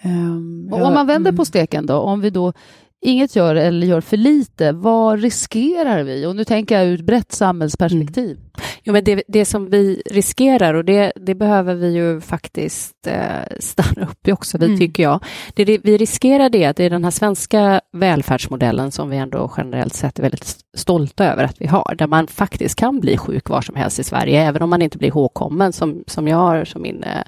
Um, 0.03 0.69
och 0.73 0.81
om 0.81 0.93
man 0.93 1.07
vänder 1.07 1.29
mm. 1.29 1.37
på 1.37 1.45
steken 1.45 1.85
då, 1.85 1.97
om 1.97 2.21
vi 2.21 2.29
då 2.29 2.53
inget 3.01 3.35
gör 3.35 3.55
eller 3.55 3.87
gör 3.87 4.01
för 4.01 4.17
lite, 4.17 4.71
vad 4.71 5.21
riskerar 5.21 6.03
vi? 6.03 6.25
Och 6.25 6.35
nu 6.35 6.43
tänker 6.43 6.77
jag 6.77 6.87
ur 6.87 6.99
ett 6.99 7.05
brett 7.05 7.31
samhällsperspektiv. 7.31 8.37
Mm. 8.37 8.51
Jo, 8.83 8.93
men 8.93 9.03
det, 9.03 9.23
det 9.27 9.45
som 9.45 9.69
vi 9.69 10.01
riskerar, 10.05 10.73
och 10.73 10.85
det, 10.85 11.11
det 11.15 11.35
behöver 11.35 11.75
vi 11.75 11.93
ju 11.93 12.21
faktiskt 12.21 13.07
eh, 13.07 13.57
stanna 13.59 14.07
upp 14.07 14.27
i 14.27 14.31
också, 14.31 14.57
vi 14.57 14.65
mm. 14.65 14.79
tycker 14.79 15.03
jag. 15.03 15.23
Det, 15.53 15.65
det, 15.65 15.77
vi 15.83 15.97
riskerar 15.97 16.49
det 16.49 16.65
att 16.65 16.77
det 16.77 16.83
är 16.83 16.89
den 16.89 17.03
här 17.03 17.11
svenska 17.11 17.81
välfärdsmodellen 17.91 18.91
som 18.91 19.09
vi 19.09 19.17
ändå 19.17 19.51
generellt 19.57 19.93
sett 19.93 20.19
är 20.19 20.23
väldigt 20.23 20.57
stolta 20.77 21.25
över 21.25 21.43
att 21.43 21.61
vi 21.61 21.67
har, 21.67 21.95
där 21.97 22.07
man 22.07 22.27
faktiskt 22.27 22.75
kan 22.75 22.99
bli 22.99 23.17
sjuk 23.17 23.49
var 23.49 23.61
som 23.61 23.75
helst 23.75 23.99
i 23.99 24.03
Sverige, 24.03 24.41
även 24.41 24.61
om 24.61 24.69
man 24.69 24.81
inte 24.81 24.97
blir 24.97 25.07
ihågkommen 25.07 25.73
som, 25.73 26.03
som 26.07 26.27
jag 26.27 26.37
har 26.37 26.65
som 26.65 26.81
min 26.81 27.03
eh, 27.03 27.21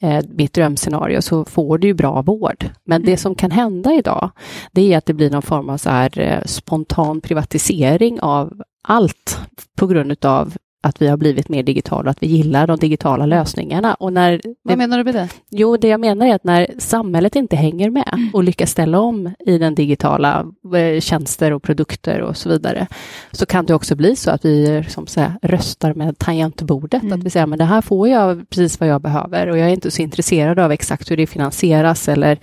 eh, 0.00 0.24
mitt 0.28 0.52
drömscenario 0.52 1.22
så 1.22 1.44
får 1.44 1.78
du 1.78 1.86
ju 1.86 1.94
bra 1.94 2.22
vård. 2.22 2.70
Men 2.84 2.96
mm. 2.96 3.10
det 3.10 3.16
som 3.16 3.34
kan 3.34 3.50
hända 3.50 3.94
idag, 3.94 4.30
det 4.72 4.92
är 4.92 4.98
att 4.98 5.06
det 5.06 5.14
blir 5.14 5.30
någon 5.30 5.42
form 5.42 5.70
av 5.70 5.76
så 5.76 5.90
här, 5.90 6.18
eh, 6.18 6.42
spontan 6.46 7.20
privatisering 7.20 8.20
av 8.20 8.62
allt 8.88 9.38
på 9.76 9.86
grund 9.86 10.24
av 10.24 10.54
att 10.86 11.02
vi 11.02 11.06
har 11.08 11.16
blivit 11.16 11.48
mer 11.48 11.62
digitala, 11.62 12.10
att 12.10 12.22
vi 12.22 12.26
gillar 12.26 12.66
de 12.66 12.76
digitala 12.76 13.26
lösningarna. 13.26 13.94
Och 13.94 14.12
när 14.12 14.40
Vad 14.62 14.78
menar 14.78 14.98
du 14.98 15.04
med 15.04 15.14
det? 15.14 15.28
Jo, 15.50 15.76
det 15.76 15.88
jag 15.88 16.00
menar 16.00 16.26
är 16.26 16.34
att 16.34 16.44
när 16.44 16.66
samhället 16.78 17.36
inte 17.36 17.56
hänger 17.56 17.90
med 17.90 18.10
mm. 18.12 18.30
och 18.32 18.44
lyckas 18.44 18.70
ställa 18.70 19.00
om 19.00 19.34
i 19.38 19.58
den 19.58 19.74
digitala 19.74 20.46
eh, 20.76 21.00
tjänster 21.00 21.52
och 21.52 21.62
produkter 21.62 22.20
och 22.20 22.36
så 22.36 22.48
vidare, 22.48 22.86
så 23.32 23.46
kan 23.46 23.66
det 23.66 23.74
också 23.74 23.96
bli 23.96 24.16
så 24.16 24.30
att 24.30 24.44
vi 24.44 24.84
som 24.88 25.06
säga, 25.06 25.38
röstar 25.42 25.94
med 25.94 26.18
tangentbordet. 26.18 27.02
Mm. 27.02 27.18
Att 27.18 27.24
vi 27.24 27.30
säger, 27.30 27.46
men 27.46 27.58
det 27.58 27.64
här 27.64 27.80
får 27.80 28.08
jag 28.08 28.50
precis 28.50 28.80
vad 28.80 28.88
jag 28.88 29.02
behöver 29.02 29.46
och 29.46 29.58
jag 29.58 29.68
är 29.68 29.72
inte 29.72 29.90
så 29.90 30.02
intresserad 30.02 30.58
av 30.58 30.72
exakt 30.72 31.10
hur 31.10 31.16
det 31.16 31.26
finansieras 31.26 32.08
eller 32.08 32.38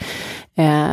eh, 0.55 0.85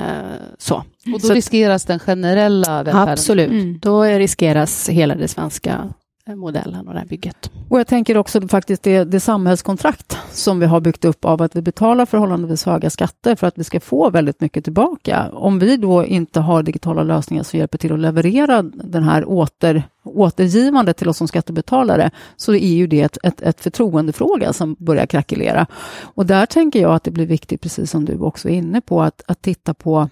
så. 0.58 0.84
Och 1.14 1.20
då 1.20 1.26
så 1.28 1.34
riskeras 1.34 1.84
den 1.84 1.98
generella 1.98 2.82
välfärden? 2.82 3.08
Absolut, 3.08 3.50
mm. 3.50 3.78
då 3.78 4.02
riskeras 4.02 4.88
hela 4.88 5.14
det 5.14 5.28
svenska 5.28 5.88
Eh, 6.30 6.36
modellen 6.36 6.88
och 6.88 6.94
det 6.94 7.00
här 7.00 7.06
bygget. 7.06 7.50
Och 7.68 7.80
jag 7.80 7.86
tänker 7.86 8.16
också 8.16 8.48
faktiskt 8.48 8.82
det, 8.82 9.04
det 9.04 9.20
samhällskontrakt 9.20 10.18
som 10.32 10.60
vi 10.60 10.66
har 10.66 10.80
byggt 10.80 11.04
upp 11.04 11.24
av 11.24 11.42
att 11.42 11.56
vi 11.56 11.62
betalar 11.62 12.06
förhållandevis 12.06 12.64
höga 12.64 12.90
skatter 12.90 13.36
för 13.36 13.46
att 13.46 13.58
vi 13.58 13.64
ska 13.64 13.80
få 13.80 14.10
väldigt 14.10 14.40
mycket 14.40 14.64
tillbaka. 14.64 15.30
Om 15.32 15.58
vi 15.58 15.76
då 15.76 16.04
inte 16.04 16.40
har 16.40 16.62
digitala 16.62 17.02
lösningar 17.02 17.42
som 17.42 17.58
hjälper 17.58 17.78
till 17.78 17.92
att 17.92 17.98
leverera 17.98 18.62
den 18.62 19.02
här 19.02 19.24
åter, 19.28 19.82
återgivandet 20.04 20.96
till 20.96 21.08
oss 21.08 21.16
som 21.16 21.28
skattebetalare, 21.28 22.10
så 22.36 22.54
är 22.54 22.74
ju 22.74 22.86
det 22.86 23.00
ett, 23.00 23.18
ett, 23.22 23.42
ett 23.42 23.60
förtroendefråga 23.60 24.52
som 24.52 24.76
börjar 24.78 25.06
krackelera. 25.06 25.66
Och 26.02 26.26
där 26.26 26.46
tänker 26.46 26.80
jag 26.80 26.94
att 26.94 27.04
det 27.04 27.10
blir 27.10 27.26
viktigt, 27.26 27.60
precis 27.60 27.90
som 27.90 28.04
du 28.04 28.18
också 28.18 28.48
är 28.48 28.54
inne 28.54 28.80
på, 28.80 29.02
att, 29.02 29.22
att 29.26 29.42
titta 29.42 29.74
på 29.74 30.08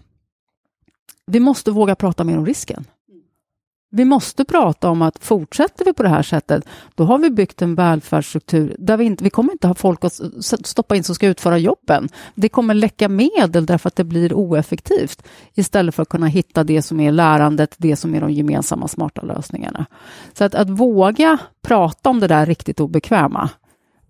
vi 1.26 1.40
måste 1.40 1.70
våga 1.70 1.94
prata 1.94 2.24
mer 2.24 2.38
om 2.38 2.46
risken. 2.46 2.84
Vi 3.90 4.04
måste 4.04 4.44
prata 4.44 4.90
om 4.90 5.02
att 5.02 5.24
fortsätter 5.24 5.84
vi 5.84 5.92
på 5.92 6.02
det 6.02 6.08
här 6.08 6.22
sättet, 6.22 6.64
då 6.94 7.04
har 7.04 7.18
vi 7.18 7.30
byggt 7.30 7.62
en 7.62 7.74
välfärdsstruktur 7.74 8.76
där 8.78 8.96
vi 8.96 9.04
inte, 9.04 9.24
vi 9.24 9.30
kommer 9.30 9.52
inte 9.52 9.66
ha 9.66 9.74
folk 9.74 10.04
att 10.04 10.20
stoppa 10.64 10.96
in 10.96 11.04
som 11.04 11.14
ska 11.14 11.26
utföra 11.26 11.58
jobben. 11.58 12.08
Det 12.34 12.48
kommer 12.48 12.74
läcka 12.74 13.08
medel 13.08 13.66
därför 13.66 13.88
att 13.88 13.96
det 13.96 14.04
blir 14.04 14.32
oeffektivt 14.34 15.22
istället 15.54 15.94
för 15.94 16.02
att 16.02 16.08
kunna 16.08 16.26
hitta 16.26 16.64
det 16.64 16.82
som 16.82 17.00
är 17.00 17.12
lärandet, 17.12 17.74
det 17.78 17.96
som 17.96 18.14
är 18.14 18.20
de 18.20 18.30
gemensamma 18.30 18.88
smarta 18.88 19.22
lösningarna. 19.22 19.86
Så 20.32 20.44
att, 20.44 20.54
att 20.54 20.70
våga 20.70 21.38
prata 21.62 22.10
om 22.10 22.20
det 22.20 22.26
där 22.26 22.46
riktigt 22.46 22.80
obekväma, 22.80 23.50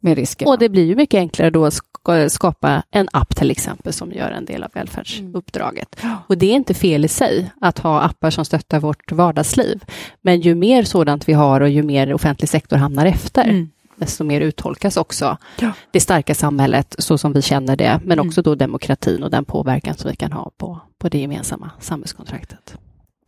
med 0.01 0.17
riskerna. 0.17 0.51
Och 0.51 0.59
det 0.59 0.69
blir 0.69 0.85
ju 0.85 0.97
mycket 0.97 1.19
enklare 1.19 1.51
då 1.51 1.67
att 1.67 2.33
skapa 2.33 2.83
en 2.91 3.09
app 3.13 3.37
till 3.37 3.51
exempel 3.51 3.93
som 3.93 4.13
gör 4.13 4.31
en 4.31 4.45
del 4.45 4.63
av 4.63 4.71
välfärdsuppdraget. 4.75 5.97
Mm. 6.03 6.17
Och 6.27 6.39
det 6.39 6.47
är 6.47 6.55
inte 6.55 6.75
fel 6.75 7.05
i 7.05 7.09
sig 7.09 7.51
att 7.61 7.79
ha 7.79 8.01
appar 8.01 8.31
som 8.31 8.45
stöttar 8.45 8.81
vårt 8.81 9.13
vardagsliv. 9.13 9.85
Men 10.21 10.41
ju 10.41 10.55
mer 10.55 10.83
sådant 10.83 11.29
vi 11.29 11.33
har 11.33 11.61
och 11.61 11.69
ju 11.69 11.83
mer 11.83 12.15
offentlig 12.15 12.49
sektor 12.49 12.77
hamnar 12.77 13.07
efter, 13.07 13.45
mm. 13.45 13.71
desto 13.97 14.25
mer 14.25 14.41
uttolkas 14.41 14.97
också 14.97 15.37
ja. 15.61 15.73
det 15.91 16.01
starka 16.01 16.35
samhället 16.35 16.95
så 16.99 17.19
som 17.19 17.33
vi 17.33 17.43
känner 17.43 17.77
det, 17.77 18.01
men 18.05 18.19
mm. 18.19 18.29
också 18.29 18.43
då 18.43 18.55
demokratin 18.55 19.23
och 19.23 19.31
den 19.31 19.45
påverkan 19.45 19.95
som 19.95 20.11
vi 20.11 20.17
kan 20.17 20.33
ha 20.33 20.51
på, 20.57 20.81
på 20.99 21.09
det 21.09 21.19
gemensamma 21.19 21.71
samhällskontraktet. 21.81 22.77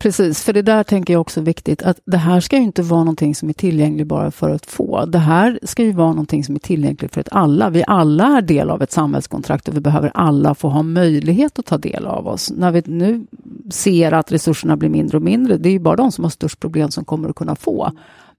Precis, 0.01 0.43
för 0.43 0.53
det 0.53 0.61
där 0.61 0.83
tänker 0.83 1.13
jag 1.13 1.21
också 1.21 1.39
är 1.39 1.43
viktigt 1.43 1.83
att 1.83 1.99
det 2.05 2.17
här 2.17 2.39
ska 2.39 2.57
ju 2.57 2.63
inte 2.63 2.81
vara 2.81 3.03
någonting 3.03 3.35
som 3.35 3.49
är 3.49 3.53
tillgängligt 3.53 4.07
bara 4.07 4.31
för 4.31 4.49
att 4.49 4.65
få. 4.65 5.05
Det 5.05 5.17
här 5.17 5.59
ska 5.63 5.83
ju 5.83 5.91
vara 5.91 6.09
någonting 6.09 6.43
som 6.43 6.55
är 6.55 6.59
tillgängligt 6.59 7.13
för 7.13 7.21
att 7.21 7.31
alla. 7.31 7.69
Vi 7.69 7.83
alla 7.87 8.37
är 8.37 8.41
del 8.41 8.69
av 8.69 8.81
ett 8.81 8.91
samhällskontrakt 8.91 9.67
och 9.67 9.75
vi 9.75 9.79
behöver 9.79 10.11
alla 10.13 10.55
få 10.55 10.69
ha 10.69 10.83
möjlighet 10.83 11.59
att 11.59 11.65
ta 11.65 11.77
del 11.77 12.07
av 12.07 12.27
oss. 12.27 12.51
När 12.51 12.71
vi 12.71 12.83
nu 12.85 13.25
ser 13.71 14.11
att 14.11 14.31
resurserna 14.31 14.77
blir 14.77 14.89
mindre 14.89 15.17
och 15.17 15.23
mindre, 15.23 15.57
det 15.57 15.69
är 15.69 15.73
ju 15.73 15.79
bara 15.79 15.95
de 15.95 16.11
som 16.11 16.23
har 16.23 16.29
störst 16.29 16.59
problem 16.59 16.91
som 16.91 17.05
kommer 17.05 17.29
att 17.29 17.35
kunna 17.35 17.55
få. 17.55 17.91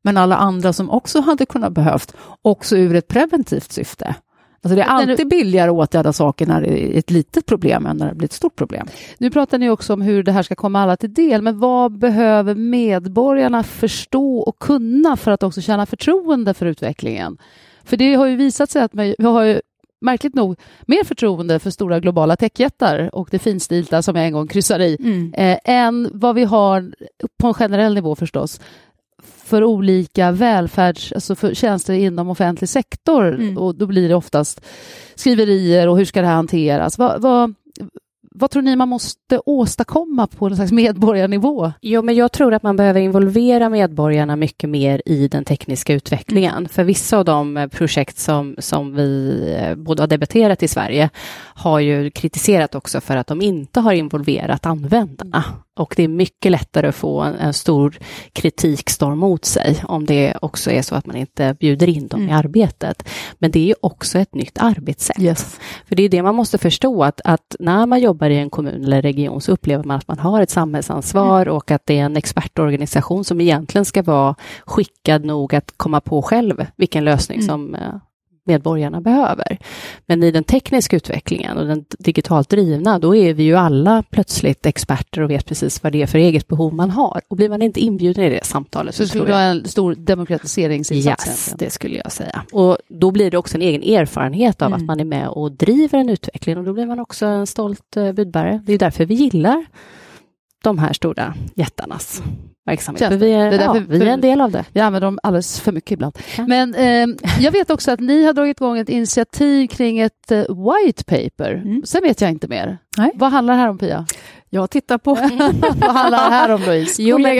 Men 0.02 0.16
alla 0.16 0.36
andra 0.36 0.72
som 0.72 0.90
också 0.90 1.20
hade 1.20 1.46
kunnat 1.46 1.72
behövt, 1.72 2.14
också 2.42 2.76
ur 2.76 2.94
ett 2.94 3.08
preventivt 3.08 3.72
syfte. 3.72 4.14
Alltså 4.64 4.76
det 4.76 4.82
är 4.82 4.86
alltid 4.86 5.28
billigare 5.28 5.70
att 5.70 5.76
åtgärda 5.76 6.12
saker 6.12 6.46
när 6.46 6.60
det 6.60 6.68
är 6.68 6.98
ett 6.98 7.10
litet 7.10 7.46
problem 7.46 7.86
än 7.86 7.96
när 7.96 8.08
det 8.08 8.14
blir 8.14 8.28
ett 8.28 8.32
stort 8.32 8.56
problem. 8.56 8.86
Nu 9.18 9.30
pratar 9.30 9.58
ni 9.58 9.70
också 9.70 9.92
om 9.92 10.02
hur 10.02 10.22
det 10.22 10.32
här 10.32 10.42
ska 10.42 10.54
komma 10.54 10.80
alla 10.80 10.96
till 10.96 11.14
del, 11.14 11.42
men 11.42 11.58
vad 11.58 11.98
behöver 11.98 12.54
medborgarna 12.54 13.62
förstå 13.62 14.38
och 14.38 14.58
kunna 14.58 15.16
för 15.16 15.30
att 15.30 15.42
också 15.42 15.60
känna 15.60 15.86
förtroende 15.86 16.54
för 16.54 16.66
utvecklingen? 16.66 17.38
För 17.84 17.96
det 17.96 18.14
har 18.14 18.26
ju 18.26 18.36
visat 18.36 18.70
sig 18.70 18.82
att 18.82 18.94
vi 18.94 19.14
har 19.18 19.42
ju 19.42 19.60
märkligt 20.00 20.34
nog 20.34 20.58
mer 20.86 21.04
förtroende 21.04 21.58
för 21.58 21.70
stora 21.70 22.00
globala 22.00 22.36
techjättar 22.36 23.14
och 23.14 23.28
det 23.30 23.38
finstilta 23.38 24.02
som 24.02 24.16
jag 24.16 24.26
en 24.26 24.32
gång 24.32 24.48
kryssade 24.48 24.86
i, 24.86 24.96
mm. 25.00 25.34
eh, 25.34 25.58
än 25.64 26.10
vad 26.12 26.34
vi 26.34 26.44
har 26.44 26.94
på 27.38 27.46
en 27.46 27.54
generell 27.54 27.94
nivå 27.94 28.14
förstås 28.16 28.60
för 29.22 29.64
olika 29.64 30.30
välfärds, 30.30 31.12
alltså 31.12 31.34
för 31.34 31.54
tjänster 31.54 31.94
inom 31.94 32.30
offentlig 32.30 32.68
sektor 32.68 33.34
mm. 33.34 33.58
och 33.58 33.74
då 33.74 33.86
blir 33.86 34.08
det 34.08 34.14
oftast 34.14 34.60
skriverier 35.14 35.88
och 35.88 35.98
hur 35.98 36.04
ska 36.04 36.20
det 36.20 36.26
här 36.26 36.34
hanteras? 36.34 36.98
Vad, 36.98 37.22
vad, 37.22 37.54
vad 38.34 38.50
tror 38.50 38.62
ni 38.62 38.76
man 38.76 38.88
måste 38.88 39.40
åstadkomma 39.46 40.26
på 40.26 40.46
en 40.46 40.56
slags 40.56 40.72
medborgarnivå? 40.72 41.72
Jo, 41.80 42.02
men 42.02 42.14
jag 42.14 42.32
tror 42.32 42.54
att 42.54 42.62
man 42.62 42.76
behöver 42.76 43.00
involvera 43.00 43.68
medborgarna 43.68 44.36
mycket 44.36 44.70
mer 44.70 45.02
i 45.06 45.28
den 45.28 45.44
tekniska 45.44 45.94
utvecklingen. 45.94 46.56
Mm. 46.56 46.68
För 46.68 46.84
vissa 46.84 47.18
av 47.18 47.24
de 47.24 47.68
projekt 47.72 48.18
som, 48.18 48.56
som 48.58 48.94
vi 48.94 49.38
eh, 49.58 49.74
både 49.74 50.02
har 50.02 50.08
debatterat 50.08 50.62
i 50.62 50.68
Sverige 50.68 51.10
har 51.54 51.80
ju 51.80 52.10
kritiserat 52.10 52.74
också 52.74 53.00
för 53.00 53.16
att 53.16 53.26
de 53.26 53.42
inte 53.42 53.80
har 53.80 53.92
involverat 53.92 54.66
användarna. 54.66 55.44
Mm. 55.46 55.58
Och 55.76 55.94
det 55.96 56.02
är 56.02 56.08
mycket 56.08 56.52
lättare 56.52 56.88
att 56.88 56.94
få 56.94 57.20
en, 57.20 57.34
en, 57.34 57.52
stor 57.52 57.98
kritikstorm 58.32 59.18
mot 59.18 59.44
sig 59.44 59.82
om 59.84 60.06
det 60.06 60.34
också 60.42 60.70
är 60.70 60.82
så 60.82 60.94
att 60.94 61.06
man 61.06 61.16
inte 61.16 61.56
bjuder 61.60 61.88
in 61.88 62.08
dem 62.08 62.20
mm. 62.20 62.30
i 62.30 62.32
arbetet. 62.32 63.08
Men 63.38 63.50
det 63.50 63.58
är 63.58 63.66
ju 63.66 63.74
också 63.80 64.18
ett 64.18 64.34
nytt 64.34 64.58
arbetssätt. 64.58 65.20
Yes. 65.20 65.60
För 65.88 65.96
det 65.96 66.02
är 66.02 66.08
det 66.08 66.22
man 66.22 66.34
måste 66.34 66.58
förstå 66.58 67.04
att, 67.04 67.20
att 67.24 67.56
när 67.58 67.86
man 67.86 68.00
jobbar 68.00 68.30
i 68.30 68.38
en 68.38 68.50
kommun 68.50 68.84
eller 68.84 69.02
region 69.02 69.40
så 69.40 69.52
upplever 69.52 69.84
man 69.84 69.96
att 69.96 70.08
man 70.08 70.18
har 70.18 70.40
ett 70.40 70.50
samhällsansvar 70.50 71.42
mm. 71.42 71.54
och 71.54 71.70
att 71.70 71.86
det 71.86 71.98
är 71.98 72.04
en 72.04 72.16
expertorganisation 72.16 73.24
som 73.24 73.40
egentligen 73.40 73.84
ska 73.84 74.02
vara 74.02 74.34
skickad 74.66 75.24
nog 75.24 75.54
att 75.54 75.72
komma 75.76 76.00
på 76.00 76.22
själv 76.22 76.66
vilken 76.76 77.04
lösning 77.04 77.38
mm. 77.38 77.48
som 77.48 77.74
eh, 77.74 77.94
medborgarna 78.44 79.00
behöver. 79.00 79.58
Men 80.06 80.22
i 80.22 80.30
den 80.30 80.44
tekniska 80.44 80.96
utvecklingen 80.96 81.58
och 81.58 81.66
den 81.66 81.84
digitalt 81.98 82.48
drivna, 82.48 82.98
då 82.98 83.16
är 83.16 83.34
vi 83.34 83.42
ju 83.42 83.56
alla 83.56 84.02
plötsligt 84.10 84.66
experter 84.66 85.20
och 85.22 85.30
vet 85.30 85.46
precis 85.46 85.82
vad 85.82 85.92
det 85.92 86.02
är 86.02 86.06
för 86.06 86.18
eget 86.18 86.48
behov 86.48 86.74
man 86.74 86.90
har. 86.90 87.20
Och 87.28 87.36
blir 87.36 87.48
man 87.48 87.62
inte 87.62 87.80
inbjuden 87.80 88.24
i 88.24 88.30
det 88.30 88.44
samtalet 88.44 88.94
så, 88.94 89.02
så 89.02 89.08
skulle 89.08 89.24
det 89.24 89.32
vara 89.32 89.42
en 89.42 89.68
stor 89.68 89.94
demokratiseringsinsats? 89.94 91.26
Yes, 91.26 91.54
det 91.58 91.70
skulle 91.70 91.96
jag 91.96 92.12
säga. 92.12 92.44
Och 92.52 92.78
då 92.88 93.10
blir 93.10 93.30
det 93.30 93.38
också 93.38 93.56
en 93.56 93.62
egen 93.62 93.82
erfarenhet 93.82 94.62
av 94.62 94.66
mm. 94.66 94.80
att 94.80 94.86
man 94.86 95.00
är 95.00 95.04
med 95.04 95.28
och 95.28 95.52
driver 95.52 95.98
en 95.98 96.08
utveckling 96.08 96.58
och 96.58 96.64
då 96.64 96.72
blir 96.72 96.86
man 96.86 97.00
också 97.00 97.26
en 97.26 97.46
stolt 97.46 97.96
eh, 97.96 98.12
budbärare. 98.12 98.62
Det 98.66 98.72
är 98.72 98.78
därför 98.78 99.04
vi 99.04 99.14
gillar 99.14 99.66
de 100.62 100.78
här 100.78 100.92
stora 100.92 101.34
jättarnas 101.54 102.22
verksamhet. 102.66 103.08
För 103.08 103.16
vi, 103.16 103.32
är, 103.32 103.50
det 103.50 103.56
är 103.56 103.60
ja, 103.60 103.82
vi 103.88 104.02
är 104.02 104.06
en 104.06 104.20
del 104.20 104.40
av 104.40 104.50
det. 104.50 104.64
Vi 104.72 104.80
använder 104.80 105.06
dem 105.06 105.18
alldeles 105.22 105.60
för 105.60 105.72
mycket 105.72 105.90
ibland. 105.90 106.18
Ja. 106.36 106.46
Men 106.46 106.74
eh, 106.74 107.16
jag 107.40 107.52
vet 107.52 107.70
också 107.70 107.90
att 107.90 108.00
ni 108.00 108.24
har 108.24 108.32
dragit 108.32 108.60
igång 108.60 108.78
ett 108.78 108.88
initiativ 108.88 109.66
kring 109.66 109.98
ett 109.98 110.32
uh, 110.32 110.38
white 110.38 111.04
paper. 111.04 111.52
Mm. 111.52 111.82
Sen 111.84 112.02
vet 112.02 112.20
jag 112.20 112.30
inte 112.30 112.48
mer. 112.48 112.78
Nej. 112.98 113.10
Vad 113.14 113.32
handlar 113.32 113.54
det 113.54 113.60
här 113.60 113.68
om, 113.68 113.78
Pia? 113.78 114.06
Jag 114.54 114.70
tittar 114.70 114.98
på... 114.98 115.14
Vad 115.80 115.90
handlar 115.90 116.30
det 116.30 116.36
här 116.36 116.54
om 116.54 116.60
Louise? 116.60 117.02
Jo, 117.02 117.18
men 117.18 117.36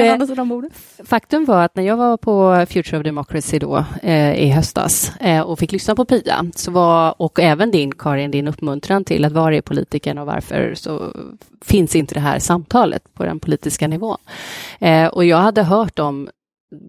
det-. 0.62 1.04
Faktum 1.04 1.44
var 1.44 1.64
att 1.64 1.76
när 1.76 1.82
jag 1.82 1.96
var 1.96 2.16
på 2.16 2.66
Future 2.68 2.98
of 2.98 3.04
Democracy 3.04 3.58
då 3.58 3.84
eh, 4.02 4.34
i 4.34 4.50
höstas 4.50 5.12
eh, 5.20 5.40
och 5.40 5.58
fick 5.58 5.72
lyssna 5.72 5.94
på 5.94 6.04
Pia 6.04 6.44
så 6.54 6.70
var, 6.70 7.14
och 7.22 7.40
även 7.40 7.70
din 7.70 7.92
Karin, 7.92 8.30
din 8.30 8.48
uppmuntran 8.48 9.04
till 9.04 9.24
att 9.24 9.32
vara 9.32 9.56
är 9.56 9.60
politikern 9.60 10.18
och 10.18 10.26
varför 10.26 10.74
så 10.74 11.12
finns 11.64 11.96
inte 11.96 12.14
det 12.14 12.20
här 12.20 12.38
samtalet 12.38 13.14
på 13.14 13.24
den 13.24 13.40
politiska 13.40 13.88
nivån. 13.88 14.18
Eh, 14.80 15.06
och 15.06 15.24
jag 15.24 15.38
hade 15.38 15.62
hört 15.62 15.98
om 15.98 16.28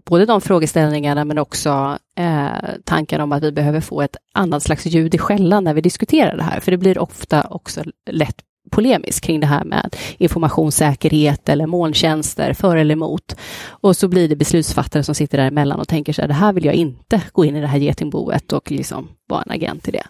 både 0.05 0.25
de 0.25 0.41
frågeställningarna 0.41 1.25
men 1.25 1.37
också 1.37 1.97
eh, 2.17 2.47
tankar 2.83 3.19
om 3.19 3.31
att 3.31 3.43
vi 3.43 3.51
behöver 3.51 3.81
få 3.81 4.01
ett 4.01 4.17
annat 4.33 4.63
slags 4.63 4.85
ljud 4.85 5.15
i 5.15 5.17
skällan 5.17 5.63
när 5.63 5.73
vi 5.73 5.81
diskuterar 5.81 6.37
det 6.37 6.43
här. 6.43 6.59
För 6.59 6.71
det 6.71 6.77
blir 6.77 6.99
ofta 6.99 7.47
också 7.49 7.83
lätt 8.11 8.41
polemisk 8.71 9.23
kring 9.23 9.39
det 9.39 9.47
här 9.47 9.63
med 9.63 9.95
informationssäkerhet 10.17 11.49
eller 11.49 11.67
molntjänster, 11.67 12.53
för 12.53 12.77
eller 12.77 12.93
emot. 12.93 13.35
Och 13.67 13.97
så 13.97 14.07
blir 14.07 14.29
det 14.29 14.35
beslutsfattare 14.35 15.03
som 15.03 15.15
sitter 15.15 15.37
däremellan 15.37 15.79
och 15.79 15.87
tänker 15.87 16.13
så 16.13 16.21
här, 16.21 16.27
det 16.27 16.33
här 16.33 16.53
vill 16.53 16.65
jag 16.65 16.75
inte 16.75 17.21
gå 17.31 17.45
in 17.45 17.55
i 17.55 17.61
det 17.61 17.67
här 17.67 17.77
getingboet 17.77 18.53
och 18.53 18.71
liksom 18.71 19.09
vara 19.27 19.41
en 19.41 19.51
agent 19.51 19.87
i 19.87 19.91
det. 19.91 20.03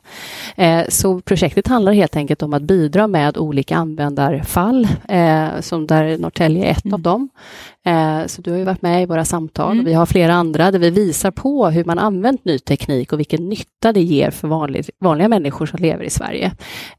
Eh, 0.63 0.85
så 0.89 1.21
projektet 1.21 1.67
handlar 1.67 1.91
helt 1.91 2.15
enkelt 2.15 2.43
om 2.43 2.53
att 2.53 2.61
bidra 2.61 3.07
med 3.07 3.37
olika 3.37 3.75
användarfall, 3.77 4.87
eh, 5.09 5.47
som 5.61 5.87
där 5.87 6.17
Norrtälje 6.17 6.65
är 6.65 6.71
ett 6.71 6.85
Mm. 6.85 6.93
av 6.93 6.99
dem. 6.99 7.29
Eh, 7.85 8.25
så 8.27 8.41
du 8.41 8.51
har 8.51 8.57
ju 8.57 8.63
varit 8.63 8.81
med 8.81 9.03
i 9.03 9.05
våra 9.05 9.25
samtal 9.25 9.71
Mm. 9.71 9.79
och 9.79 9.87
vi 9.87 9.93
har 9.93 10.05
flera 10.05 10.33
andra 10.33 10.71
där 10.71 10.79
vi 10.79 10.89
visar 10.89 11.31
på 11.31 11.69
hur 11.69 11.83
man 11.85 11.99
använt 11.99 12.45
ny 12.45 12.59
teknik 12.59 13.13
och 13.13 13.19
vilken 13.19 13.49
nytta 13.49 13.91
det 13.93 14.01
ger 14.01 14.31
för 14.31 14.47
vanlig, 14.47 14.85
vanliga 14.99 15.27
människor 15.27 15.65
som 15.65 15.79
lever 15.79 16.03
i 16.03 16.09
Sverige. 16.09 16.51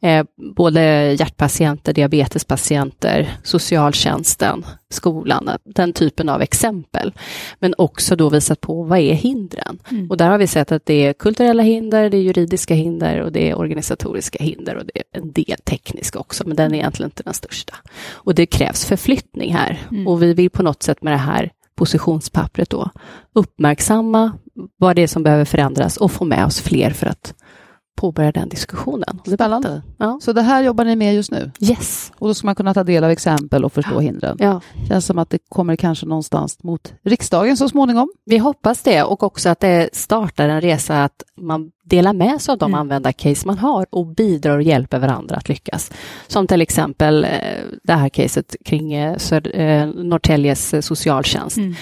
Eh, 0.03 0.25
både 0.57 1.13
hjärtpatienter, 1.19 1.93
diabetespatienter, 1.93 3.29
socialtjänsten, 3.43 4.65
skolan, 4.95 5.51
den 5.65 5.93
typen 5.93 6.29
av 6.29 6.43
exempel. 6.43 7.13
Men 7.59 7.75
också 7.79 8.17
då 8.17 8.29
visat 8.29 8.61
på 8.61 8.83
vad 8.83 8.99
är 8.99 9.15
hindren? 9.15 9.79
Mm. 9.91 10.11
Och 10.11 10.17
där 10.17 10.31
har 10.31 10.39
vi 10.39 10.47
sett 10.47 10.73
att 10.73 10.87
det 10.87 11.07
är 11.07 11.13
kulturella 11.13 11.63
hinder, 11.63 12.11
det 12.11 12.17
är 12.17 12.23
juridiska 12.23 12.75
hinder 12.75 13.21
och 13.21 13.33
det 13.33 13.51
är 13.51 13.59
organisatoriska 13.59 14.45
hinder 14.45 14.77
och 14.77 14.85
det 14.87 14.99
är 14.99 15.21
en 15.21 15.33
del 15.33 15.59
tekniska 15.65 16.19
också, 16.19 16.45
men 16.47 16.57
den 16.57 16.75
är 16.75 16.79
egentligen 16.79 17.09
inte 17.09 17.23
den 17.23 17.35
största. 17.35 17.75
Och 18.13 18.35
det 18.35 18.47
krävs 18.47 18.85
förflyttning 18.85 19.55
här 19.55 19.81
Mm. 19.91 20.07
och 20.07 20.23
vi 20.23 20.35
vill 20.35 20.51
på 20.51 20.63
något 20.63 20.83
sätt 20.83 21.03
med 21.03 21.13
det 21.13 21.17
här 21.17 21.51
positionspappret 21.77 22.71
då 22.71 22.91
uppmärksamma 23.33 24.33
vad 24.77 24.97
det 24.97 25.03
är 25.03 25.07
som 25.07 25.23
behöver 25.23 25.45
förändras 25.45 25.97
och 25.97 26.13
få 26.13 26.25
med 26.25 26.47
oss 26.47 26.61
fler 26.61 26.91
för 26.91 27.07
att 27.07 27.35
påbörja 27.97 28.33
den 28.33 28.49
diskussionen. 28.49 29.21
Spännande. 29.27 29.83
Ja. 29.99 30.19
Så 30.23 30.33
det 30.33 30.43
här 30.43 30.63
jobbar 30.63 30.85
ni 30.85 30.97
med 30.97 31.15
just 31.15 31.31
nu? 31.31 31.51
Yes. 31.61 32.13
Och 32.19 32.29
då 32.29 32.35
ska 32.35 32.47
man 32.47 32.55
kunna 32.55 32.75
ta 32.75 32.85
del 32.85 33.05
av 33.05 33.11
exempel 33.11 33.65
och 33.65 33.73
förstå 33.73 34.01
hindren. 34.01 34.37
Ja. 34.41 34.61
Känns 34.89 35.07
som 35.07 35.19
att 35.19 35.31
det 35.31 35.39
kommer 35.49 35.77
kanske 35.77 36.07
någonstans 36.07 36.63
mot 36.63 36.93
riksdagen 37.05 37.57
så 37.57 37.69
småningom. 37.69 38.13
Vi 38.25 38.39
hoppas 38.39 38.83
det 38.83 39.03
och 39.03 39.23
också 39.23 39.49
att 39.49 39.61
det 39.61 39.89
startar 39.93 40.49
en 40.49 40.61
resa 40.61 41.05
att 41.05 41.23
man 41.41 41.71
delar 41.85 42.13
med 42.13 42.41
sig 42.41 42.53
av 42.53 42.59
de 42.59 42.71
Mm. 42.71 42.81
användarcase 42.81 43.47
man 43.47 43.59
har 43.59 43.87
och 43.91 44.07
bidrar 44.07 44.57
och 44.57 44.63
hjälper 44.63 44.99
varandra 44.99 45.37
att 45.37 45.49
lyckas. 45.49 45.93
Som 46.27 46.47
till 46.47 46.61
exempel 46.61 47.25
eh, 47.25 47.31
det 47.83 47.93
här 47.93 48.09
caset 48.09 48.57
kring 48.65 48.93
eh, 48.93 49.17
eh, 49.33 49.87
Norrtäljes 49.89 50.87
socialtjänst. 50.87 51.57
Mm. 51.57 51.75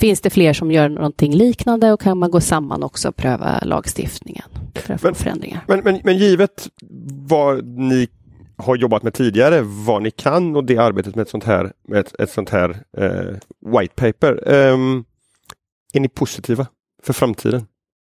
Finns 0.00 0.20
det 0.20 0.30
fler 0.30 0.52
som 0.52 0.70
gör 0.72 0.88
någonting 0.88 1.34
liknande 1.34 1.92
och 1.92 2.00
kan 2.00 2.18
man 2.18 2.30
gå 2.30 2.40
samman 2.40 2.82
också 2.82 3.08
och 3.08 3.16
pröva 3.16 3.60
lagstiftningen 3.62 4.44
för 4.74 4.94
att 4.94 5.00
få 5.00 5.06
Men- 5.06 5.14
förändringar. 5.14 5.64
Men, 5.68 5.80
men, 5.80 6.00
men 6.04 6.18
givet 6.18 6.68
vad 7.28 7.66
ni 7.66 8.08
har 8.56 8.76
jobbat 8.76 9.02
med 9.02 9.14
tidigare, 9.14 9.60
vad 9.62 10.02
ni 10.02 10.10
kan 10.10 10.56
och 10.56 10.64
det 10.64 10.78
arbetet 10.78 11.14
med 11.14 11.22
ett 11.22 11.28
sånt 11.28 11.44
här, 11.44 11.72
med 11.88 12.00
ett, 12.00 12.20
ett 12.20 12.30
sånt 12.30 12.50
här 12.50 12.70
eh, 12.98 13.36
white 13.78 13.94
paper. 13.94 14.48
ehm, 14.54 15.04
är 15.92 16.00
ni 16.00 16.08
positiva 16.08 16.66
för 17.02 17.12
framtiden? 17.12 17.66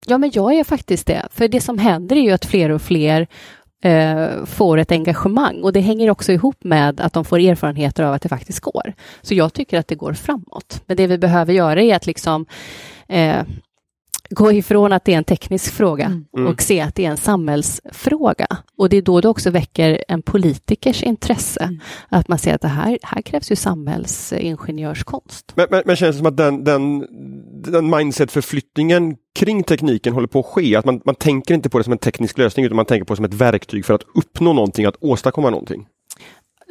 Ja, 0.07 0.19
men 0.19 0.31
jag 0.35 0.55
är 0.55 0.65
faktiskt 0.65 1.07
det. 1.07 1.29
För 1.31 1.49
det 1.49 1.61
som 1.61 1.79
händer 1.79 2.17
är 2.17 2.21
ju 2.21 2.31
att 2.31 2.45
fler 2.45 2.71
och 2.71 2.83
fler 2.83 3.27
eh, 3.81 4.45
får 4.45 4.79
ett 4.79 4.93
engagemang 4.93 5.63
och 5.63 5.73
det 5.73 5.81
hänger 5.81 6.11
också 6.11 6.33
ihop 6.33 6.65
med 6.65 7.01
att 7.01 7.13
de 7.13 7.25
får 7.25 7.39
erfarenheter 7.39 8.03
av 8.03 8.15
att 8.15 8.23
det 8.23 8.29
faktiskt 8.29 8.61
går. 8.61 8.93
Så 9.23 9.35
jag 9.35 9.53
tycker 9.53 9.79
att 9.79 9.89
det 9.89 9.95
går 9.95 10.13
framåt. 10.13 10.83
Men 10.87 10.97
det 10.97 11.07
vi 11.07 11.19
behöver 11.19 11.53
göra 11.53 11.83
är 11.83 11.97
att 11.97 12.07
liksom 12.07 12.47
eh, 13.09 13.43
gå 14.31 14.53
ifrån 14.53 14.93
att 14.93 15.05
det 15.05 15.15
är 15.15 15.19
en 15.19 15.25
teknisk 15.25 15.73
fråga 15.73 16.07
Mm. 16.07 16.27
Mm. 16.37 16.53
och 16.53 16.63
se 16.63 16.81
att 16.81 16.95
det 16.95 17.05
är 17.05 17.11
en 17.11 17.17
samhällsfråga. 17.17 18.47
Och 18.79 18.89
det 18.89 18.97
är 18.97 19.03
då 19.03 19.21
det 19.21 19.29
också 19.29 19.51
väcker 19.51 20.05
en 20.09 20.23
politikers 20.23 21.03
intresse. 21.03 21.61
Mm. 21.63 21.81
Att 22.09 22.29
man 22.29 22.39
ser 22.39 22.55
att 22.55 22.61
det 22.61 22.69
här, 22.69 22.99
här 23.03 23.23
krävs 23.23 23.53
ju 23.53 23.57
samhällsingenjörskonst. 23.57 25.53
Men, 25.55 25.67
men, 25.71 25.83
men 25.87 25.97
känns 25.97 26.17
det 26.17 26.19
som 26.19 26.27
att 26.27 26.37
den, 26.37 26.65
den, 26.65 27.07
den 27.63 27.91
mindset-förflyttningen 27.91 29.17
kring 29.39 29.63
tekniken 29.63 30.13
håller 30.13 30.29
på 30.29 30.41
att 30.41 30.47
ske? 30.47 30.77
Att 30.77 30.85
man, 30.85 31.01
man 31.05 31.15
tänker 31.15 31.55
inte 31.55 31.71
på 31.71 31.79
det 31.79 31.85
som 31.85 31.93
en 31.93 31.99
teknisk 31.99 32.39
lösning 32.39 32.67
utan 32.67 32.77
man 32.77 32.87
tänker 32.87 33.05
på 33.05 33.13
det 33.13 33.17
som 33.17 33.25
ett 33.25 33.35
verktyg 33.35 33.85
för 33.85 33.95
att 33.95 34.05
uppnå 34.15 34.53
någonting, 34.53 34.87
att 34.87 34.97
åstadkomma 35.01 35.51
någonting. 35.51 35.87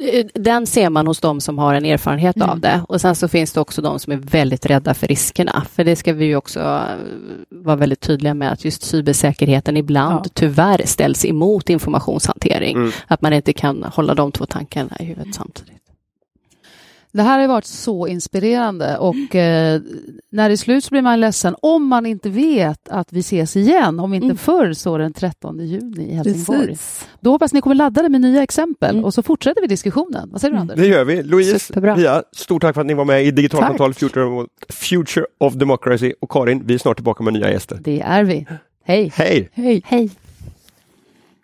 Eh, 0.00 0.26
Den 0.34 0.66
ser 0.66 0.90
man 0.90 1.06
hos 1.06 1.20
de 1.20 1.40
som 1.40 1.58
har 1.58 1.74
en 1.74 1.84
erfarenhet 1.84 2.36
Mm. 2.36 2.50
av 2.50 2.60
det. 2.60 2.82
Och 2.88 3.00
sen 3.00 3.14
så 3.14 3.28
finns 3.28 3.52
det 3.52 3.60
också 3.60 3.82
de 3.82 3.98
som 3.98 4.12
är 4.12 4.16
väldigt 4.16 4.66
rädda 4.66 4.94
för 4.94 5.06
riskerna. 5.06 5.66
För 5.72 5.84
det 5.84 5.96
ska 5.96 6.12
vi 6.12 6.24
ju 6.24 6.36
också 6.36 6.60
eh, 6.60 6.82
vara 7.48 7.76
väldigt 7.76 8.00
tydliga 8.00 8.34
med 8.34 8.52
att 8.52 8.64
just 8.64 8.82
cybersäkerheten 8.82 9.76
ibland 9.76 10.20
Ja. 10.26 10.30
tyvärr 10.34 10.82
ställs 10.84 11.24
emot 11.24 11.70
informationshantering. 11.70 12.76
Mm. 12.76 12.90
Att 13.06 13.22
man 13.22 13.32
inte 13.32 13.52
kan 13.52 13.82
hålla 13.82 14.14
de 14.14 14.32
två 14.32 14.46
tankarna 14.46 14.96
i 15.00 15.04
huvudet 15.04 15.34
samtidigt. 15.34 15.72
Det 17.12 17.22
här 17.22 17.38
har 17.40 17.48
varit 17.48 17.64
så 17.64 18.06
inspirerande 18.06 18.96
och 18.98 19.34
eh, 19.34 19.80
när 20.32 20.48
det 20.48 20.54
är 20.54 20.56
slut 20.56 20.84
så 20.84 20.90
blir 20.90 21.02
man 21.02 21.20
ledsen 21.20 21.54
om 21.62 21.86
man 21.86 22.06
inte 22.06 22.28
vet 22.30 22.88
att 22.88 23.12
vi 23.12 23.20
ses 23.20 23.56
igen, 23.56 24.00
om 24.00 24.14
inte 24.14 24.24
Mm. 24.24 24.36
förr 24.36 24.72
så 24.72 24.98
den 24.98 25.12
13 25.12 25.58
juni 25.66 26.10
i 26.10 26.14
Helsingborg. 26.14 26.66
Precis. 26.66 27.08
Då 27.20 27.30
hoppas 27.30 27.52
ni 27.52 27.60
kommer 27.60 27.74
laddade 27.76 28.08
med 28.08 28.20
nya 28.20 28.42
exempel 28.42 28.90
Mm. 28.94 29.04
och 29.04 29.14
så 29.14 29.22
fortsätter 29.22 29.60
vi 29.60 29.66
diskussionen. 29.66 30.28
Vad 30.32 30.40
säger 30.40 30.52
du 30.52 30.56
Mm. 30.56 30.62
Anders? 30.62 30.76
Det 30.78 30.86
gör 30.86 31.04
vi. 31.04 31.22
Louise, 31.22 31.58
Superbra. 31.58 31.94
Pia, 31.96 32.22
stort 32.32 32.62
tack 32.62 32.74
för 32.74 32.80
att 32.80 32.86
ni 32.86 32.94
var 32.94 33.04
med 33.04 33.24
i 33.26 33.30
Digitalsamtal 33.30 33.94
Future, 33.94 34.46
Future 34.68 35.26
of 35.38 35.54
Democracy 35.54 36.12
och 36.20 36.30
Karin, 36.30 36.62
vi 36.66 36.74
är 36.74 36.78
snart 36.78 36.96
tillbaka 36.96 37.22
med 37.22 37.32
nya 37.32 37.50
gäster. 37.52 37.78
Det 37.84 38.00
är 38.00 38.24
vi. 38.24 38.46
Hej! 38.84 39.12
Hej! 39.14 39.48
Hej. 39.52 39.82
Hej! 39.84 40.10